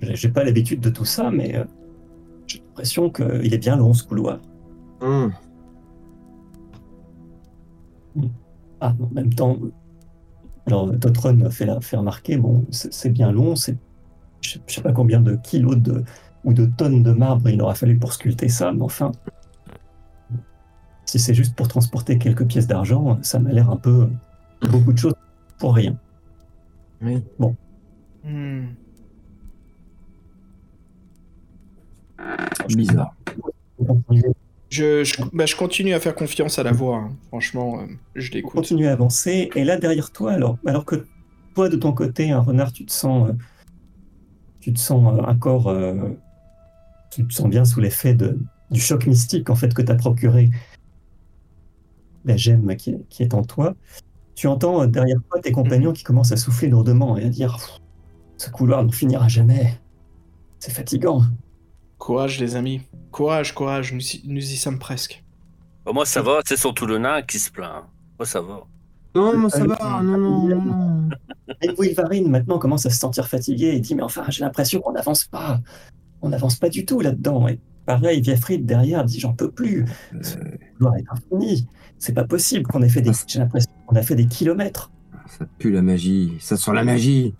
[0.00, 1.64] J'ai pas l'habitude de tout ça, mais euh,
[2.46, 4.40] j'ai l'impression qu'il est bien long ce couloir.
[5.00, 5.32] Hum.
[8.80, 9.58] Ah, en même temps,
[10.66, 13.76] alors Totron fait, la- fait remarquer bon, c'est bien long, c'est
[14.42, 16.04] je sais- pas combien de kilos de,
[16.44, 19.12] ou de tonnes de marbre il aura fallu pour sculpter ça, mais enfin,
[21.04, 24.08] si c'est juste pour transporter quelques pièces d'argent, ça m'a l'air un peu
[24.70, 25.14] beaucoup de choses
[25.60, 25.96] pour rien.
[27.02, 27.22] Oui.
[28.24, 28.66] Hmm.
[32.68, 33.14] Bizarre.
[33.78, 34.22] On continue,
[34.70, 36.96] Je, je, bah, je continue à faire confiance à la voix.
[36.96, 37.16] hein.
[37.28, 38.52] Franchement, euh, je l'écoute.
[38.54, 41.06] continue à avancer, et là derrière toi, alors, alors que
[41.54, 43.32] toi de ton côté, un renard, tu te sens, euh,
[44.60, 45.94] tu te sens euh, encore, euh,
[47.10, 48.38] tu te sens bien sous l'effet de,
[48.70, 50.50] du choc mystique en fait que t'a procuré
[52.24, 53.74] la gemme qui est en toi.
[54.40, 57.58] Tu entends euh, derrière toi tes compagnons qui commencent à souffler lourdement et à dire
[58.38, 59.78] ce couloir ne finira jamais.
[60.58, 61.20] C'est fatigant.
[61.98, 62.80] Courage, les amis.
[63.10, 65.22] Courage, courage, nous, y- nous y sommes presque.
[65.92, 67.84] Moi, ça va, c'est surtout le nain qui se plaint.
[68.18, 68.62] Moi, ça va.
[69.14, 70.00] Non, moi ça Euh, va.
[70.02, 71.08] Non, non, non, non.
[71.60, 74.92] Et Wilvarine maintenant commence à se sentir fatigué et dit Mais enfin, j'ai l'impression qu'on
[74.92, 75.60] n'avance pas.
[76.22, 77.46] On n'avance pas du tout là-dedans.
[77.46, 77.60] Et
[77.90, 79.84] pareil, Viafrid derrière dit J'en peux plus.
[80.22, 80.36] Ce
[80.76, 81.66] couloir est infini.
[81.98, 83.12] C'est pas possible qu'on ait fait des.
[83.26, 84.90] J'ai l'impression qu'on a fait des kilomètres.
[85.38, 86.36] Ça pue la magie.
[86.40, 87.34] Ça sent la magie.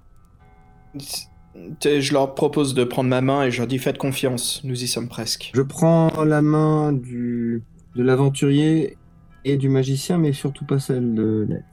[1.84, 4.88] Je leur propose de prendre ma main et je leur dis faites confiance, nous y
[4.88, 5.50] sommes presque.
[5.54, 7.62] Je prends la main du
[7.96, 8.96] de l'aventurier
[9.44, 11.64] Et du magicien, mais surtout pas celle de l'elfe.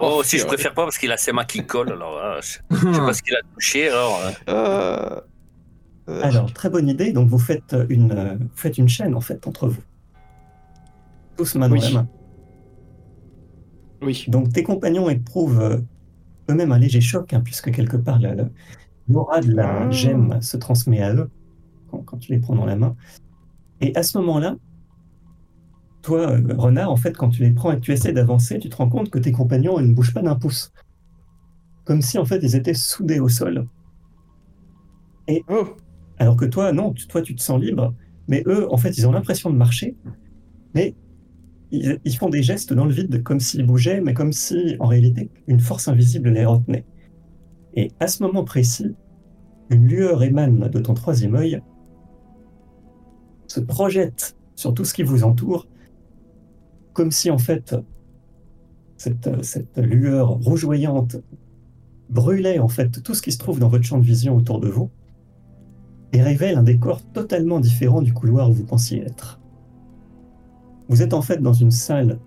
[0.00, 1.92] Oh, si je préfère pas parce qu'il a ses mains qui collent.
[1.92, 3.88] Alors, ah, je je sais pas ce qu'il a touché.
[3.88, 5.20] Alors, euh, Euh,
[6.08, 7.12] euh, Alors, très bonne idée.
[7.12, 9.82] Donc, vous faites une, euh, vous faites une chaîne, en fait, entre vous.
[11.36, 11.80] Tous main dans Oui.
[11.80, 12.08] la main.
[14.02, 14.24] oui.
[14.28, 15.78] Donc, tes compagnons éprouvent euh,
[16.50, 18.48] eux-mêmes un léger choc, hein, puisque quelque part, la- la-
[19.08, 19.90] l'aura de la Ah.
[19.90, 21.30] gemme se transmet à eux
[21.90, 22.94] quand, quand tu les prends dans la main.
[23.80, 24.56] Et à ce moment-là,
[26.02, 28.68] toi, euh, renard, en fait, quand tu les prends et que tu essaies d'avancer, tu
[28.68, 30.72] te rends compte que tes compagnons ils ne bougent pas d'un pouce.
[31.84, 33.66] Comme si, en fait, ils étaient soudés au sol.
[35.48, 35.76] Oh,
[36.18, 37.94] Alors que toi, non, toi, tu te sens libre,
[38.26, 39.96] mais eux, en fait, ils ont l'impression de marcher,
[40.74, 40.94] mais
[41.70, 44.86] ils, ils font des gestes dans le vide, comme s'ils bougeaient, mais comme si, en
[44.86, 46.84] réalité, une force invisible les retenait.
[47.74, 48.94] Et à ce moment précis,
[49.70, 51.60] une lueur émane de ton troisième œil,
[53.46, 55.68] se projette sur tout ce qui vous entoure,
[56.92, 57.76] comme si, en fait,
[58.96, 61.16] cette, cette lueur rougeoyante
[62.10, 64.68] brûlait, en fait, tout ce qui se trouve dans votre champ de vision autour de
[64.68, 64.90] vous
[66.12, 69.40] et révèle un décor totalement différent du couloir où vous pensiez être.
[70.88, 72.18] Vous êtes en fait dans une salle,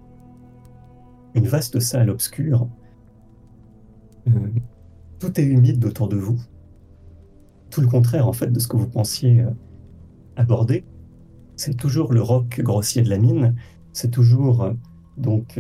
[1.33, 2.67] une vaste salle obscure.
[4.27, 4.31] Euh,
[5.19, 6.39] tout est humide autour de vous.
[7.71, 9.49] Tout le contraire en fait de ce que vous pensiez euh,
[10.35, 10.83] aborder.
[11.55, 13.55] C'est toujours le roc grossier de la mine.
[13.93, 14.73] C'est toujours euh,
[15.17, 15.59] donc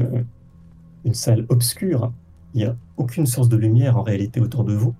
[1.05, 2.13] une salle obscure.
[2.53, 4.93] Il n'y a aucune source de lumière en réalité autour de vous,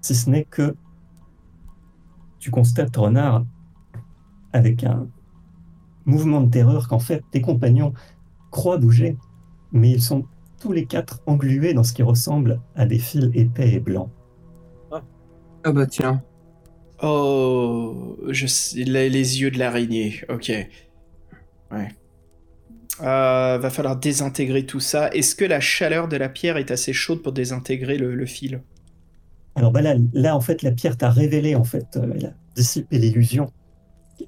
[0.00, 0.74] si ce n'est que
[2.38, 3.44] tu constates, Renard,
[4.52, 5.08] avec un
[6.06, 7.92] mouvement de terreur, qu'en fait, tes compagnons
[8.50, 9.16] croient bouger,
[9.72, 10.26] mais ils sont
[10.60, 14.10] tous les quatre englués dans ce qui ressemble à des fils épais et blancs.
[15.64, 16.24] Ah bah tiens.
[17.02, 20.20] oh, je sais, les, les yeux de l'araignée.
[20.28, 20.50] Ok.
[21.70, 21.88] Ouais.
[23.00, 25.08] Euh, va falloir désintégrer tout ça.
[25.10, 28.62] Est-ce que la chaleur de la pierre est assez chaude pour désintégrer le, le fil?
[29.58, 32.32] Alors bah là, là, en fait, la pierre t'a révélé, en fait, euh, elle a
[32.54, 33.52] dissipé l'illusion.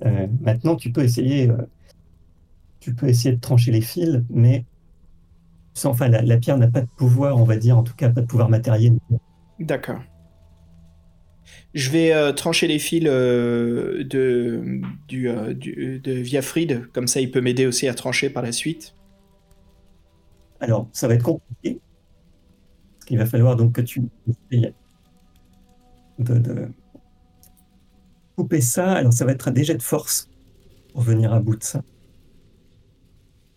[0.04, 1.56] Euh, maintenant, tu peux essayer, euh,
[2.80, 4.64] tu peux essayer de trancher les fils, mais
[5.74, 8.10] sans, enfin, la, la pierre n'a pas de pouvoir, on va dire, en tout cas,
[8.10, 8.94] pas de pouvoir matériel.
[9.58, 10.00] D'accord.
[11.74, 17.20] Je vais euh, trancher les fils euh, de, du, euh, du- de Viafrid, comme ça
[17.20, 18.94] il peut m'aider aussi à trancher par la suite.
[20.60, 21.80] Alors, ça va être compliqué.
[23.06, 24.02] Qu'il va falloir donc que tu
[24.50, 24.72] essayes
[26.20, 26.68] de, de
[28.36, 28.92] couper ça.
[28.92, 30.28] Alors, ça va être un déjet de force
[30.92, 31.82] pour venir à bout de ça.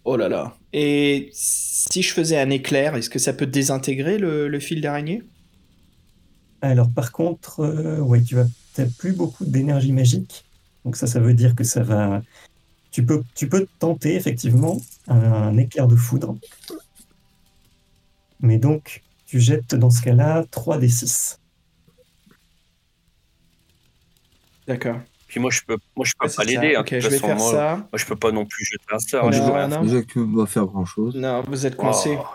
[0.05, 0.57] Oh là là.
[0.73, 5.23] Et si je faisais un éclair, est-ce que ça peut désintégrer le, le fil d'araignée?
[6.61, 10.45] Alors, par contre, euh, ouais, tu as peut-être plus beaucoup d'énergie magique.
[10.85, 12.21] Donc, ça, ça veut dire que ça va.
[12.91, 16.35] Tu peux, tu peux tenter effectivement un, éclair de foudre.
[18.39, 21.39] Mais donc, tu jettes dans ce cas-là 3 des 6.
[24.67, 24.97] D'accord.
[25.27, 26.75] puis moi, je peux, moi, je peux Ouais, pas l'aider.
[26.75, 26.83] hein.
[26.87, 27.75] Je vais façon, faire moi, ça.
[27.75, 29.31] moi, je peux pas non plus jeter un sort.
[29.31, 29.45] Je peux
[30.25, 31.15] peux pas faire grand chose.
[31.15, 32.17] Non, vous êtes coincé.
[32.19, 32.25] Oh.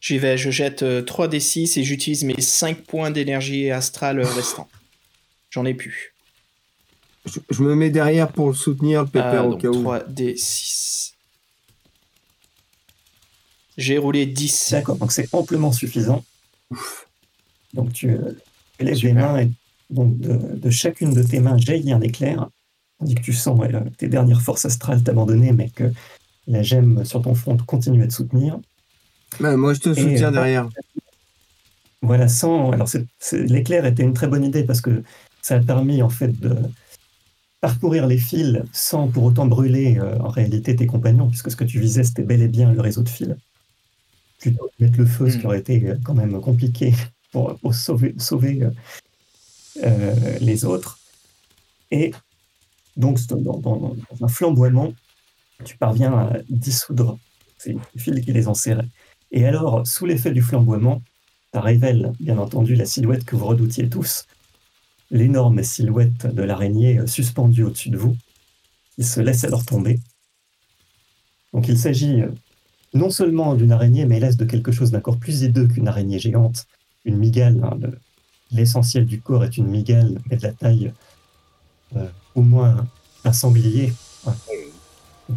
[0.00, 4.68] J'y vais, je jette 3d6 et j'utilise mes 5 points d'énergie astrale restants.
[5.50, 6.14] J'en ai plus.
[7.26, 9.82] Je, je me mets derrière pour le soutenir, le pépère Ah, au donc cas où.
[9.84, 11.12] 3d6.
[13.76, 14.68] J'ai roulé 10.
[14.72, 16.24] D'accord, donc c'est amplement suffisant.
[17.74, 18.32] Donc tu euh,
[18.78, 19.50] lèves les mains et
[19.90, 22.48] donc de, de chacune de tes mains jaillit un éclair,
[22.98, 25.92] tandis que tu sens ouais, là, tes dernières forces astrales t'abandonner, mais que
[26.46, 28.58] la gemme sur ton front continue à te soutenir.
[29.38, 30.68] Bah, moi, je te soutiens euh, derrière.
[32.02, 32.72] Voilà, sans.
[32.72, 32.88] Alors
[33.32, 35.02] l'éclair était une très bonne idée parce que
[35.42, 36.56] ça a permis en fait de
[37.60, 41.64] parcourir les fils sans pour autant brûler euh, en réalité tes compagnons, puisque ce que
[41.64, 43.36] tu visais c'était bel et bien le réseau de fils.
[44.38, 45.46] Plutôt que de mettre le feu, ce qui Mm.
[45.46, 46.94] aurait été euh, quand même compliqué
[47.32, 48.62] pour, pour sauver, sauver
[49.82, 50.98] euh, les autres.
[51.90, 52.12] Et
[52.96, 54.92] donc dans, dans- un flamboiement,
[55.64, 57.18] tu parviens à dissoudre
[57.58, 58.88] ces fils qui les enserraient.
[59.30, 61.02] Et alors, sous l'effet du flamboiement,
[61.52, 64.24] ça révèle, bien entendu, la silhouette que vous redoutiez tous,
[65.10, 68.16] l'énorme silhouette de l'araignée suspendue au-dessus de vous,
[68.96, 69.98] qui se laisse alors tomber.
[71.52, 72.28] Donc il s'agit euh,
[72.94, 76.66] non seulement d'une araignée, mais hélas de quelque chose d'encore plus hideux qu'une araignée géante,
[77.04, 77.60] une migale.
[77.64, 77.78] hein,
[78.52, 80.92] L'essentiel du corps est une migale, mais de la taille
[81.96, 82.86] euh, au moins
[83.24, 83.92] un sanglier,
[84.26, 84.34] hein,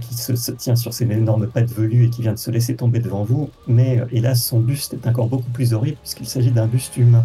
[0.01, 2.99] qui se, tient sur ses énormes pattes velues et qui vient de se laisser tomber
[2.99, 3.49] devant vous.
[3.67, 7.23] Mais euh, hélas, son buste est encore beaucoup plus horrible puisqu'il s'agit d'un buste humain.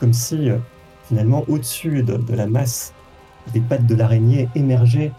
[0.00, 0.58] Comme si, euh,
[1.08, 2.92] finalement, au-dessus de, la masse
[3.52, 5.12] des pattes de l'araignée émergeait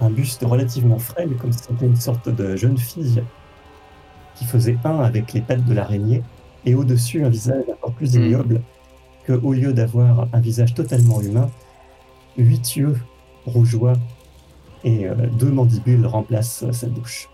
[0.00, 3.22] un buste relativement frêle, comme si c'était une sorte de jeune fille
[4.36, 6.22] qui faisait un avec les pattes de l'araignée,
[6.64, 8.60] et au-dessus un visage encore plus ignoble,
[9.32, 11.50] au lieu d'avoir un visage totalement humain,
[12.36, 12.96] huit yeux
[13.46, 13.94] rougeois
[14.84, 17.28] et euh, deux mandibules remplacent euh, sa bouche.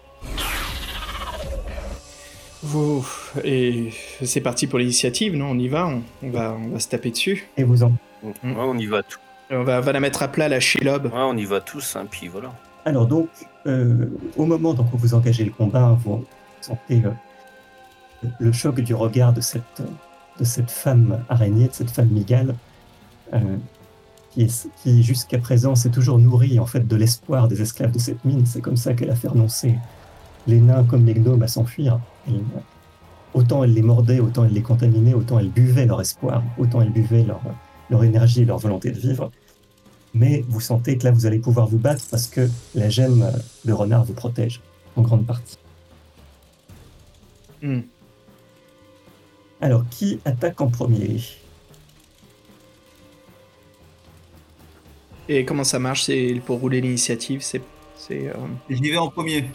[2.63, 3.07] Vous,
[3.45, 3.91] et
[4.23, 5.51] c'est parti pour l'initiative, non?
[5.51, 7.47] On y va on, on va on va se taper dessus.
[7.59, 7.93] Et vous en...
[8.23, 9.19] Ouais, on y va tout.
[9.51, 11.07] On va, la mettre à plat, la Shelob.
[11.07, 12.55] Ouais, on y va tous, hein, puis voilà.
[12.87, 13.29] Alors donc,
[13.67, 16.25] euh, au moment donc, où vous engagez le combat, vous
[16.63, 19.83] sentez euh, le choc du regard de cette,
[20.39, 22.55] de cette femme araignée, de cette femme migale,
[23.33, 23.57] euh,
[24.83, 28.45] qui, jusqu'à présent s'est toujours nourrie en fait de l'espoir des esclaves de cette mine.
[28.47, 29.77] C'est comme ça qu'elle a fait renoncer
[30.47, 32.01] les nains comme les gnomes à s'enfuir.
[32.29, 32.33] Euh,
[33.33, 36.91] autant elle les mordait, autant elle les contaminait, autant elle buvait leur espoir, autant elle
[36.91, 37.41] buvait leur,
[37.91, 39.31] leur énergie et leur volonté de vivre.
[40.15, 43.33] Mais vous sentez que là, vous allez pouvoir vous battre parce que la gemme
[43.65, 44.61] de renard vous protège
[44.97, 45.59] en grande partie.
[47.63, 47.81] Hmm.
[49.65, 51.21] Alors, qui attaque en premier?
[55.27, 56.03] Et comment ça marche?
[56.05, 57.63] C'est pour rouler l'initiative, c'est
[57.97, 58.35] c'est euh,
[58.69, 59.47] J'y vais en premier.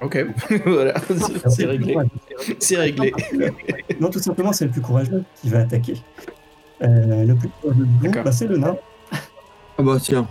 [0.00, 0.26] ok.
[0.66, 0.94] voilà,
[1.48, 1.96] c'est réglé.
[2.60, 3.12] C'est réglé.
[4.00, 5.94] Non, tout simplement, c'est le plus courageux qui va attaquer.
[6.82, 8.22] Euh, le plus courageux de vous, D'accord.
[8.22, 8.76] bah, c'est le nain.
[9.76, 10.28] Ah bah tiens.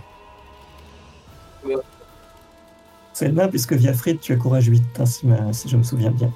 [3.12, 5.82] C'est le nain, puisque Viafrid, tu as courage 8, hein, si, ma- si je me
[5.82, 6.32] souviens bien.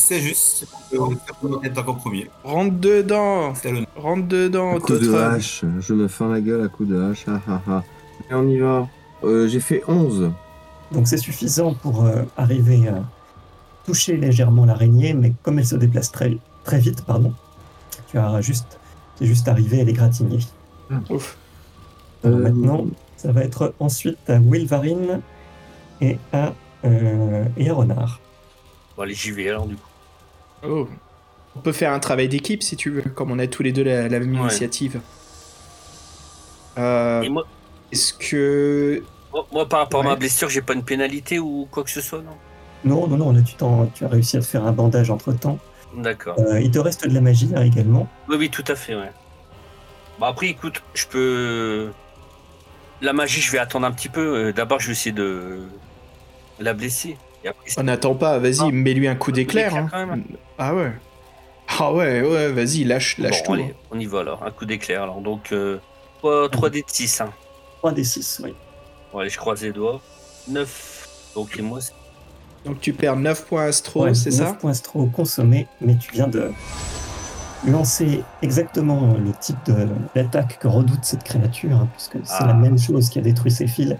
[0.00, 0.66] C'est juste.
[0.92, 2.30] Je vais faire mon attaque en premier.
[2.42, 5.64] Rentre dedans, le rentre dedans, Un coup de hache.
[5.80, 7.24] Je me fends la gueule à coup de hache.
[7.28, 7.82] Ah, ah, ah.
[8.30, 8.88] Et on y va.
[9.24, 10.32] Euh, J'ai fait 11.
[10.90, 13.02] Donc, c'est suffisant pour euh, arriver à
[13.84, 17.32] toucher légèrement l'araignée, mais comme elle se déplace très, très vite, pardon,
[18.10, 18.78] tu as juste,
[19.18, 20.40] c'est juste arrivé à l'égratigner.
[21.10, 21.36] Ouf.
[22.24, 22.86] Alors Euh, maintenant,
[23.16, 25.20] ça va être ensuite à Wilvarine
[26.00, 26.52] et à,
[26.84, 28.18] euh, et à Renard.
[28.96, 29.89] Bon, allez, j'y vais alors, du coup.
[30.66, 30.88] Oh.
[31.56, 33.82] On peut faire un travail d'équipe si tu veux, comme on a tous les deux
[33.82, 34.40] la, la même Ouais.
[34.42, 35.00] initiative.
[36.78, 37.44] Euh, Et moi,
[37.92, 39.02] Est-ce que
[39.32, 42.00] moi, moi, par rapport à ma blessure, j'ai pas une pénalité ou quoi que ce
[42.00, 42.36] soit, non?
[42.84, 45.58] Non, non, non, là tu, as réussi à te faire un bandage entre temps.
[45.96, 46.36] D'accord.
[46.60, 48.08] il te reste de la magie hein, également.
[48.28, 49.10] Oui, oui, tout à fait, ouais.
[50.18, 51.90] Bon, après, écoute, je peux.
[53.02, 54.20] La magie, je vais attendre un petit peu.
[54.20, 55.60] Euh, D'abord, je vais essayer de
[56.60, 57.16] la blesser.
[57.48, 58.70] Après, on n'attend pas Vas-y, Ah.
[58.72, 59.74] mets-lui un coup d'éclair.
[59.74, 59.88] hein.
[59.90, 60.24] quand même.
[60.58, 60.92] Ah ouais.
[61.78, 63.52] Ah ouais, ouais, vas-y, lâche, lâche Bon, tout.
[63.54, 63.88] allez, hein.
[63.92, 64.42] on y va alors.
[64.44, 65.02] Un coup d'éclair.
[65.04, 65.78] Alors, donc, euh,
[66.18, 67.20] 3, 3 d de 6.
[67.20, 67.30] Hein.
[67.78, 68.54] 3 des 6, oui.
[69.12, 70.00] Bon, allez, je croise les doigts.
[70.48, 71.08] 9.
[71.34, 71.92] Donc, et moi, c'est-
[72.66, 75.96] Donc tu perds 9 points astro, Ouais, Oh, c'est 9 ça points astro consommés, mais
[75.96, 76.50] tu viens de
[77.66, 79.70] lancer exactement le type
[80.14, 82.46] d'attaque que redoute cette créature, hein, puisque c'est Ah.
[82.48, 83.96] la même chose qui a détruit ses fils.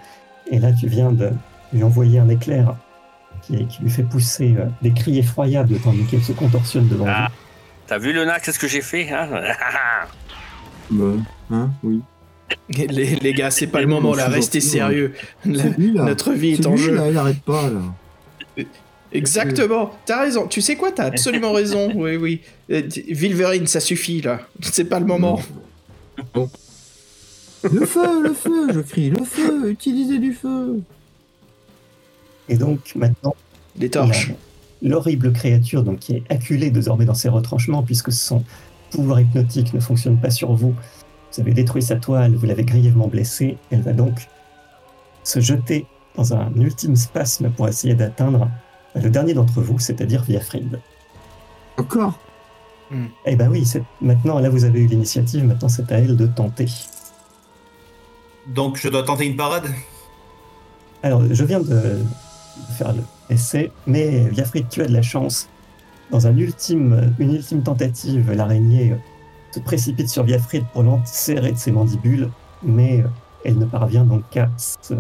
[0.51, 1.31] Et là, tu viens de
[1.73, 2.75] lui envoyer un éclair
[3.51, 7.29] qui, qui lui fait pousser euh, des cris effroyables tandis qu'elle se contorsionne devant Ah.
[7.29, 7.35] vous.
[7.87, 9.29] T'as vu le nac, qu'est-ce que j'ai fait hein
[10.91, 11.05] Bah,
[11.51, 12.01] hein, oui.
[12.69, 15.13] les, les gars, c'est pas le moment là, restez gentil, sérieux.
[15.45, 16.05] La- C'est lui là.
[16.05, 16.95] notre vie est en lui, jeu.
[16.95, 18.65] là, il arrête pas là.
[19.13, 20.47] Exactement, t'as raison.
[20.47, 21.91] Tu sais quoi, t'as absolument raison.
[21.97, 22.41] Oui, oui.
[22.71, 24.41] Euh, d- Wilverine, ça suffit là.
[24.63, 25.41] C'est pas le moment.
[27.63, 30.81] Le feu, le feu, je crie, le feu, utilisez du feu.
[32.51, 33.35] Et donc, maintenant,
[33.79, 34.33] Les torches.
[34.83, 38.45] la- l'horrible créature donc, qui est acculée désormais dans ses retranchements, puisque son
[38.91, 40.75] pouvoir hypnotique ne fonctionne pas sur vous.
[41.33, 43.57] Vous avez détruit sa toile, vous l'avez grièvement blessée.
[43.71, 44.27] Elle va donc
[45.23, 45.87] se jeter
[46.17, 48.49] dans un ultime spasme pour essayer d'atteindre
[48.97, 50.81] le dernier d'entre vous, c'est-à-dire Viafrid.
[51.79, 52.19] Encore?
[53.25, 56.27] Eh ben oui, c'est- maintenant, là vous avez eu l'initiative, maintenant c'est à elle de
[56.27, 56.67] tenter.
[58.49, 59.67] Donc je dois tenter une parade?
[61.05, 62.01] Alors, je viens de
[62.77, 62.95] faire
[63.29, 65.49] l'essai, mais Viafrid, tu as de la chance.
[66.11, 68.97] Dans un ultime, une ultime tentative, l'araignée euh,
[69.53, 72.29] se précipite sur Viafrid pour l'enserrer de ses mandibules,
[72.63, 73.09] mais euh,
[73.45, 74.95] elle ne parvient donc qu'à se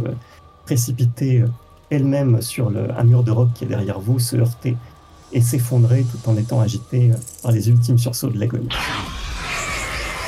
[0.64, 1.48] précipiter euh,
[1.90, 4.76] elle-même sur le, un mur de roc qui est derrière vous, se heurter
[5.32, 8.68] et s'effondrer tout en étant agitée euh, par les ultimes sursauts de l'agonie.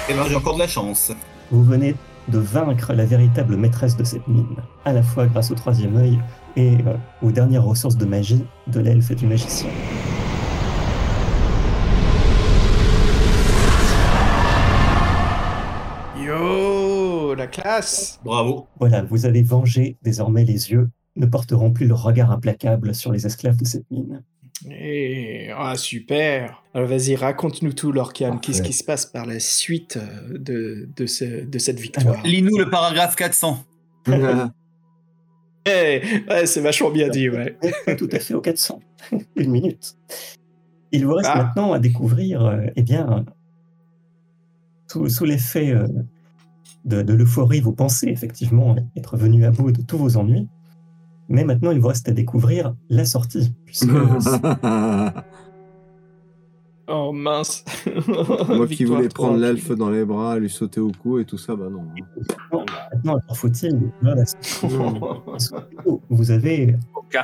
[0.09, 1.13] Et ben j'ai encore de la chance.
[1.51, 1.95] Vous venez
[2.29, 6.21] de vaincre la véritable maîtresse de cette mine, à la fois grâce au troisième œil
[6.57, 9.69] et euh, aux dernières ressources de magie de l'elfe et du magicien.
[16.17, 18.21] Yo, la classe.
[18.25, 18.67] Bravo.
[18.79, 23.27] Voilà, vous avez vengé, désormais les yeux ne porteront plus leur regard implacable sur les
[23.27, 24.23] esclaves de cette mine.
[24.71, 26.63] Eh, ah, super.
[26.75, 28.39] Alors vas-y, raconte-nous tout, Lorcan.
[28.39, 32.23] Qu'est-ce qui se passe par la suite euh, de, de, ce- de cette victoire?
[32.25, 33.65] Lis-nous le paragraphe 400.
[35.67, 36.03] Ouais,
[36.47, 37.57] c'est vachement bien dit, ouais.
[37.97, 38.81] Tout à fait au 400.
[39.37, 39.97] Une minute.
[40.91, 41.45] Il vous reste Ah.
[41.45, 43.25] maintenant à découvrir, euh, eh bien,
[44.91, 45.87] sous, sous l'effet euh,
[46.85, 50.49] de, de l'euphorie, vous pensez effectivement être venu à bout de tous vos ennuis.
[51.29, 53.55] Mais maintenant, il vous reste à découvrir la sortie.
[53.65, 53.89] Puisque
[56.89, 57.65] Oh mince.
[58.49, 61.55] Moi qui voulais prendre l'elfe dans les bras, lui sauter au cou et tout ça,
[61.55, 61.85] bah non.
[62.53, 64.77] maintenant, encore faut-il découvrir la sortie.
[66.11, 66.77] Vous avez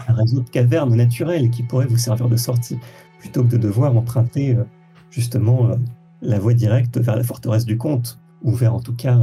[0.08, 2.78] un réseau de cavernes naturelles qui pourrait vous servir de sortie,
[3.18, 4.64] plutôt que de devoir emprunter euh,
[5.10, 5.74] justement euh,
[6.22, 9.18] la voie directe vers la forteresse du comte, ou vers en tout cas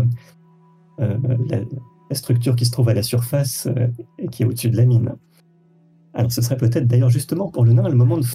[1.00, 1.18] euh,
[1.50, 1.60] la,
[2.10, 4.86] la structure qui se trouve à la surface euh, et qui est au-dessus de la
[4.86, 5.16] mine.
[6.14, 8.26] Alors ce serait peut-être d'ailleurs justement pour le nain le moment de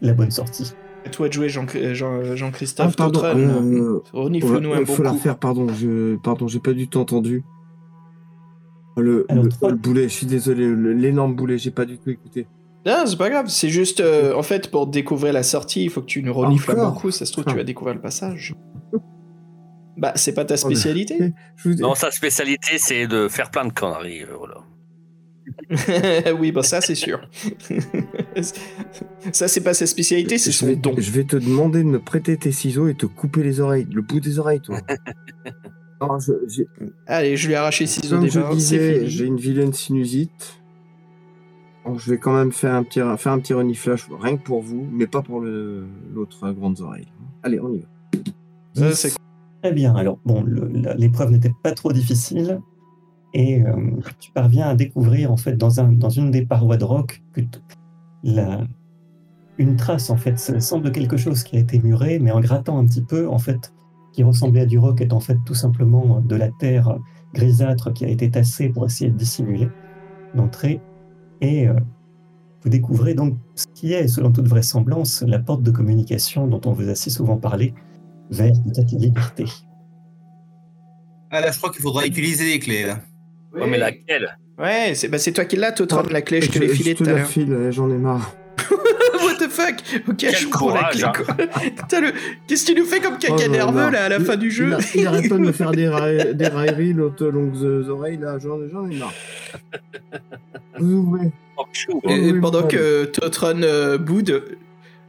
[0.00, 0.74] la bonne sortie.
[1.06, 5.12] À toi de jouer, Jean- Jean- Ah, Jean-Christophe pardon, euh, Renifle-nous ouais, un faut la
[5.12, 7.44] refaire, pardon, je, pardon, j'ai pas du tout entendu.
[8.96, 12.10] Le, Alors, le- trois- le boulet, je suis désolé, l'énorme boulet, j'ai pas du tout
[12.10, 12.46] écouté.
[12.86, 16.00] Non, c'est pas grave, c'est juste, euh, en fait, pour découvrir la sortie, il faut
[16.00, 17.50] que tu nous renifles un bon Encore coup, ça se trouve, Ah.
[17.50, 18.54] tu vas découvrir le passage.
[19.98, 23.72] Bah, c'est pas ta spécialité Je vous- Non, sa spécialité, c'est de faire plein de
[23.72, 24.22] conneries.
[24.22, 24.56] euh, voilà.
[26.38, 27.20] Oui, bah ça, c'est sûr.
[29.32, 30.94] ça, c'est pas sa spécialité, c'est je, son vais, don.
[30.96, 34.02] je vais te demander de me prêter tes ciseaux et te couper les oreilles, le
[34.02, 34.80] bout des oreilles, toi.
[36.00, 36.68] non, je, j'ai-
[37.06, 40.60] Allez, je lui ai arraché six ciseaux comme j'ai une vilaine sinusite.
[41.84, 44.60] Donc, je vais quand même faire un petit, faire un petit reniflage, rien que pour
[44.60, 47.06] vous, mais pas pour l'autre euh, grande oreille.
[47.44, 47.84] Allez, on y
[48.74, 48.92] va.
[48.92, 49.08] Ça,
[49.62, 49.94] Très bien.
[49.94, 50.44] Alors, bon,
[50.98, 52.60] l'épreuve n'était pas trop difficile.
[53.34, 53.74] Et euh,
[54.18, 57.22] tu parviens à découvrir, en fait, dans, un, dans une des parois de roc,
[58.22, 58.64] la,
[59.58, 60.38] une trace, en fait.
[60.38, 63.38] Ça semble quelque chose qui a été muré, mais en grattant un petit peu, en
[63.38, 63.72] fait,
[64.12, 66.98] qui ressemblait à du roc, est en fait tout simplement de la terre
[67.34, 69.68] grisâtre qui a été tassée pour essayer de dissimuler
[70.34, 70.80] l'entrée.
[71.42, 71.74] Et euh,
[72.62, 76.72] vous découvrez donc ce qui est, selon toute vraisemblance, la porte de communication dont on
[76.72, 77.74] vous a si souvent parlé
[78.30, 79.44] vers peut-être la liberté.
[81.30, 82.86] Ah là, je crois qu'il faudra utiliser les clés.
[82.86, 83.00] Là.
[83.56, 84.38] Ouais, mais laquelle?
[84.58, 86.94] Ouais, c'est bah, c'est toi qui l'as, Tautren, la clé, je te l'ai je filée
[86.94, 87.26] tout à la l'heure.
[87.26, 88.34] file, euh, j'en ai marre.
[89.22, 89.74] What the fuck?
[90.08, 91.12] Ok, Quel je prends la courage, clé, hein.
[91.14, 92.00] quoi.
[92.00, 92.12] Le...
[92.46, 94.68] Qu'est-ce qu'il nous fait comme caca Oh, nerveux, là, à la Il- fin du jeu?
[94.68, 98.18] Il, a- il arrête pas de me faire des, ra- des railleries, l'autre longues oreilles,
[98.18, 99.12] là, j'en j'en ai marre.
[100.78, 101.30] Vous ouvrez.
[101.58, 101.64] Oh.
[102.08, 102.68] Et oui, pendant oui.
[102.68, 104.44] que Tautron euh, boude,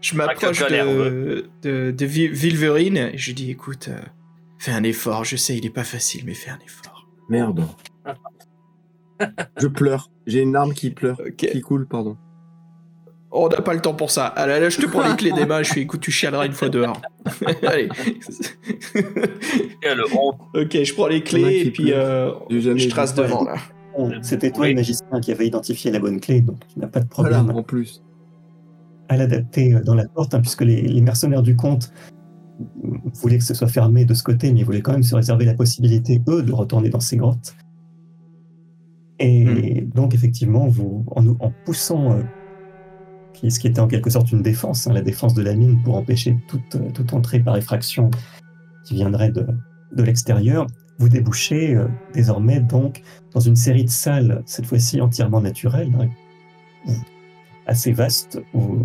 [0.01, 3.99] je m'approche caca de, de, de Vi- Vilverine et je lui dis écoute, euh,
[4.57, 7.07] fais un effort, je sais, il est pas facile, mais fais un effort.
[7.29, 7.65] Merde.
[9.57, 10.09] Je pleure.
[10.25, 11.19] J'ai une larme qui pleure.
[11.37, 12.17] Qui coule, pardon.
[13.31, 14.25] On n'a pas le temps pour ça.
[14.27, 16.53] Allez, là, je te prends les clés des mains, je fais écoute, tu chialeras une
[16.53, 17.01] fois dehors.
[17.63, 17.89] Allez.
[19.81, 20.39] Quelle honte.
[20.55, 23.55] ok, je prends les clés et puis euh, je trace devant, là.
[23.97, 24.69] Bon, C'était toi Oui.
[24.69, 27.57] le magicien qui avait identifié la bonne clé, donc tu n'as pas de Voilà, problème
[27.57, 28.01] en plus.
[29.09, 31.91] à l'adapter euh, dans la porte, hein, puisque les, les mercenaires du comte
[33.21, 35.45] voulaient que ce soit fermé de ce côté, mais ils voulaient quand même se réserver
[35.45, 37.55] la possibilité, eux, de retourner dans ces grottes.
[39.19, 42.21] Et donc, effectivement, vous, en, poussant euh,
[43.33, 45.95] ce qui était en quelque sorte une défense, hein, la défense de la mine pour
[45.95, 48.11] empêcher toute, euh, toute entrée par effraction
[48.85, 49.47] qui viendrait de,
[49.93, 50.67] de l'extérieur,
[50.99, 53.01] vous débouchez euh, désormais donc
[53.33, 55.91] dans une série de salles, cette fois-ci entièrement naturelles,
[56.87, 56.93] hein,
[57.65, 58.77] assez vastes, où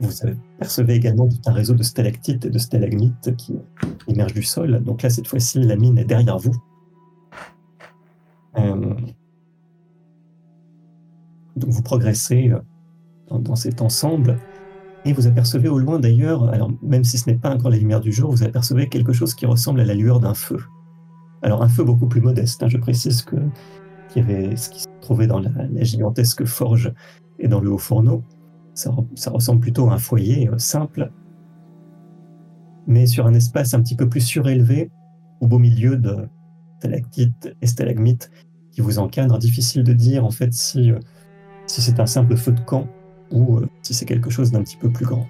[0.00, 0.12] vous
[0.58, 3.54] percevez également tout un réseau de stalactites et de stalagmites qui
[4.08, 4.82] émergent du sol.
[4.82, 6.54] Donc là, cette fois-ci, la mine est derrière vous.
[8.58, 8.94] Euh,
[11.62, 14.38] donc vous progressez euh, dans, cet ensemble
[15.04, 18.00] et vous apercevez au loin d'ailleurs, alors même si ce n'est pas encore la lumière
[18.00, 20.58] du jour, vous apercevez quelque chose qui ressemble à la lueur d'un feu.
[21.42, 23.36] Alors un feu beaucoup plus modeste, hein, je précise que
[24.16, 25.50] y avait ce qui se trouvait dans la,
[25.82, 26.92] gigantesque forge
[27.38, 28.22] et dans le haut fourneau.
[28.74, 31.10] Ça ressemble plutôt à un foyer euh, simple,
[32.86, 34.90] mais sur un espace un petit peu plus surélevé,
[35.40, 36.28] au beau milieu de
[36.78, 38.30] stalactites et stalagmites
[38.70, 39.38] qui vous encadrent.
[39.38, 40.98] Difficile de dire en fait si, euh,
[41.66, 42.86] si c'est un simple feu de camp
[43.30, 45.26] ou euh, si c'est quelque chose d'un petit peu plus grand.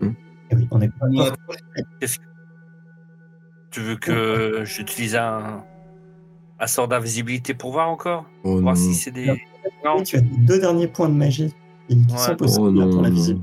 [0.00, 0.10] Hmm.
[0.50, 1.06] Et oui, on est pas
[3.70, 5.64] Tu veux que j'utilise un,
[6.60, 8.24] un sort d'invisibilité pour voir encore?
[8.44, 8.60] Oh non.
[8.62, 9.26] Voir si c'est des.
[9.84, 10.02] Non.
[10.02, 11.52] Tu as deux derniers points de magie
[11.88, 12.18] qui Ouais.
[12.18, 13.02] sont Oh possibles là, non, pour non.
[13.02, 13.40] l'invisible.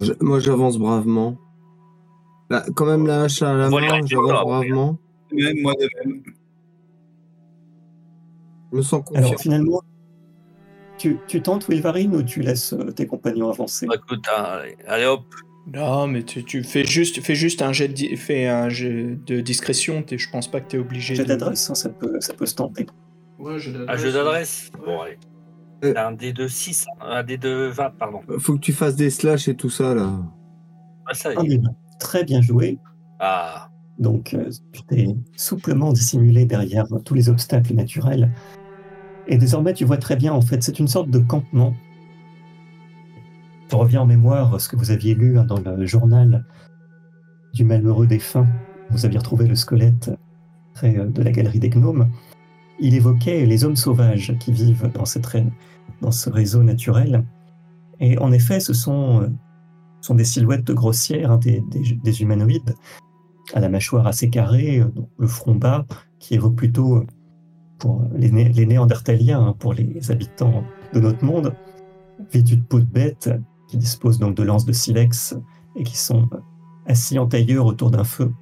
[0.00, 1.36] Je- Moi, j'avance bravement.
[2.50, 4.98] Là, quand même, la hache à la main, j'avance bravement.
[5.32, 6.22] Même moi de même.
[8.72, 9.26] Je me sens confiant.
[9.26, 9.82] Alors finalement,
[10.98, 13.86] tu, tu tentes Wilvarine ou tu laisses euh, tes compagnons avancer?
[13.86, 15.24] Bah, écoute, allez, allez, hop,
[15.72, 19.40] Non, mais tu, tu fais juste, fais juste un jet de, fais un jet de
[19.40, 20.02] discrétion.
[20.02, 21.14] t'es- Je pense pas que t'es obligé.
[21.14, 22.86] J'ai de- d'adresse, hein, ça, peut, ça peut se tenter.
[23.38, 23.88] Ouais, jet d'adresse.
[23.90, 25.18] Un jeu d'adresse Bon, allez.
[25.84, 25.92] Euh.
[25.96, 28.20] Un D2 6, un D2 20, pardon.
[28.38, 30.10] Faut que tu fasses des slash et tout ça, là.
[31.06, 31.48] Ah, ça y est.
[31.48, 31.74] des vingt.
[32.00, 32.78] Très bien joué.
[33.20, 33.68] Ah,
[33.98, 34.50] Donc, euh,
[34.88, 38.30] tu souplement dissimulé derrière tous les obstacles naturels.
[39.26, 41.74] Et désormais, tu vois très bien, en fait, c'est une sorte de campement.
[43.68, 46.44] Tu reviens en mémoire ce que vous aviez lu hein, dans le journal
[47.54, 48.46] du malheureux défunt.
[48.90, 50.10] Vous aviez retrouvé le squelette
[50.74, 52.08] près euh, de la galerie des gnomes.
[52.78, 57.24] Il évoquait les hommes sauvages qui vivent dans, ce réseau naturel.
[57.98, 62.74] Et en effet, ce sont, euh, des silhouettes grossières, hein, des humanoïdes
[63.54, 65.86] à la mâchoire assez carrée, euh, le front bas,
[66.18, 67.06] qui évoque plutôt euh,
[67.78, 71.54] pour les, Né- les néandertaliens, hein, pour les habitants de notre monde,
[72.32, 73.30] vêtus de peau de bête,
[73.68, 75.36] qui disposent donc de lances de silex
[75.76, 76.38] et qui sont euh,
[76.86, 78.32] assis en tailleur autour d'un feu.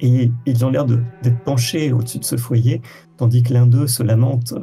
[0.00, 2.82] Et ils ont l'air d'être penchés au-dessus de ce foyer,
[3.16, 4.54] tandis que l'un d'eux se lamente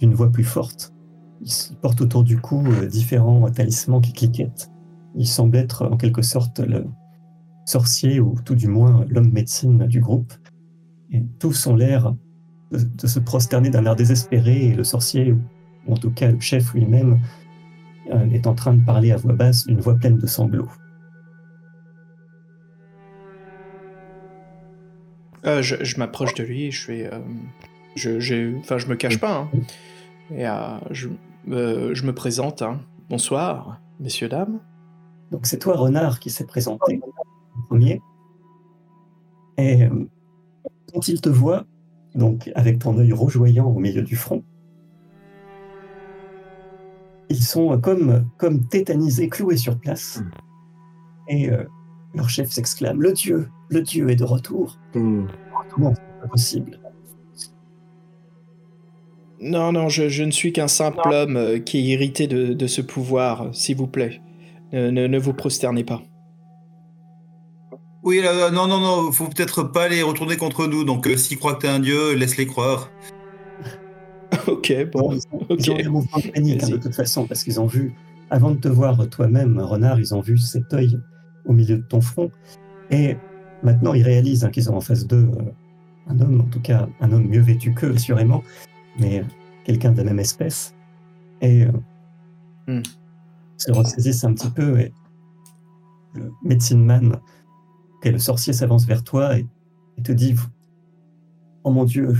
[0.00, 0.92] d'une voix plus forte.
[1.40, 4.72] Il se porte autour du cou différents talismans qui cliquettent.
[5.14, 6.84] Il semble être en quelque sorte le,
[7.64, 10.32] sorcier, ou tout du moins l'homme médecine du groupe.
[11.10, 12.14] Et tous ont l'air
[12.70, 16.40] de, de se prosterner d'un air désespéré, et le sorcier, ou en tout cas le
[16.40, 17.20] chef lui-même,
[18.12, 20.70] euh, est en train de parler à voix basse d'une voix pleine de sanglots.
[25.44, 27.12] Euh, je je m'approche de lui, je fais.
[27.12, 27.18] euh,
[27.96, 29.38] je, j'ai- enfin, je me cache pas.
[29.38, 29.50] hein.
[30.34, 30.46] Et
[30.92, 31.08] je,
[31.46, 32.62] je me présente.
[32.62, 32.80] hein.
[33.10, 34.60] Bonsoir, messieurs, dames.
[35.30, 37.11] Donc c'est toi, Renard, qui s'est présenté en
[37.72, 38.02] premier.
[39.56, 39.88] Et euh,
[40.92, 41.64] quand il te voit,
[42.14, 44.44] donc avec ton œil rougeoyant au milieu du front,
[47.30, 50.22] ils sont comme, comme tétanisés, cloués sur place.
[51.28, 51.64] Et euh,
[52.14, 54.78] leur chef s'exclame Le Dieu, le Dieu est de retour.
[54.94, 55.28] Hum.
[55.70, 56.78] Comment c'est pas possible?
[59.40, 62.66] Non, non, je, je ne suis qu'un simple homme euh, qui est irrité de, de
[62.66, 64.20] ce pouvoir, s'il vous plaît.
[64.72, 66.02] Ne, ne, ne vous prosternez pas.
[68.02, 70.84] Oui, là, là, non, non, non, faut peut-être pas les retourner contre nous.
[70.84, 72.90] Donc, euh, s'ils croient que t'es un dieu, laisse-les croire.
[74.46, 75.12] ok, bon.
[75.12, 75.56] ils, ont, ok.
[75.58, 77.94] ils ont un mouvement de panique hein, de toute façon, parce qu'ils ont vu,
[78.30, 80.98] avant de te voir toi-même, Renard, ils ont vu cet œil
[81.44, 82.30] au milieu de ton front.
[82.90, 83.16] Et
[83.62, 85.42] maintenant, ils réalisent hein, qu'ils ont en face d'eux euh,
[86.08, 88.42] un homme, en tout cas un homme mieux vêtu qu'eux, assurément,
[88.98, 89.24] mais euh,
[89.64, 90.74] quelqu'un de la même espèce.
[91.40, 91.72] Et euh,
[92.66, 92.82] Hmm.
[93.56, 94.78] se ressaisissent un petit peu.
[94.78, 94.92] Et
[96.14, 97.18] le médecine man,
[98.04, 99.46] et le sorcier s'avance vers toi et,
[99.98, 100.34] et te dit
[101.64, 102.14] Oh mon Dieu,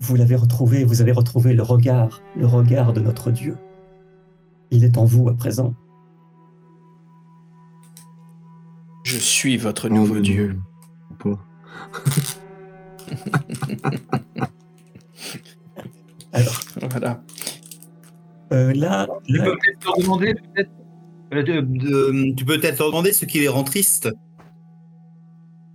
[0.00, 3.56] vous l'avez retrouvé, vous avez retrouvé le regard, le regard de notre Dieu.
[4.70, 5.74] Il est en vous à présent.
[9.04, 10.58] Je suis votre nouveau mais dieu.
[16.32, 16.60] Alors,
[16.90, 17.22] Voilà.
[18.52, 20.70] euh, là, Tu là, peux peut-être leur demander, peut-être,
[21.34, 24.08] euh, de- de- tu peux peut-être leur demander ce qui les rend tristes.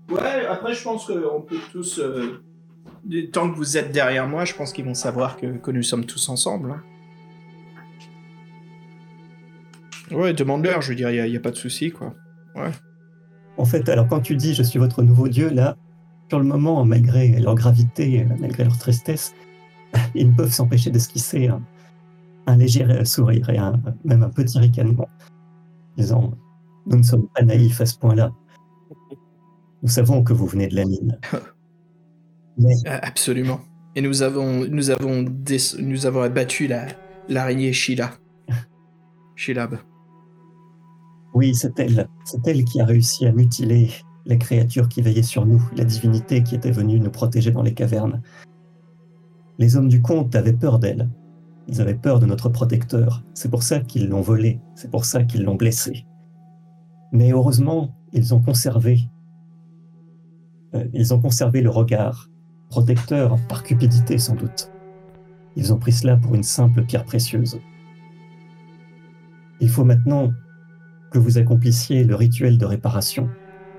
[0.10, 2.00] Ouais, après, je pense qu'on peut tous.
[2.00, 2.42] euh,
[3.32, 6.30] tant que vous êtes derrière moi, je pense qu'ils vont savoir que, nous sommes tous
[6.30, 6.72] ensemble.
[6.72, 6.84] hein.
[10.12, 12.14] Ouais, demande-leur, je veux dire, il n'y a, pas de souci, quoi.
[13.58, 15.78] en fait, alors quand tu dis je suis votre nouveau Dieu, là,
[16.30, 19.34] sur le moment, malgré leur gravité, malgré leur tristesse,
[20.16, 21.62] ils ne peuvent s'empêcher d'esquisser un,
[22.48, 25.10] un léger sourire et un, même un petit ricanement,
[25.98, 26.34] disant
[26.86, 28.32] Nous ne sommes pas naïfs à ce point-là.
[29.84, 31.20] Nous savons que vous venez de la mine.
[32.58, 33.60] Mais Euh, absolument.
[33.96, 35.26] Et nous avons, nous avons,
[35.80, 36.88] nous avons abattu la,
[37.30, 38.12] l'araignée Sheila.
[39.36, 39.78] Sheilab.
[41.34, 42.08] oui, c'est elle.
[42.24, 43.92] C'est elle qui a réussi à mutiler
[44.26, 47.74] la créature qui veillait sur nous, la divinité qui était venue nous protéger dans les
[47.74, 48.22] cavernes.
[49.60, 51.10] Les hommes du comte avaient peur d'elle.
[51.68, 53.24] Ils avaient peur de notre protecteur.
[53.34, 54.60] C'est pour ça qu'ils l'ont volée.
[54.76, 56.06] C'est pour ça qu'ils l'ont blessée.
[57.12, 59.10] Mais heureusement, ils ont conservé.
[60.76, 62.30] Euh, ils ont conservé le regard,
[62.70, 64.72] protecteur par cupidité sans doute.
[65.56, 67.60] Ils ont pris cela pour une simple pierre précieuse.
[69.62, 70.34] Il faut maintenant
[71.12, 73.30] que vous accomplissiez le rituel de réparation,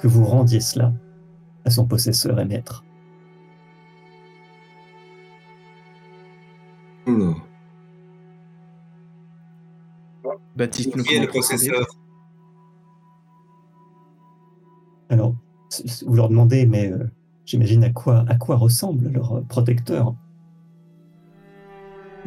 [0.00, 0.92] que vous rendiez cela
[1.64, 2.82] à son possesseur et maître.
[10.56, 11.86] Baptiste nous est le possesseur?
[15.10, 15.34] Alors,
[16.06, 17.10] vous leur demandez, mais euh,
[17.44, 20.14] j'imagine à quoi, à quoi ressemble leur euh, protecteur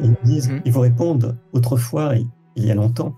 [0.00, 0.62] Et ils, disent, Mhm.
[0.64, 2.26] ils vous répondent, autrefois, il,
[2.56, 3.14] il y a longtemps,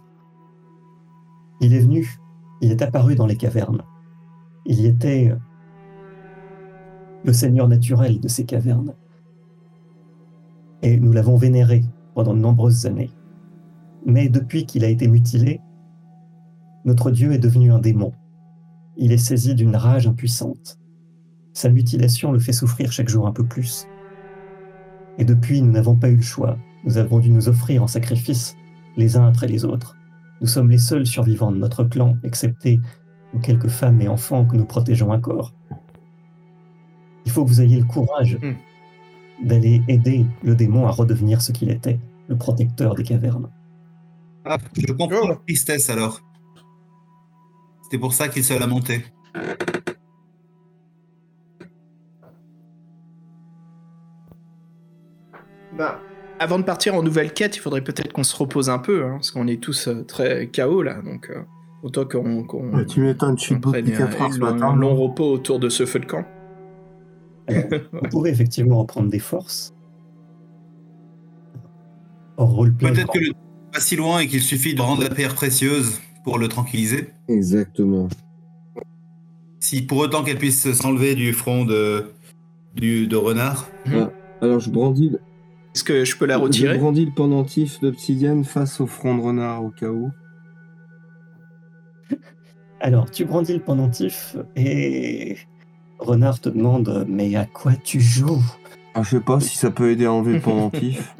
[1.61, 2.19] il est venu,
[2.61, 3.83] il est apparu dans les cavernes.
[4.67, 5.33] Il y était
[7.25, 8.95] le seigneur naturel de ces cavernes.
[10.83, 11.85] Et nous l'avons vénéré
[12.15, 13.11] pendant de nombreuses années.
[14.05, 15.61] Mais depuis qu'il a été mutilé,
[16.85, 18.13] notre Dieu est devenu un démon.
[18.97, 20.79] Il est saisi d'une rage impuissante.
[21.53, 23.87] Sa mutilation le fait souffrir chaque jour un peu plus.
[25.19, 26.57] Et depuis, nous n'avons pas eu le choix.
[26.85, 28.57] Nous avons dû nous offrir en sacrifice
[28.97, 29.97] les uns après les autres.
[30.41, 32.81] Nous sommes les seuls survivants de notre clan, excepté
[33.43, 35.53] quelques femmes et enfants que nous protégeons encore.
[37.25, 39.47] Il faut que vous ayez le courage Hmm.
[39.47, 41.99] d'aller aider le démon à redevenir ce qu'il était,
[42.29, 43.49] le protecteur des cavernes.
[44.45, 45.29] Ah, je comprends Oh.
[45.29, 46.21] leur tristesse alors.
[47.93, 49.05] C'était pour ça qu'il se lamentait.
[55.77, 56.01] Bah,
[56.39, 59.13] avant de partir en nouvelle quête, il faudrait peut-être qu'on se repose un peu, hein,
[59.13, 61.43] parce qu'on est tous euh, très KO là, donc euh,
[61.83, 64.39] autant qu'on qu'on- Ouais, tu m'étonnes, je suis qu'on debout prenne depuis 4 un, un
[64.57, 66.25] long, un long repos autour de ce feu de camp.
[67.49, 69.75] Vous pouvez effectivement reprendre des forces.
[72.95, 73.33] Peut-être que le
[73.73, 77.11] pas si loin et qu'il suffit de rendre la pierre précieuse pour le tranquilliser.
[77.29, 78.09] Exactement.
[79.61, 82.13] Si pour autant qu'elle puisse s'enlever du front de,
[82.75, 83.69] du, de renard.
[84.41, 85.13] Alors je brandis,
[85.75, 89.23] Est-ce que je peux la je retirer brandis le pendentif d'obsidienne face au front de
[89.23, 90.11] renard au cas où.
[92.81, 95.37] Alors, tu brandis le pendentif et
[96.01, 98.43] Renard te demande Mais à quoi tu joues?
[98.95, 101.15] Ah, je sais pas si ça peut aider à enlever le pendentif.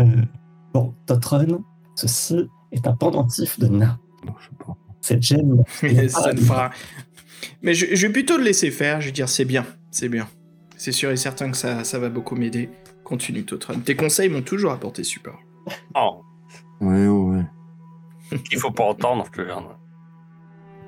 [0.00, 0.04] Euh,
[0.72, 1.62] Bon, Totron,
[1.94, 3.98] ceci est un pendentif de nain.
[5.00, 5.62] Cette gemme.
[6.08, 6.70] Ça ne fera-
[7.62, 10.26] Mais je, je vais plutôt le laisser faire, je vais dire c'est bien, c'est bien.
[10.76, 12.68] C'est sûr et certain que ça, ça va beaucoup m'aider.
[13.04, 13.78] Continue Totron.
[13.80, 15.38] Tes conseils m'ont toujours apporté support.
[15.94, 16.22] Oh,
[16.80, 17.42] Ouais, ouais,
[18.48, 19.24] qu'il faut pas entendre.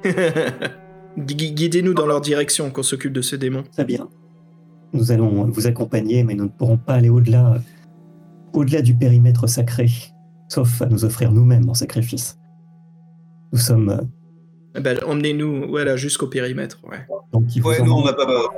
[1.19, 3.65] Guidez-nous dans leur direction qu'on s'occupe de ce démon.
[3.73, 4.09] Très bien.
[4.93, 7.59] Nous allons vous accompagner, mais nous ne pourrons pas aller au-delà
[8.53, 9.89] au-delà du périmètre sacré,
[10.49, 12.39] sauf à nous offrir nous-mêmes en sacrifice.
[13.53, 14.03] Nous sommes euh,
[14.77, 16.79] Eh ben, Emmenez-nous voilà, jusqu'au périmètre.
[16.91, 17.07] Ouais.
[17.33, 18.53] donc ils vous, Ouais, nous on n'a pas peur.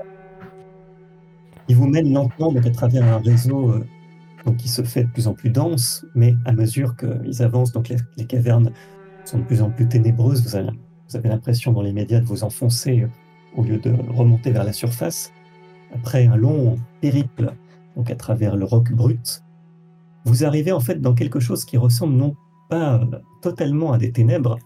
[1.69, 3.85] ils vous mènent lentement donc à travers un réseau euh,
[4.47, 7.89] donc, qui se fait de plus en plus dense, mais à mesure qu'ils avancent, donc
[7.89, 8.71] les, les cavernes
[9.25, 10.43] sont de plus en plus ténébreuses.
[10.43, 10.71] Vous avez,
[11.09, 13.09] vous avez l'impression dans les médias de vous enfoncer euh,
[13.57, 15.33] au lieu de remonter vers la surface.
[15.95, 17.53] Après un long périple
[17.97, 19.43] donc à travers le roc brut,
[20.29, 22.37] vous arrivez en fait dans quelque chose qui ressemble non
[22.69, 23.05] pas euh,
[23.41, 24.59] totalement à des ténèbres,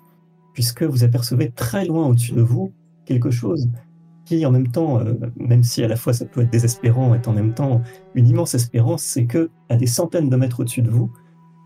[0.55, 2.73] puisque vous apercevez très loin au-dessus de vous
[3.07, 3.69] quelque chose
[4.25, 7.29] qui, en même temps, euh, même si à la fois ça peut être désespérant, est
[7.29, 7.81] en même temps
[8.15, 11.13] une immense espérance, c'est que à des centaines de mètres au-dessus de vous,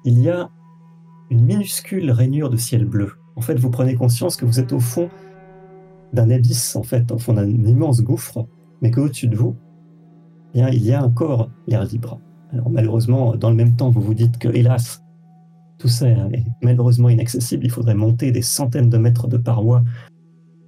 [0.04, 0.50] il y a
[1.30, 3.12] une minuscule rainure de ciel bleu.
[3.34, 5.08] En fait, vous prenez conscience que vous êtes au fond
[6.12, 8.46] d'un abysse, en fait, au fond d'un immense gouffre,
[8.80, 9.56] mais qu'au-dessus de vous,
[10.54, 12.20] eh bien, il y a encore l'air libre.
[12.52, 15.02] Alors malheureusement, dans le même temps, vous vous dites que, hélas,
[15.78, 17.64] tout ça est malheureusement inaccessible.
[17.64, 19.82] Il faudrait monter des centaines de mètres de parois,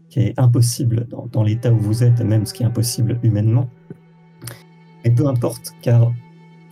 [0.09, 3.69] qui est impossible dans, l'état où vous êtes, même ce qui est impossible humainement.
[5.05, 6.13] Et peu importe, car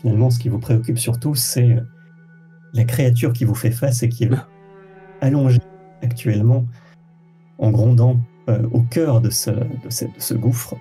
[0.01, 1.77] finalement, ce qui vous préoccupe surtout, c'est
[2.73, 4.31] la créature qui vous fait face et qui est
[5.21, 5.61] allongée
[6.03, 6.67] actuellement
[7.59, 8.19] en grondant
[8.49, 10.75] euh, au cœur de ce gouffre.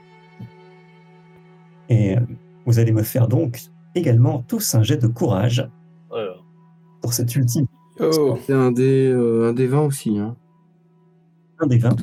[1.90, 2.22] Et euh,
[2.66, 5.68] vous allez me faire donc également tous un jet de courage
[6.12, 6.28] Euh,
[7.02, 7.66] pour cet ultime
[8.00, 10.18] Oh, C'est un des, euh, un des 20 aussi.
[10.20, 10.36] Hein.
[11.60, 11.96] un des 20.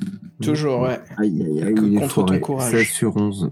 [0.43, 0.99] toujours, ouais.
[1.19, 2.71] Aïe, aïe, aïe, Que- il est contre ton courage.
[2.73, 3.51] 16 sur 11.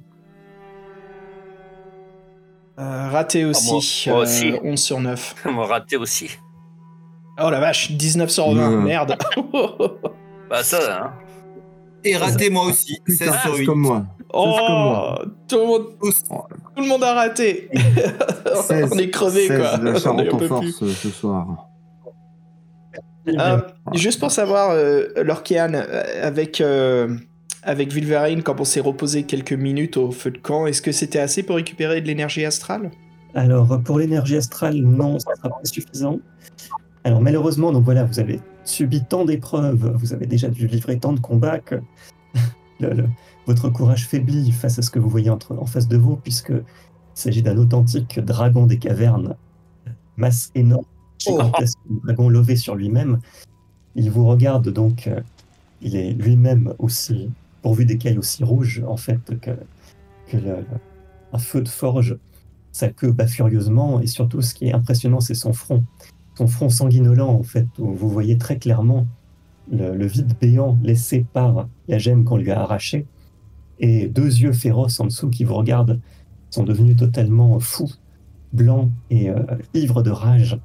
[2.79, 3.71] Euh, raté aussi.
[4.07, 4.53] moi- moi aussi.
[4.53, 5.35] euh, 11 sur 9.
[5.45, 6.31] m'a raté aussi.
[7.43, 8.83] Oh la vache, 19 sur 20, Non.
[8.83, 9.17] merde.
[10.51, 11.13] Bah ça, hein.
[12.03, 12.99] Et raté moi aussi.
[13.05, 13.67] Putain, 16 sur c'est 8.
[13.67, 14.07] comme moi.
[14.33, 15.25] Oh, comme moi.
[15.49, 16.23] tout le monde, Tous.
[16.25, 17.69] tout le monde a raté.
[18.63, 19.77] 16, On est crevé 16, quoi.
[19.79, 20.83] La On est Charente un en peu force plus.
[20.83, 21.67] euh, ce soir.
[23.29, 23.61] Euh,
[23.93, 27.17] juste pour savoir, euh, Lorkian, euh, avec, euh,
[27.63, 31.19] avec Vilverine, quand on s'est reposé quelques minutes au feu de camp, est-ce que c'était
[31.19, 32.91] assez pour récupérer de l'énergie astrale?
[33.35, 36.19] Alors, pour l'énergie astrale, non, ça ne sera pas suffisant.
[37.05, 41.13] Alors, malheureusement, donc voilà, vous avez subi tant d'épreuves, vous avez déjà dû livrer tant
[41.13, 41.77] de combats que
[42.81, 43.09] le- le-
[43.47, 46.51] votre courage faiblit face à ce que vous voyez entre, en face de vous, puisque
[46.51, 46.63] il
[47.15, 49.37] s'agit d'un authentique dragon des cavernes,
[50.17, 50.85] masse énorme,
[51.19, 53.19] gigantesque, un dragon levé sur lui-même.
[53.95, 55.21] Il vous regarde donc, euh,
[55.83, 57.31] il est lui-même aussi
[57.63, 59.51] pourvu d'écailles aussi rouges, en fait, que,
[60.29, 60.67] que le- le-
[61.33, 62.17] un feu de forge
[62.73, 65.85] sa queue bat furieusement, et surtout ce qui est impressionnant, c'est son front.
[66.37, 69.07] son front sanguinolent, en fait, où vous voyez très clairement
[69.71, 73.07] le, vide béant laissé par la gemme qu'on lui a arrachée,
[73.79, 76.01] et deux yeux féroces en dessous qui vous regardent
[76.51, 77.93] sont devenus totalement fous,
[78.53, 79.43] blancs et euh,
[79.75, 80.59] ivres de rage.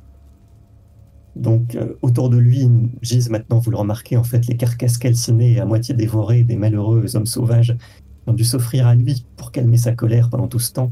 [1.36, 2.68] Donc, euh, autour de lui
[3.02, 7.16] gisent maintenant, vous le remarquez, en fait, les carcasses calcinées à moitié dévorées des malheureux
[7.16, 7.76] hommes sauvages
[8.24, 10.92] qui ont dû s'offrir à lui pour calmer sa colère pendant tout ce temps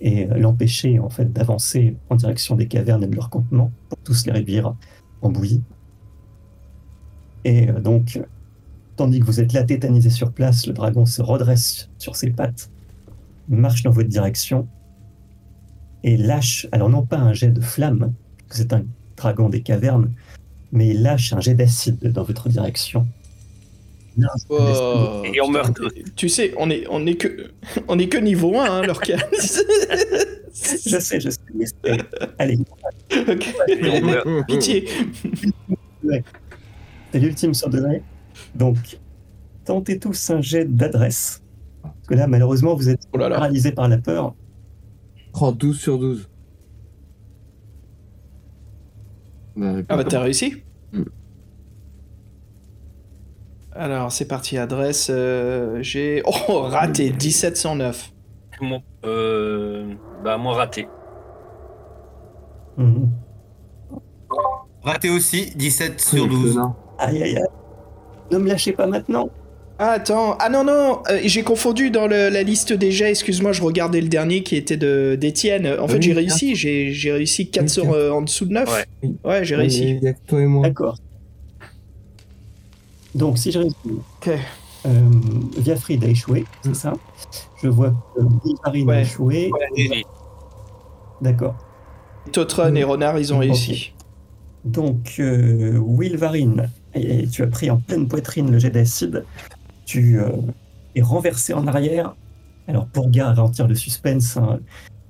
[0.00, 3.98] et euh, l'empêcher, en fait, d'avancer en direction des cavernes et de leur campement pour
[3.98, 4.74] tous les réduire
[5.22, 5.62] en bouillie.
[7.46, 8.20] Et euh, donc,
[8.96, 12.70] tandis que vous êtes là tétanisé sur place, le dragon se redresse sur ses pattes,
[13.48, 14.66] marche dans votre direction
[16.02, 18.12] et lâche, alors non pas un jet de flamme,
[18.50, 18.82] c'est un
[19.16, 20.10] dragon des cavernes,
[20.72, 23.06] mais il lâche un jet d'acide dans votre direction.
[24.48, 25.78] Oh, Et on meurt
[26.16, 27.52] Tu sais, on est, on est que,
[27.86, 29.18] on est que niveau 1, hein, leur cas.
[30.58, 31.38] Je sais, je sais.
[31.54, 31.66] mais
[32.38, 32.58] Allez,
[33.28, 33.54] Ok.
[33.68, 34.08] Et on
[37.18, 38.02] l'ultime sur degré.
[38.54, 38.98] Donc,
[39.64, 41.42] tentez tous un jet d'adresse.
[41.82, 43.36] Parce que là, malheureusement, vous êtes Oh là là.
[43.36, 44.34] paralysé par la peur.
[45.40, 46.28] Oh, 12 sur 12.
[49.56, 50.62] Bah, Ah bah t'as réussi
[50.92, 51.02] Mm.
[53.72, 56.22] Alors c'est parti, adresse, euh, j'ai...
[56.48, 58.12] Oh, raté, 1709.
[58.60, 59.94] Mon- euh,
[60.24, 60.88] bah, moi raté.
[62.78, 63.10] Mhm.
[64.82, 66.56] Raté aussi, 17 sur donc, 12.
[66.56, 66.74] non.
[66.98, 67.44] Aïe, aïe, aïe.
[68.30, 69.28] Ne me lâchez pas maintenant.
[69.78, 73.52] Ah, attends, ah non, non, euh, j'ai confondu dans le- la liste des jets, excuse-moi,
[73.52, 75.66] je regardais le dernier qui était de d'Étienne.
[75.78, 77.94] En fait, oui, j'ai réussi, j'ai j'ai réussi 4 Oui, sur, quatre.
[77.94, 78.86] euh, en dessous de 9.
[79.02, 79.10] Ouais.
[79.24, 79.90] Ouais, j'ai réussi.
[79.96, 80.62] Il y a que toi et moi.
[80.62, 80.96] D'accord.
[83.14, 84.28] Donc, si je résume, Ok.
[84.86, 85.10] euh,
[85.58, 86.94] Viafrid a échoué, c'est ça?
[87.62, 89.50] Je vois que a échoué.
[91.20, 91.56] D'accord.
[92.32, 93.92] Totron et Renard, ils ont réussi.
[94.64, 99.24] Donc, euh, Wilvarine, et, tu as pris en pleine poitrine le jet d'acide.
[99.84, 100.30] Tu euh,
[100.94, 102.14] es renversé en arrière.
[102.68, 104.58] Alors, pour garantir le suspense, hein,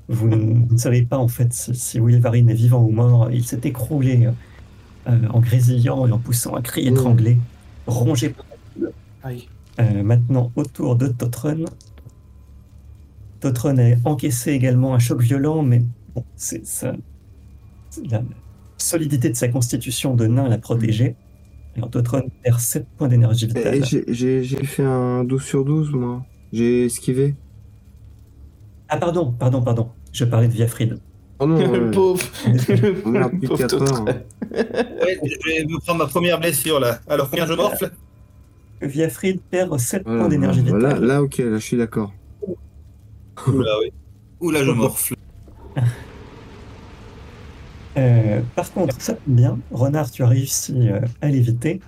[0.08, 0.36] vous, ne-
[0.66, 3.30] vous ne savez pas en fait si, si Wilvarine est vivant ou mort.
[3.32, 4.28] Il s'est écroulé
[5.08, 7.38] euh, en grésillant et en poussant un cri étranglé,
[7.86, 8.44] rongé par
[9.22, 9.48] Aïe.
[9.80, 11.64] Euh, maintenant, autour de Totron.
[13.40, 15.82] Totron a encaissé également un choc violent, mais
[16.14, 16.94] bon, c'est ça.
[17.90, 18.22] c'est La
[18.78, 21.16] solidité de sa constitution de nain l'a protégé.
[21.76, 23.84] Alors, Totron perd 7 points d'énergie vitale.
[23.84, 26.24] j'ai- fait un 12 sur 12, moi.
[26.52, 27.34] J'ai esquivé.
[28.88, 29.90] Ah, pardon, pardon, pardon.
[30.12, 30.98] Je parlais de Viafrid.
[31.38, 31.90] Oh non, le ouais.
[31.90, 32.22] pauvre.
[32.46, 34.06] le On a plus de pauvre 4 Totron.
[34.06, 34.14] heures.
[34.52, 37.00] Ouais, je vais me prendre ma première blessure là.
[37.08, 37.90] Alors combien je morfle?
[38.80, 41.04] Viafrid perd 7 Voilà, points d'énergie voilà, vitale.
[41.04, 42.12] là, ok, là, je suis d'accord.
[43.48, 43.92] Oula, oui.
[44.40, 45.14] Oula, je morfle.
[47.98, 49.58] Euh, par contre, ça tombe bien.
[49.70, 51.80] Renard, tu as réussi euh, à l'éviter.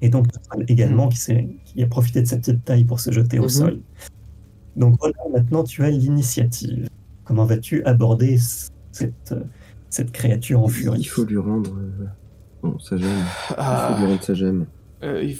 [0.00, 0.26] Et donc,
[0.68, 3.48] également, qui, s'est- qui a profité de sa petite taille pour se jeter au Mhm.
[3.48, 3.80] sol.
[4.76, 6.88] Donc, Renard, maintenant, tu as l'initiative.
[7.24, 8.38] Comment vas-tu aborder
[8.90, 9.42] cette, euh,
[9.90, 11.70] cette créature en furie Il faut lui rendre.
[11.76, 12.06] euh,
[12.62, 13.08] Bon, sa gemme.
[13.10, 14.66] Il faut Ah, lui rendre sa gemme.
[15.02, 15.38] euh, il-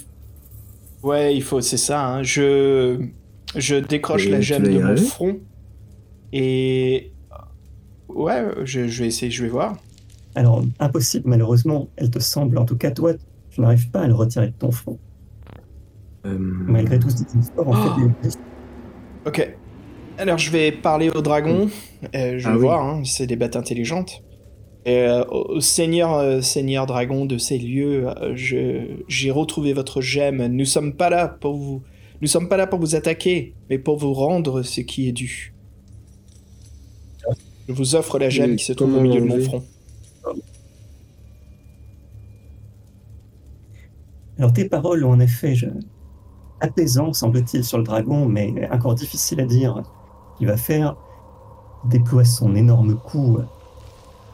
[1.03, 2.05] Ouais, il faut, c'est ça.
[2.05, 2.23] hein.
[2.23, 3.07] Je,
[3.55, 5.39] je décroche Et la gemme de mon front
[6.33, 7.12] et
[8.15, 9.77] ouais, je, je vais essayer, je vais voir.
[10.35, 13.13] Alors, impossible, malheureusement, elle te semble, en tout cas, toi,
[13.49, 14.99] tu n'arrives pas à le retirer de ton front.
[16.25, 18.39] Euh, Malgré tout ce efforts, en fait, il existe.
[19.25, 19.57] Ok.
[20.17, 21.69] Alors je vais parler au dragon.
[22.15, 22.61] euh, je Ah vais oui.
[22.61, 24.21] voir, hein, c'est des bêtes intelligentes.
[24.85, 28.33] Et, euh, au seigneur, euh, seigneur dragon de ces lieux, euh,
[29.07, 30.45] j'ai retrouvé votre gemme.
[30.47, 31.83] Nous sommes pas là pour vous.
[32.21, 35.52] Nous sommes pas là pour vous attaquer, mais pour vous rendre ce qui est dû.
[37.67, 39.63] Je vous offre la gemme qui se trouve au milieu de mon front.
[44.37, 45.67] Alors, tes paroles ont en effet je...
[46.59, 49.83] apaisant, semble-t-il, sur le dragon, mais encore difficile à dire.
[50.39, 50.97] Il va faire
[51.85, 53.39] déploie son énorme cou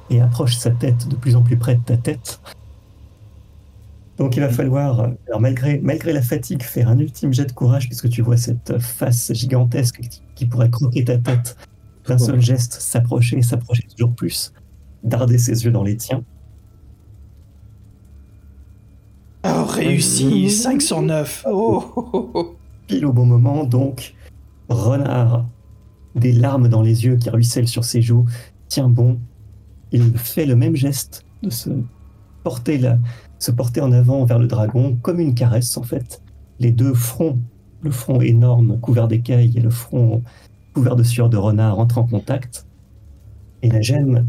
[0.09, 2.39] et approche sa tête de plus en plus près de ta tête.
[4.17, 7.87] Donc il va falloir, alors malgré, malgré la fatigue, faire un ultime jet de courage
[7.87, 10.01] puisque tu vois cette face gigantesque
[10.35, 11.55] qui pourrait croquer ta tête.
[12.09, 14.51] D'un seul geste, s'approcher, s'approcher toujours plus,
[15.03, 16.23] darder ses yeux dans les tiens.
[19.45, 22.55] Oh, réussi 5 sur 9 Oh, oh, oh, oh.
[22.87, 24.15] pile au bon moment, donc
[24.69, 25.45] Renard,
[26.15, 28.25] des larmes dans les yeux qui ruissellent sur ses joues,
[28.67, 29.19] tient bon.
[29.91, 31.69] Il fait le même geste de se
[32.43, 32.97] porter, la-
[33.39, 36.21] se porter en avant vers le dragon, comme une caresse en fait.
[36.59, 37.37] Les deux fronts,
[37.81, 40.21] le front énorme couvert d'écailles et le front
[40.79, 42.65] couvert de sueur de renard entrent en contact.
[43.63, 44.25] Et la gemme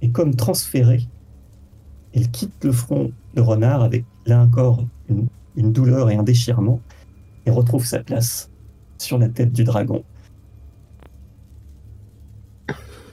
[0.00, 1.06] est comme transférée
[2.14, 5.26] Elle quitte le front de Renard avec là encore une,
[5.56, 6.80] une douleur et un déchirement
[7.44, 8.50] et retrouve sa place
[8.96, 10.02] sur la tête du dragon.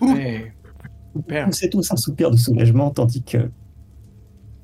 [0.02, 0.52] Eh,
[1.14, 1.44] Super.
[1.44, 3.50] Vous poussez tous un soupir de soulagement tandis que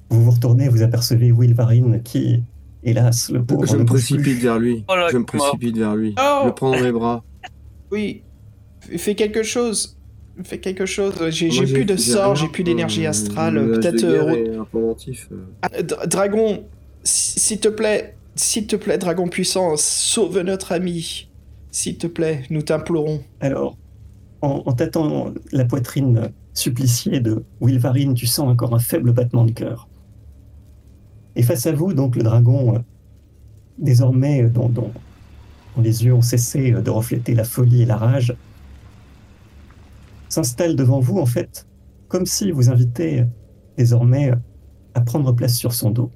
[0.10, 2.42] vous vous retournez et vous apercevez Wilvarine qui,
[2.84, 3.96] hélas, le pauvre, Je ne me plus.
[3.96, 4.86] précipite vers lui.
[4.88, 6.16] Oh là, Je me précipite vers lui.
[6.18, 7.24] Oh Je le prends dans mes bras.
[7.92, 8.22] Oui.
[8.80, 9.98] Fais quelque chose.
[10.44, 11.14] Fais quelque chose.
[11.30, 13.54] J'ai plus de sort, j'ai plus d'énergie Euh, astrale.
[13.56, 14.04] le Peut-être.
[14.04, 15.44] euh, euh.
[15.62, 16.64] Ah, Dra- Dragon,
[17.04, 21.30] s- s'il te plaît, s'il te plaît, Dragon puissant, sauve notre ami.
[21.72, 23.22] S'il te plaît, nous t'implorons.
[23.40, 23.78] Alors,
[24.42, 29.52] en, en tâtant la poitrine suppliciée de Wilvarine, tu sens encore un faible battement de
[29.52, 29.88] cœur.
[31.38, 32.80] Et face à vous, donc, le dragon, euh,
[33.78, 34.92] désormais, euh, dont, dont-
[35.76, 38.36] dont les yeux ont cessé euh, de refléter la folie et la rage,
[40.30, 41.68] s'installe devant vous, en fait,
[42.08, 43.26] comme si vous invitez euh,
[43.78, 44.36] désormais euh,
[44.94, 46.12] à prendre place sur son dos.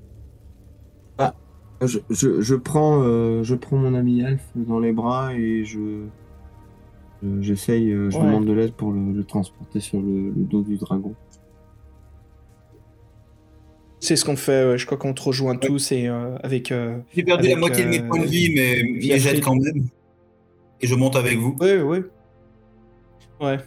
[1.82, 5.80] Je, je, je prends, euh, je prends mon ami Elf dans les bras et je.
[7.24, 8.26] je- J'essaye, euh, je Ouais.
[8.26, 11.14] demande de l'aide pour le, le transporter sur le, le dos du dragon.
[14.00, 16.72] C'est ce qu'on fait, ouais, je crois qu'on te rejoint tous et euh, avec.
[16.72, 19.44] euh, J'ai perdu Avec, la moitié de mes euh, points de vie, mais Fried.
[19.44, 19.88] quand même.
[20.82, 21.56] Et je monte avec vous.
[21.60, 21.98] Oui, oui.
[23.42, 23.58] Ouais.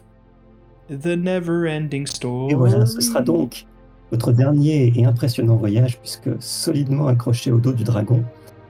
[0.89, 2.53] The never ending story.
[2.53, 3.67] Et voilà, ce sera donc
[4.11, 8.23] votre dernier et impressionnant voyage, puisque solidement accroché au dos du dragon,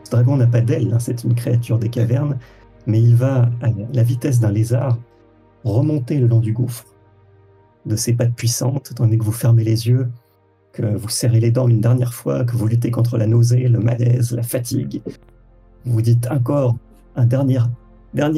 [0.05, 2.39] ce dragon n'a pas d'aile, hein, c'est une créature des cavernes,
[2.87, 4.99] mais il va à la vitesse d'un lézard
[5.65, 6.85] remonter le long du gouffre
[7.87, 10.09] de ses pattes puissantes, tandis que vous fermez les yeux,
[10.73, 13.79] que vous serrez les dents une dernière fois, que vous luttez contre la nausée, le
[13.79, 15.03] malaise, la fatigue.
[15.85, 16.77] Vous dites encore
[17.17, 17.61] un dernier,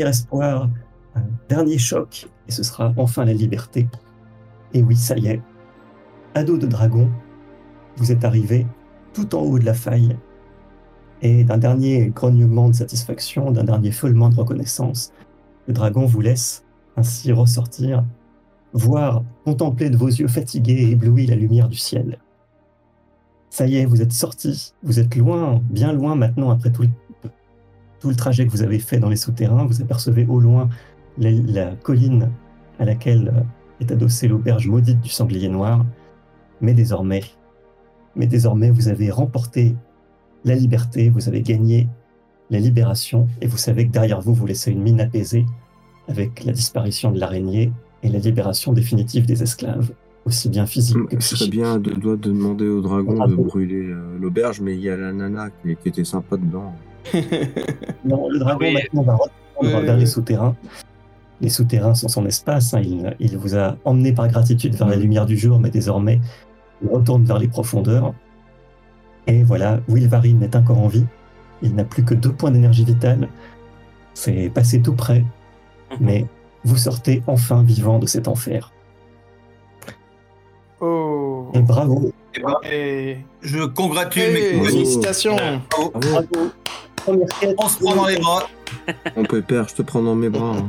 [0.02, 0.68] espoir,
[1.14, 3.88] un dernier choc, et ce sera enfin la liberté.
[4.72, 5.42] Et oui, ça y est,
[6.34, 7.08] à dos de dragon,
[7.96, 8.66] vous êtes arrivé
[9.12, 10.16] tout en haut de la faille,
[11.22, 15.12] et d'un dernier grognement de satisfaction, d'un dernier feulement de reconnaissance,
[15.68, 16.64] le dragon vous laisse
[16.96, 18.04] ainsi ressortir,
[18.72, 22.18] voir, contempler de vos yeux fatigués et éblouis la lumière du ciel.
[23.54, 26.88] Ça y est, vous êtes sorti, vous êtes loin, bien loin maintenant après tout le,
[28.00, 30.68] tout le trajet que vous avez fait dans les souterrains, vous apercevez au loin
[31.18, 32.32] la, colline
[32.80, 33.42] à laquelle euh,
[33.80, 35.86] est adossée l'auberge maudite du sanglier noir.
[36.60, 37.22] Mais désormais,
[38.16, 39.76] mais désormais, vous avez remporté
[40.44, 41.86] la liberté, vous avez gagné
[42.50, 45.46] la libération, et vous savez que derrière vous, vous laissez une mine apaisée
[46.08, 47.70] avec la disparition de l'araignée
[48.02, 49.92] et la libération définitive des esclaves,
[50.26, 51.52] aussi bien physiques que Je serais psychiques.
[51.52, 55.50] bien de demander au dragon de brûler euh, l'auberge, mais il y a la nana
[55.62, 56.72] qui, qui était sympa dedans.
[58.04, 58.72] Non, le dragon Oui.
[58.74, 59.30] maintenant va reprendre
[59.62, 60.56] Oui, vers les souterrains.
[61.40, 62.74] Les souterrains sont son espace.
[62.74, 62.80] hein.
[62.82, 66.20] Il, il vous a emmené par gratitude vers la lumière du jour, mais désormais,
[66.82, 68.14] il retourne vers les profondeurs.
[69.26, 71.04] Et voilà, Wilvarine est encore en vie.
[71.62, 73.28] Il n'a plus que deux points d'énergie vitale.
[74.14, 75.24] C'est passé tout près,
[76.00, 76.26] mais
[76.64, 78.70] vous sortez enfin vivant de cet enfer.
[80.86, 81.46] Oh.
[81.54, 82.12] Et bravo,
[82.70, 83.16] Et...
[83.40, 85.36] Je congratule Hey, mes félicitations.
[85.94, 86.26] Bravo.
[87.06, 88.46] On se prend dans les bras.
[89.16, 90.56] Mon pépère, je te prends dans mes bras.
[90.56, 90.68] hein.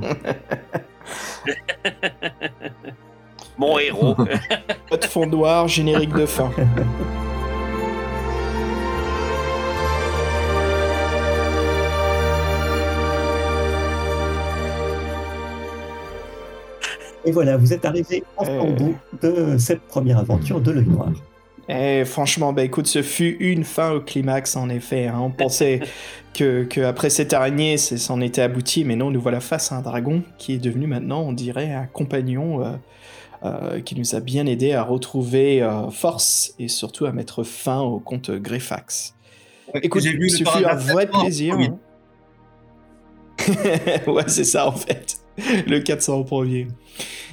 [3.57, 4.15] Mon héros.
[4.89, 6.49] Pas de fond noir, générique de fin.
[17.25, 18.71] Et voilà, vous êtes arrivé enfin au Euh.
[18.73, 21.09] bout de cette première aventure de l'œil noir.
[21.67, 25.07] Eh, franchement, bah écoute, ce fut une fin au climax en effet.
[25.07, 25.19] hein.
[25.19, 25.79] On pensait
[26.35, 29.75] que, que après cette araignée, c'est- c'en était abouti, mais non, nous voilà face à
[29.77, 32.73] un dragon qui est devenu maintenant, on dirait, un compagnon euh,
[33.45, 37.79] euh, qui nous a bien aidé à retrouver euh, force et surtout à mettre fin
[37.79, 39.15] au compte Greyfax.
[39.81, 41.55] Écoute, J'ai vu ce fut un vrai 400 en plaisir.
[41.59, 41.77] hein.
[44.07, 45.17] ouais, c'est ça en fait.
[45.67, 46.67] Le 400 au premier.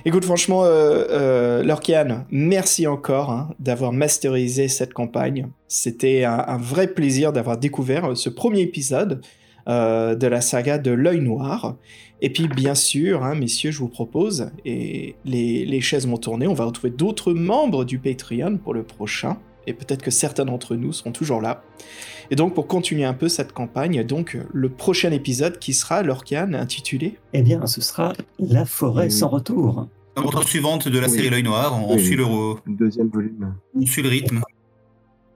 [0.05, 5.49] Écoute, franchement, euh, euh, merci encore hein, d'avoir masterisé cette campagne.
[5.69, 9.21] C'était un, un vrai plaisir d'avoir découvert euh, ce premier épisode
[9.69, 11.77] euh, de la saga de l'œil noir.
[12.21, 16.49] Et puis, bien sûr, hein, messieurs, je vous propose, et les, les chaises vont tourner,
[16.49, 19.39] on va retrouver d'autres membres du Patreon pour le prochain.
[19.67, 21.63] Et peut-être que certains d'entre nous seront toujours là.
[22.31, 26.53] Et donc, pour continuer un peu cette campagne, donc le prochain épisode qui sera, Lorcan,
[26.55, 29.11] intitulé Eh bien, ce sera La forêt Oui.
[29.13, 29.87] sans retour.
[30.17, 31.13] L'aventure suivante de la Oui.
[31.15, 32.05] série L'œil noir, on, on Oui.
[32.05, 33.55] suit le, on Deuxième volume.
[33.85, 34.43] suit le rythme.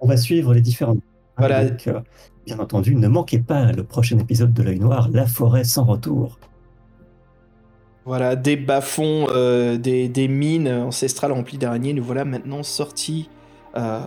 [0.01, 0.98] On va suivre les différentes.
[1.39, 1.61] Voilà.
[1.86, 2.01] Euh,
[2.47, 6.39] bien entendu, ne manquez pas le prochain épisode de l'œil noir, La forêt sans retour.
[8.05, 13.28] Voilà, des bas-fonds, euh, des, des mines ancestrales remplies d'araignées, nous voilà maintenant sortis
[13.77, 14.01] euh,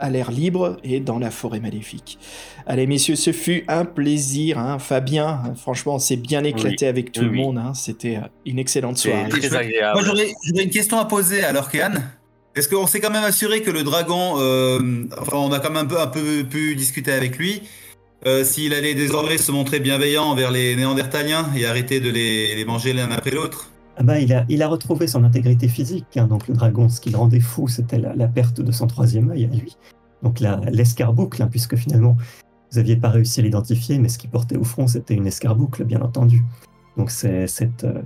[0.00, 2.18] à l'air libre et dans la forêt maléfique.
[2.66, 4.58] Allez, messieurs, ce fut un plaisir.
[4.58, 4.78] Hein.
[4.78, 7.38] Fabien, franchement, on s'est bien éclaté avec tout Oui, le oui.
[7.42, 7.58] monde.
[7.58, 7.72] hein.
[7.74, 9.28] C'était euh, une excellente soirée.
[9.28, 10.00] très Moi, agréable.
[10.04, 11.92] j'aurais j'aurais une question à poser à Lorcan.
[12.56, 15.84] Est-ce qu'on s'est quand même assuré que le dragon, euh, enfin, on a quand même
[15.84, 17.60] un peu, un peu pu discuter avec lui,
[18.26, 22.64] euh, s'il allait désormais se montrer bienveillant envers les Néandertaliens et arrêter de les, les
[22.64, 23.68] manger l'un après l'autre
[23.98, 26.16] Ah bah, il, a, retrouvé son intégrité physique.
[26.16, 26.26] hein.
[26.26, 29.44] Donc le dragon, ce qui le rendait fou, c'était la, perte de son troisième œil
[29.44, 29.76] à lui.
[30.22, 32.16] Donc l'escarboucle, hein, puisque finalement,
[32.70, 35.84] vous n'aviez pas réussi à l'identifier, mais ce qu'il portait au front, c'était une escarboucle,
[35.84, 36.44] bien entendu.
[36.98, 38.02] Donc c'est cette, euh,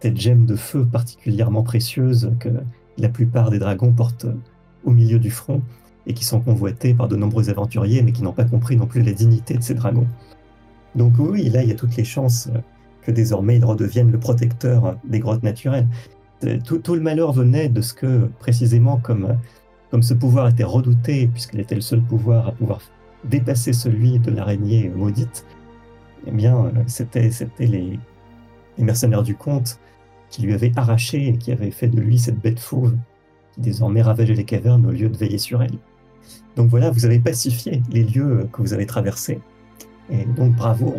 [0.00, 2.50] cette gemme de feu particulièrement précieuse que
[2.98, 4.36] la plupart des dragons portent euh,
[4.84, 5.62] au milieu du front
[6.06, 9.02] et qui sont convoités par de nombreux aventuriers, mais qui n'ont pas compris non plus
[9.02, 10.06] la dignité de ces dragons.
[10.94, 12.58] Donc oui, là, il y a toutes les chances euh,
[13.04, 15.88] que désormais il redevienne le protecteur des grottes naturelles.
[16.44, 19.38] Euh, Tout, le malheur venait de ce que, précisément, comme,
[19.90, 22.80] comme ce pouvoir était redouté, puisqu'il était le seul pouvoir à pouvoir
[23.24, 25.46] dépasser celui de l'araignée maudite,
[26.26, 27.98] eh bien, euh, c'était c'était les,
[28.78, 29.78] les mercenaires du comte
[30.30, 32.96] qui lui avaient arraché et qui avaient fait de lui cette bête fauve
[33.52, 35.78] qui désormais ravageait les cavernes au lieu de veiller sur elle.
[36.56, 39.40] Donc voilà, vous avez pacifié les lieux que vous avez traversés.
[40.10, 40.96] Et donc bravo.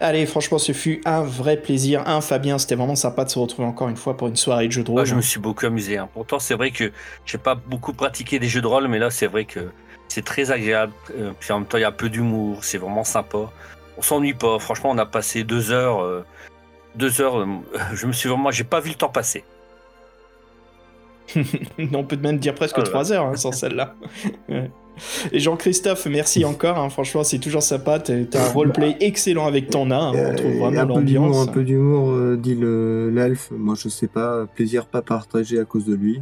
[0.00, 2.06] Allez, franchement, ce fut un vrai plaisir.
[2.06, 4.72] Un, Fabien, c'était vraiment sympa de se retrouver encore une fois pour une soirée de
[4.72, 5.06] jeu de Moi, rôle.
[5.08, 5.98] je me suis beaucoup amusé.
[5.98, 6.08] hein.
[6.14, 6.92] Pourtant, c'est vrai que
[7.26, 9.70] j'ai pas beaucoup pratiqué des jeux de rôle, mais là, c'est vrai que
[10.06, 10.92] c'est très agréable.
[11.16, 12.62] Euh, puis en même temps, il y a un peu d'humour.
[12.62, 13.50] C'est vraiment sympa.
[13.96, 14.60] On s'ennuie pas.
[14.60, 16.00] Franchement, on a passé deux heures.
[16.02, 16.24] euh,
[16.94, 17.40] deux heures.
[17.40, 17.46] euh,
[17.94, 18.52] je me suis vraiment.
[18.52, 19.42] J'ai pas vu le temps passer.
[21.92, 22.86] on peut même dire presque Oh là.
[22.86, 23.94] 3 heures hein, sans celle-là.
[24.48, 24.70] Ouais.
[25.32, 26.78] Et Jean-Christophe, merci encore.
[26.78, 26.88] hein.
[26.90, 27.98] Franchement, c'est toujours sympa.
[27.98, 28.14] T'as
[28.48, 30.12] un roleplay excellent avec ton nain.
[30.12, 30.30] hein.
[30.32, 31.48] On trouve Euh, vraiment l'ambiance.
[31.48, 33.50] un peu d'humour, euh, dit le- l'elfe.
[33.50, 36.20] Moi, je sais pas, plaisir pas partagé à cause de lui.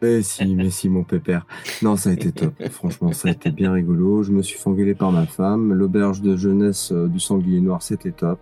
[0.00, 1.46] Mais si, mais si, mon pépère.
[1.82, 2.54] Non, ça a été top.
[2.70, 4.22] Franchement, ça a été bien rigolo.
[4.22, 5.72] Je me suis fait engueuler par ma femme.
[5.72, 8.38] L'auberge de jeunesse euh, du sanglier noir, c'était top.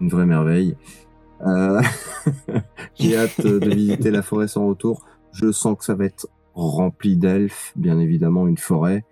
[0.00, 0.76] Une vraie merveille.
[1.46, 1.80] Euh,
[2.98, 5.04] J'ai hâte de visiter la forêt sans retour.
[5.32, 6.26] Je sens que ça va être
[6.66, 9.04] rempli d'elfes, bien évidemment, une forêt.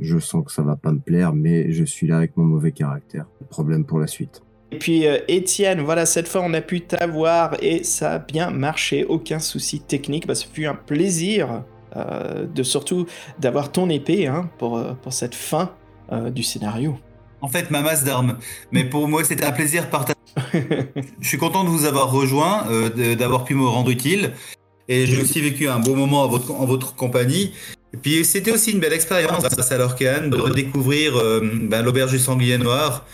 [0.00, 2.72] Je sens que ça va pas me plaire, mais je suis là avec mon mauvais
[2.72, 3.26] caractère.
[3.48, 4.42] Problème pour la suite.
[4.72, 8.50] Et puis, euh, Étienne, voilà, cette fois, on a pu t'avoir et ça a bien
[8.50, 9.04] marché.
[9.04, 10.26] Aucun souci technique.
[10.26, 11.62] Bah, ce fut un plaisir
[11.96, 13.06] euh, de surtout
[13.38, 15.70] d'avoir ton épée hein, pour, euh, pour cette fin
[16.12, 16.98] euh, du scénario.
[17.40, 18.38] En fait, ma masse d'armes.
[18.72, 20.14] Mais pour moi, c'était un plaisir partagé.
[21.20, 24.32] Je suis content de vous avoir rejoint, euh, d'avoir pu me rendre utile.
[24.88, 27.52] Et j'ai aussi vécu un beau moment en votre, compagnie.
[27.92, 32.10] Et puis, c'était aussi une belle expérience grâce à Lorcan de redécouvrir euh, ben, l'auberge
[32.10, 33.06] du sanglier noir,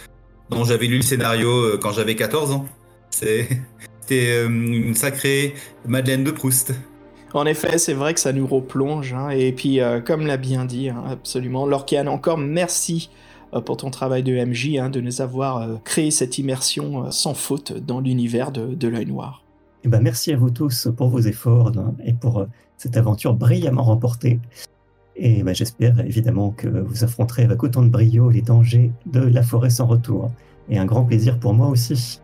[0.49, 2.67] dont j'avais lu le scénario euh, quand j'avais 14 ans.
[3.11, 3.49] C'était
[4.13, 5.55] euh, une sacrée
[5.87, 6.73] Madeleine de Proust.
[7.35, 9.13] En effet, c'est vrai que ça nous replonge.
[9.13, 9.31] hein.
[9.31, 13.11] Et puis, comme l'a bien dit, hein, absolument, Lorcan, encore merci
[13.65, 18.01] pour ton travail de MJ, hein, de nous avoir créé cette immersion sans faute dans
[18.01, 19.40] l'univers de, de l'œil noir.
[19.85, 22.47] Eh ben, merci à vous tous pour vos efforts hein, et pour euh,
[22.77, 24.41] cette aventure brillamment remportée.
[25.17, 29.43] Et ben, j'espère évidemment que vous affronterez avec autant de brio les dangers de la
[29.43, 30.31] forêt sans retour.
[30.69, 32.21] Et un grand plaisir pour moi aussi.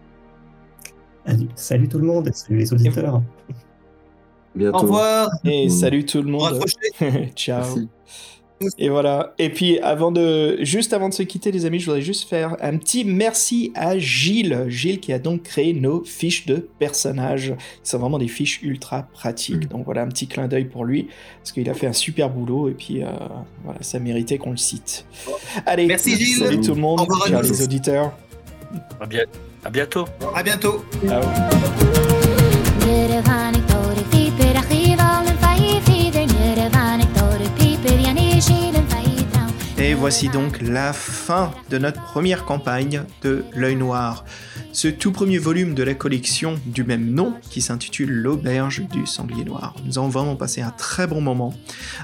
[1.25, 3.23] Allez, salut tout le monde, salut les auditeurs.
[4.55, 4.79] Bientôt.
[4.79, 5.31] Au revoir.
[5.45, 6.65] Et salut tout le monde.
[7.35, 7.61] Ciao.
[7.61, 7.89] Merci.
[8.79, 9.35] Et voilà.
[9.39, 12.57] Et puis avant de, juste avant de se quitter, les amis, je voudrais juste faire
[12.61, 14.65] un petit merci à Gilles.
[14.69, 17.55] Gilles qui a donc créé nos fiches de personnages.
[17.83, 19.65] Ce sont vraiment des fiches ultra pratiques.
[19.67, 19.69] Mm.
[19.69, 21.09] Donc voilà un petit clin d'œil pour lui
[21.39, 23.09] parce qu'il a fait un super boulot et puis euh,
[23.65, 25.05] voilà, ça méritait qu'on le cite.
[25.67, 26.39] Allez, Merci, Gilles.
[26.39, 27.01] Salut tout le monde.
[27.01, 28.13] Au revoir à les auditeurs.
[29.01, 29.25] À, bien-
[29.65, 30.07] à bientôt.
[30.35, 30.85] À bientôt.
[31.07, 31.23] Ciao.
[39.79, 44.25] Et voici donc la fin de notre première campagne de L'œil noir.
[44.73, 49.45] Ce tout premier volume de la collection du même nom qui s'intitule L'auberge du sanglier
[49.45, 49.77] noir.
[49.85, 51.55] Nous avons vraiment passé un très bon moment.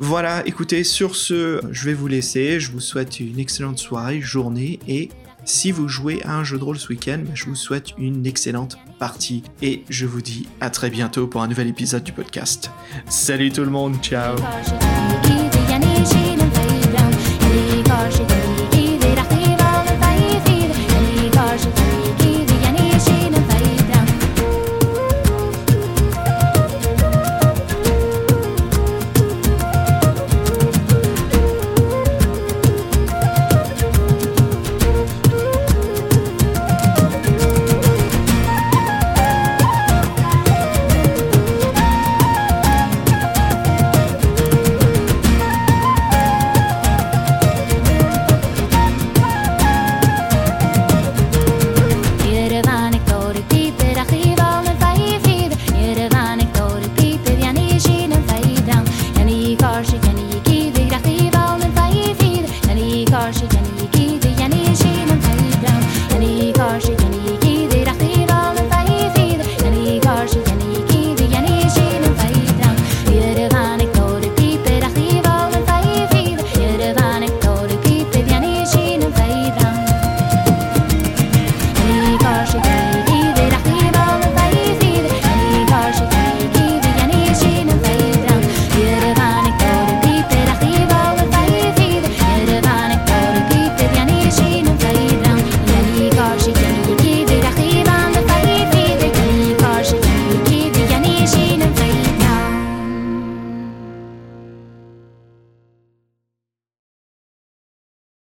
[0.00, 2.60] Voilà, écoutez, sur ce, je vais vous laisser.
[2.60, 5.08] Je vous souhaite une excellente soirée, journée et
[5.44, 8.78] si vous jouez à un jeu de rôle ce week-end, je vous souhaite une excellente
[8.98, 12.70] partie et je vous dis à très bientôt pour un nouvel épisode du podcast.
[13.08, 14.36] Salut tout le monde, ciao